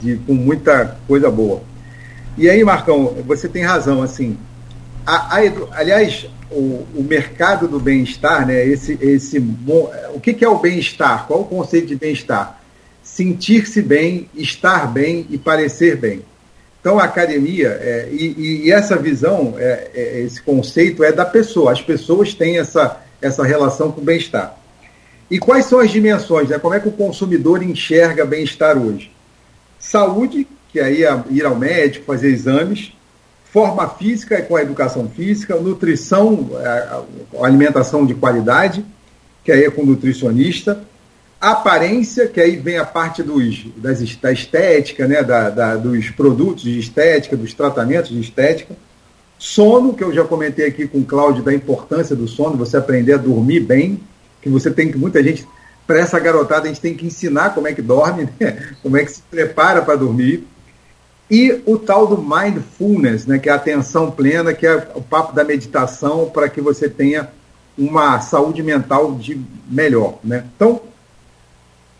[0.00, 1.62] de, com muita coisa boa.
[2.38, 4.38] E aí, Marcão, você tem razão, assim.
[5.04, 5.40] A, a,
[5.72, 8.64] aliás, o, o mercado do bem-estar, né?
[8.66, 9.38] Esse, esse,
[10.14, 11.26] o que, que é o bem-estar?
[11.26, 12.63] Qual o conceito de bem-estar?
[13.14, 16.22] Sentir-se bem, estar bem e parecer bem.
[16.80, 21.70] Então, a academia, é, e, e, essa visão, é, é, esse conceito é da pessoa.
[21.70, 24.58] As pessoas têm essa, essa relação com o bem-estar.
[25.30, 26.48] E quais são as dimensões?
[26.48, 26.58] Né?
[26.58, 29.12] Como é que o consumidor enxerga bem-estar hoje?
[29.78, 32.92] Saúde, que é ir ao médico, fazer exames
[33.54, 37.02] forma física com a educação física, nutrição, é,
[37.40, 38.84] alimentação de qualidade,
[39.44, 40.82] que aí é com nutricionista,
[41.50, 46.64] aparência, que aí vem a parte dos, das, da estética, né, da, da, dos produtos
[46.64, 48.76] de estética, dos tratamentos de estética,
[49.38, 53.14] sono, que eu já comentei aqui com o Cláudio da importância do sono, você aprender
[53.14, 54.00] a dormir bem,
[54.40, 55.46] que você tem que, muita gente,
[55.86, 58.74] para essa garotada, a gente tem que ensinar como é que dorme, né?
[58.82, 60.46] como é que se prepara para dormir,
[61.30, 65.34] e o tal do mindfulness, né, que é a atenção plena, que é o papo
[65.34, 67.28] da meditação para que você tenha
[67.76, 70.18] uma saúde mental de melhor.
[70.22, 70.44] Né?
[70.54, 70.80] Então,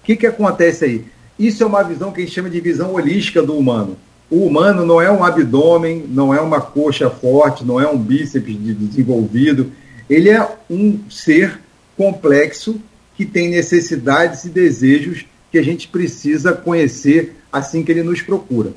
[0.05, 1.05] que, que acontece aí?
[1.39, 3.97] Isso é uma visão que a gente chama de visão holística do humano.
[4.31, 8.57] O humano não é um abdômen, não é uma coxa forte, não é um bíceps
[8.57, 9.73] desenvolvido.
[10.09, 11.59] Ele é um ser
[11.97, 12.81] complexo
[13.17, 18.73] que tem necessidades e desejos que a gente precisa conhecer assim que ele nos procura.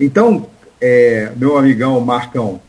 [0.00, 0.46] Então,
[0.80, 2.60] é, meu amigão Marcão,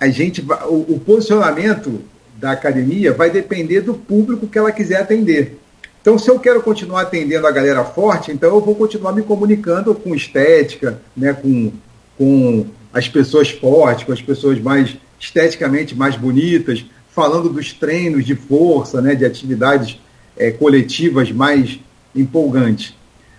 [0.00, 2.00] a gente o, o posicionamento
[2.36, 5.58] da academia vai depender do público que ela quiser atender.
[6.02, 9.94] Então, se eu quero continuar atendendo a galera forte, então eu vou continuar me comunicando
[9.94, 11.72] com estética, né, com,
[12.18, 18.34] com as pessoas fortes, com as pessoas mais esteticamente mais bonitas, falando dos treinos de
[18.34, 20.00] força, né, de atividades
[20.36, 21.78] é, coletivas mais
[22.16, 22.96] empolgantes.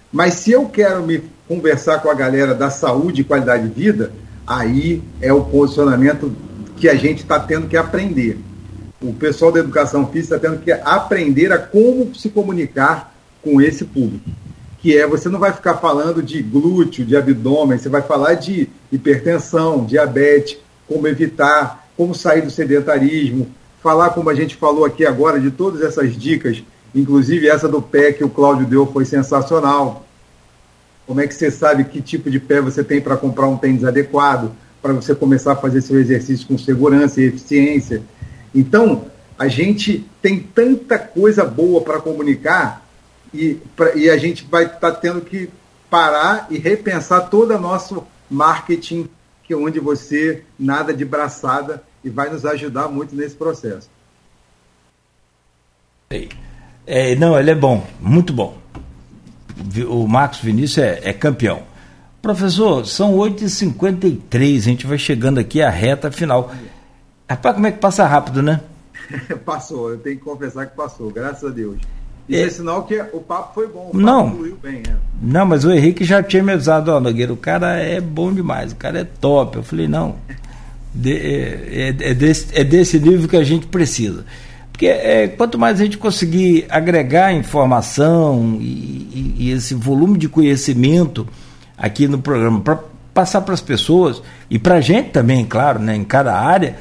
[0.09, 4.13] Mas se eu quero me conversar com a galera da saúde e qualidade de vida,
[4.47, 6.33] aí é o posicionamento
[6.77, 8.37] que a gente está tendo que aprender
[9.03, 13.13] o pessoal da educação física está tendo que aprender a como se comunicar
[13.43, 14.29] com esse público.
[14.79, 18.69] Que é, você não vai ficar falando de glúteo, de abdômen, você vai falar de
[18.91, 20.57] hipertensão, diabetes,
[20.87, 23.47] como evitar, como sair do sedentarismo,
[23.81, 26.63] falar como a gente falou aqui agora de todas essas dicas,
[26.95, 30.05] inclusive essa do pé que o Cláudio deu foi sensacional.
[31.05, 33.83] Como é que você sabe que tipo de pé você tem para comprar um tênis
[33.83, 34.51] adequado,
[34.81, 38.01] para você começar a fazer seu exercício com segurança e eficiência.
[38.53, 39.05] Então,
[39.37, 42.85] a gente tem tanta coisa boa para comunicar
[43.33, 45.49] e, pra, e a gente vai estar tá tendo que
[45.89, 49.09] parar e repensar todo o nosso marketing,
[49.43, 53.89] que é onde você nada de braçada e vai nos ajudar muito nesse processo.
[56.85, 58.57] É, não, ele é bom, muito bom.
[59.87, 61.63] O Marcos Vinícius é, é campeão.
[62.21, 66.53] Professor, são 8h53, a gente vai chegando aqui à reta final.
[67.29, 68.61] Rapaz, como é que passa rápido, né?
[69.45, 71.77] passou, eu tenho que confessar que passou, graças a Deus.
[72.27, 74.81] Isso é, é sinal que o papo foi bom, o não, fluiu bem.
[74.87, 74.95] É.
[75.21, 78.71] Não, mas o Henrique já tinha me avisado, ó, Nogueira, o cara é bom demais,
[78.71, 79.57] o cara é top.
[79.57, 80.15] Eu falei, não,
[80.93, 84.25] de, é, é, é, desse, é desse nível que a gente precisa.
[84.71, 90.27] Porque é, quanto mais a gente conseguir agregar informação e, e, e esse volume de
[90.27, 91.27] conhecimento
[91.77, 92.79] aqui no programa para
[93.13, 96.77] passar para as pessoas e para a gente também, claro, né, em cada área,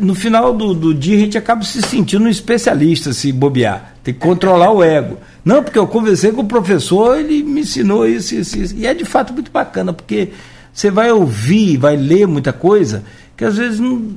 [0.00, 3.94] no final do, do dia a gente acaba se sentindo um especialista se bobear.
[4.02, 5.18] Tem que controlar o ego.
[5.44, 8.74] Não, porque eu conversei com o professor, ele me ensinou isso, isso, isso.
[8.74, 10.30] E é de fato muito bacana, porque
[10.72, 13.04] você vai ouvir, vai ler muita coisa
[13.36, 14.12] que às vezes não,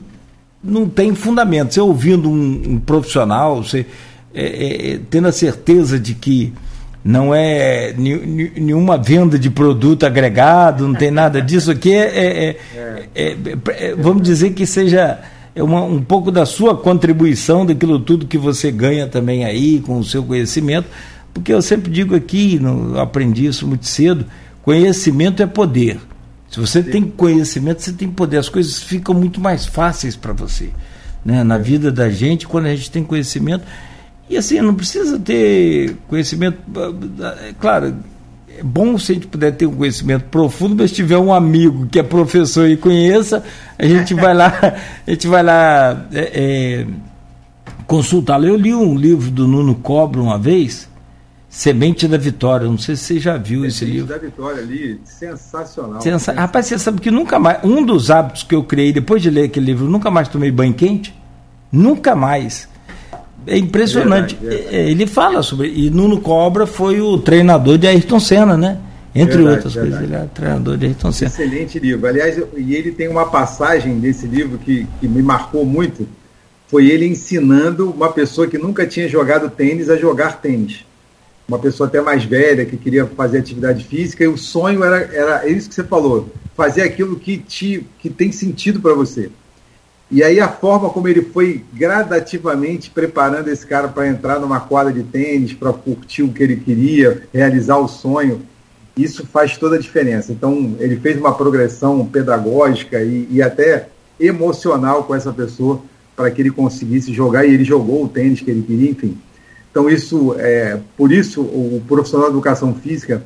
[0.63, 1.73] não tem fundamento.
[1.73, 3.85] Você ouvindo um, um profissional, você
[4.33, 6.53] é, é, é tendo a certeza de que
[7.03, 11.93] não é nenhuma venda de produto agregado, não tem nada disso aqui.
[11.93, 12.55] É,
[13.13, 13.37] é,
[13.67, 18.37] é, vamos dizer que seja é uma, um pouco da sua contribuição, daquilo tudo que
[18.37, 20.87] você ganha também aí com o seu conhecimento,
[21.33, 24.25] porque eu sempre digo aqui, no, aprendi isso muito cedo,
[24.61, 25.99] conhecimento é poder.
[26.49, 28.37] Se você tem conhecimento, você tem poder.
[28.37, 30.71] As coisas ficam muito mais fáceis para você.
[31.23, 31.43] Né?
[31.43, 33.63] Na vida da gente, quando a gente tem conhecimento.
[34.27, 36.57] E assim, não precisa ter conhecimento.
[37.47, 37.95] É claro,
[38.59, 41.87] é bom se a gente puder ter um conhecimento profundo, mas se tiver um amigo
[41.87, 43.41] que é professor e conheça,
[43.77, 44.51] a gente vai lá,
[45.07, 46.87] a gente vai lá é, é,
[47.87, 48.45] consultá-lo.
[48.45, 50.89] Eu li um livro do Nuno Cobra uma vez,
[51.47, 52.67] Semente da Vitória.
[52.67, 54.07] Não sei se você já viu Semente esse livro.
[54.07, 56.01] Semente da Vitória ali, sensacional.
[56.01, 56.33] Sensa...
[56.33, 57.63] Rapaz, você sabe que nunca mais.
[57.63, 60.73] Um dos hábitos que eu criei depois de ler aquele livro, nunca mais tomei banho
[60.73, 61.17] quente.
[61.71, 62.67] Nunca mais.
[63.49, 64.35] É impressionante.
[64.35, 64.75] Verdade, verdade.
[64.75, 65.69] É, ele fala sobre.
[65.69, 68.77] E Nuno Cobra foi o treinador de Ayrton Senna, né?
[69.13, 71.31] Entre verdade, outras coisas, ele é treinador de Ayrton Senna.
[71.31, 72.07] Excelente livro.
[72.07, 76.07] Aliás, e ele tem uma passagem desse livro que, que me marcou muito.
[76.67, 80.85] Foi ele ensinando uma pessoa que nunca tinha jogado tênis a jogar tênis.
[81.47, 85.49] Uma pessoa até mais velha que queria fazer atividade física e o sonho era, era
[85.49, 89.31] isso que você falou, fazer aquilo que, te, que tem sentido para você.
[90.11, 94.91] E aí a forma como ele foi gradativamente preparando esse cara para entrar numa quadra
[94.91, 98.41] de tênis, para curtir o que ele queria, realizar o sonho,
[98.97, 100.31] isso faz toda a diferença.
[100.31, 105.81] Então ele fez uma progressão pedagógica e, e até emocional com essa pessoa
[106.15, 109.15] para que ele conseguisse jogar e ele jogou o tênis que ele queria, enfim.
[109.69, 113.23] Então isso é por isso o profissional de educação física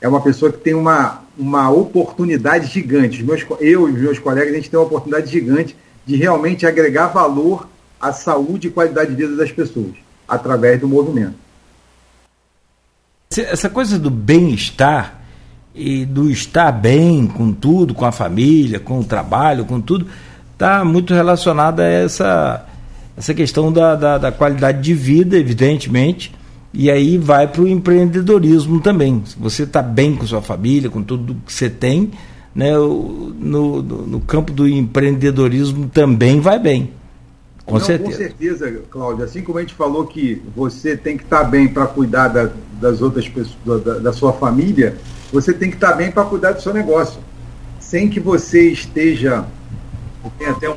[0.00, 3.22] é uma pessoa que tem uma, uma oportunidade gigante.
[3.22, 5.74] Meus, eu e os meus colegas a gente tem uma oportunidade gigante
[6.04, 7.68] de realmente agregar valor
[8.00, 9.92] à saúde e qualidade de vida das pessoas,
[10.26, 11.34] através do movimento.
[13.36, 15.22] Essa coisa do bem-estar
[15.74, 20.06] e do estar bem com tudo, com a família, com o trabalho, com tudo,
[20.52, 22.66] está muito relacionada a essa,
[23.16, 26.34] essa questão da, da, da, qualidade de vida, evidentemente,
[26.74, 29.22] e aí vai para o empreendedorismo também.
[29.24, 32.10] Se você está bem com sua família, com tudo que você tem,
[32.54, 36.92] né, no, no, campo do empreendedorismo também vai bem.
[37.64, 38.10] Com Não, certeza.
[38.10, 39.24] Com certeza, Cláudio.
[39.24, 42.50] Assim como a gente falou que você tem que estar tá bem para cuidar da,
[42.80, 44.96] das outras pessoas, da, da, sua família,
[45.32, 47.20] você tem que estar tá bem para cuidar do seu negócio.
[47.78, 49.44] Sem que você esteja.
[50.38, 50.76] Tem até um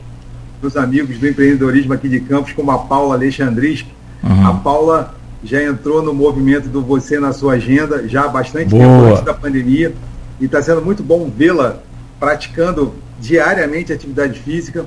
[0.62, 3.86] dos amigos do empreendedorismo aqui de Campos, como a Paula Alexandris.
[4.24, 4.48] Uhum.
[4.48, 8.84] A Paula já entrou no movimento do Você na sua agenda já há bastante Boa.
[8.84, 9.94] tempo antes da pandemia.
[10.40, 11.80] E está sendo muito bom vê-la
[12.20, 14.86] praticando diariamente atividade física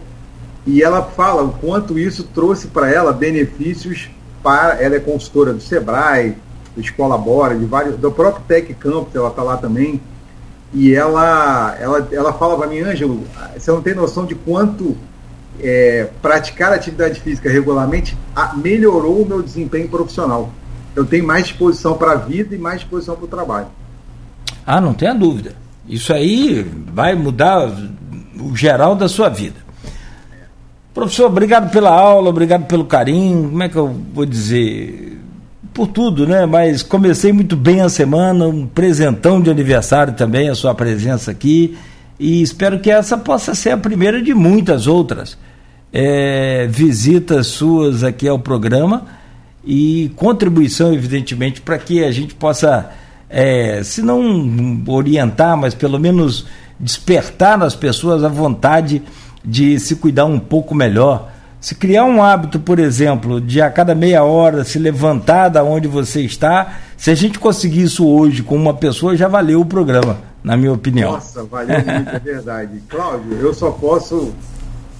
[0.66, 4.10] e ela fala o quanto isso trouxe para ela benefícios
[4.42, 6.36] para ela é consultora do Sebrae,
[6.74, 10.00] do Escola Bora, de vários, do próprio Tech Campus, ela está lá também.
[10.72, 13.24] E ela, ela, ela fala para mim, Ângelo,
[13.56, 14.96] você não tem noção de quanto
[15.60, 20.50] é, praticar atividade física regularmente a, melhorou o meu desempenho profissional.
[20.94, 23.66] Eu tenho mais disposição para a vida e mais disposição para o trabalho.
[24.70, 25.54] Ah, não tenha dúvida.
[25.88, 26.62] Isso aí
[26.92, 27.72] vai mudar
[28.38, 29.56] o geral da sua vida.
[30.92, 33.48] Professor, obrigado pela aula, obrigado pelo carinho.
[33.48, 35.18] Como é que eu vou dizer?
[35.72, 36.44] Por tudo, né?
[36.44, 41.78] Mas comecei muito bem a semana, um presentão de aniversário também, a sua presença aqui.
[42.20, 45.38] E espero que essa possa ser a primeira de muitas outras
[45.90, 49.06] é, visitas suas aqui ao programa
[49.64, 52.90] e contribuição, evidentemente, para que a gente possa,
[53.30, 56.46] é, se não orientar, mas pelo menos
[56.78, 59.02] despertar nas pessoas a vontade
[59.44, 61.30] de se cuidar um pouco melhor.
[61.60, 65.88] Se criar um hábito, por exemplo, de a cada meia hora se levantar da onde
[65.88, 70.18] você está, se a gente conseguir isso hoje com uma pessoa, já valeu o programa,
[70.42, 71.12] na minha opinião.
[71.12, 72.80] Nossa, valeu muito, é verdade.
[72.88, 74.32] Cláudio, eu só posso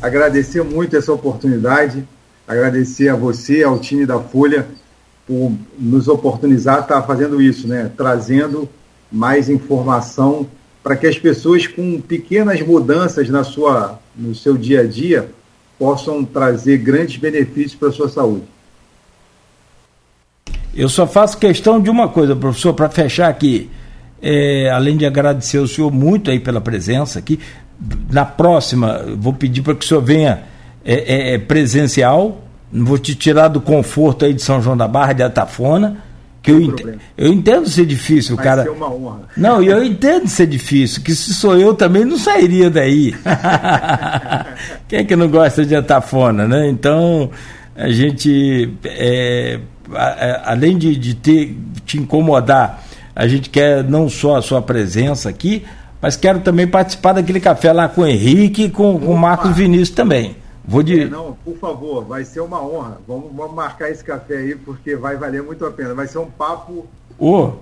[0.02, 2.04] agradecer muito essa oportunidade,
[2.46, 4.66] agradecer a você, ao time da Folha,
[5.28, 7.92] por nos oportunizar estar fazendo isso, né?
[7.94, 8.66] Trazendo
[9.12, 10.46] mais informação
[10.82, 15.28] para que as pessoas com pequenas mudanças na sua, no seu dia a dia
[15.78, 18.44] possam trazer grandes benefícios para a sua saúde.
[20.74, 23.70] Eu só faço questão de uma coisa, professor, para fechar aqui.
[24.20, 27.38] É, além de agradecer o senhor muito aí pela presença aqui,
[28.10, 30.42] na próxima vou pedir para que o senhor venha
[30.84, 32.42] é, é, é presencial,
[32.72, 36.08] vou te tirar do conforto aí de São João da Barra, de Atafona
[36.42, 38.62] que eu, ent eu entendo ser difícil, Vai cara.
[38.62, 39.20] Ser uma honra.
[39.36, 43.14] Não, e eu entendo ser difícil, que se sou eu também não sairia daí.
[44.88, 46.68] Quem é que não gosta de atafona, né?
[46.68, 47.30] Então,
[47.76, 49.60] a gente, é,
[49.92, 52.82] a, além de, de ter, te incomodar,
[53.14, 55.64] a gente quer não só a sua presença aqui,
[56.00, 59.90] mas quero também participar daquele café lá com o Henrique e com o Marcos Vinícius
[59.90, 60.36] também.
[60.68, 61.00] Vou de...
[61.00, 62.98] É, não, por favor, vai ser uma honra.
[63.08, 65.94] Vamos, vamos, marcar esse café aí, porque vai valer muito a pena.
[65.94, 66.86] Vai ser um papo.
[67.18, 67.52] Oh,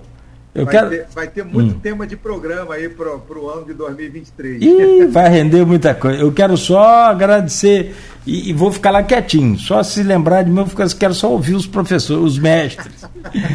[0.53, 0.89] eu vai, quero...
[0.89, 1.79] ter, vai ter muito hum.
[1.79, 4.61] tema de programa aí para o ano de 2023.
[4.61, 6.19] Ih, vai render muita coisa.
[6.19, 9.57] Eu quero só agradecer e, e, vou ficar lá quietinho.
[9.57, 13.05] Só se lembrar de mim, eu quero só ouvir os professores, os mestres.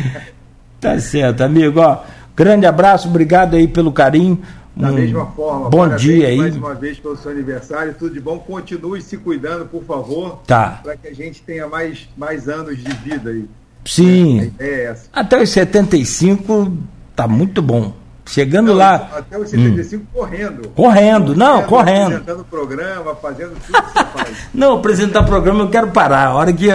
[0.81, 1.79] tá certo, amigo.
[1.79, 1.99] Ó,
[2.35, 4.41] grande abraço, obrigado aí pelo carinho.
[4.75, 6.37] Da hum, mesma forma, bom dia aí.
[6.39, 8.39] mais uma vez pelo seu aniversário, tudo de bom.
[8.39, 10.41] Continue se cuidando, por favor.
[10.47, 10.81] Tá.
[10.83, 13.45] Para que a gente tenha mais, mais anos de vida aí.
[13.85, 14.53] Sim.
[14.59, 15.09] É, é essa.
[15.13, 16.73] Até os 75
[17.15, 17.93] tá muito bom.
[18.25, 19.11] Chegando não, lá.
[19.15, 20.07] Até os 75 hum.
[20.13, 20.69] correndo.
[20.71, 22.17] Correndo, não, correndo.
[22.17, 24.37] Apresentando programa, fazendo tudo que você faz.
[24.55, 26.29] Não, apresentar programa eu quero parar.
[26.29, 26.69] A hora que.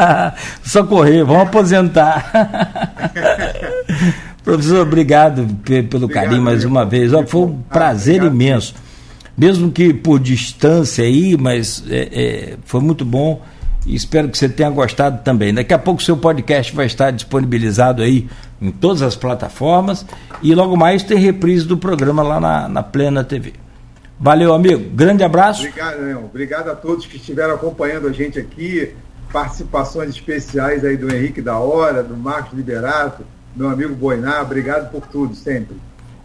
[0.62, 2.30] Só correr, vamos aposentar.
[4.46, 7.12] Professor, obrigado pelo obrigado, carinho mais uma vez.
[7.12, 8.76] Ó, foi um prazer ah, imenso.
[9.36, 13.42] Mesmo que por distância aí, mas é, é, foi muito bom
[13.84, 15.52] e espero que você tenha gostado também.
[15.52, 18.28] Daqui a pouco o seu podcast vai estar disponibilizado aí
[18.62, 20.06] em todas as plataformas
[20.40, 23.54] e logo mais tem reprise do programa lá na, na Plena TV.
[24.16, 24.90] Valeu, amigo.
[24.94, 25.66] Grande abraço.
[25.66, 26.24] Obrigado, Leão.
[26.24, 28.94] Obrigado a todos que estiveram acompanhando a gente aqui.
[29.32, 33.24] Participações especiais aí do Henrique da Hora, do Marcos Liberato
[33.56, 35.76] meu amigo Boiná, obrigado por tudo, sempre.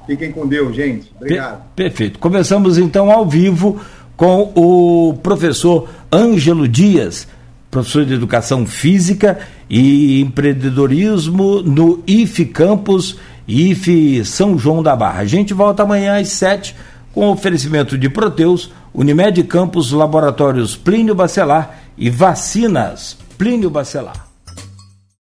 [0.06, 1.12] Fiquem com Deus, gente.
[1.16, 1.64] Obrigado.
[1.76, 2.20] perfeito.
[2.20, 3.80] Começamos então ao vivo
[4.18, 7.28] com o professor Ângelo Dias,
[7.70, 9.40] professor de Educação Física
[9.70, 13.18] e Empreendedorismo no IFE Campus,
[13.48, 15.22] IFE São João da Barra.
[15.22, 16.76] A gente volta amanhã às sete
[17.14, 24.31] com oferecimento de Proteus, Unimed Campus, Laboratórios Plínio Bacelar e Vacinas Plínio Bacelar.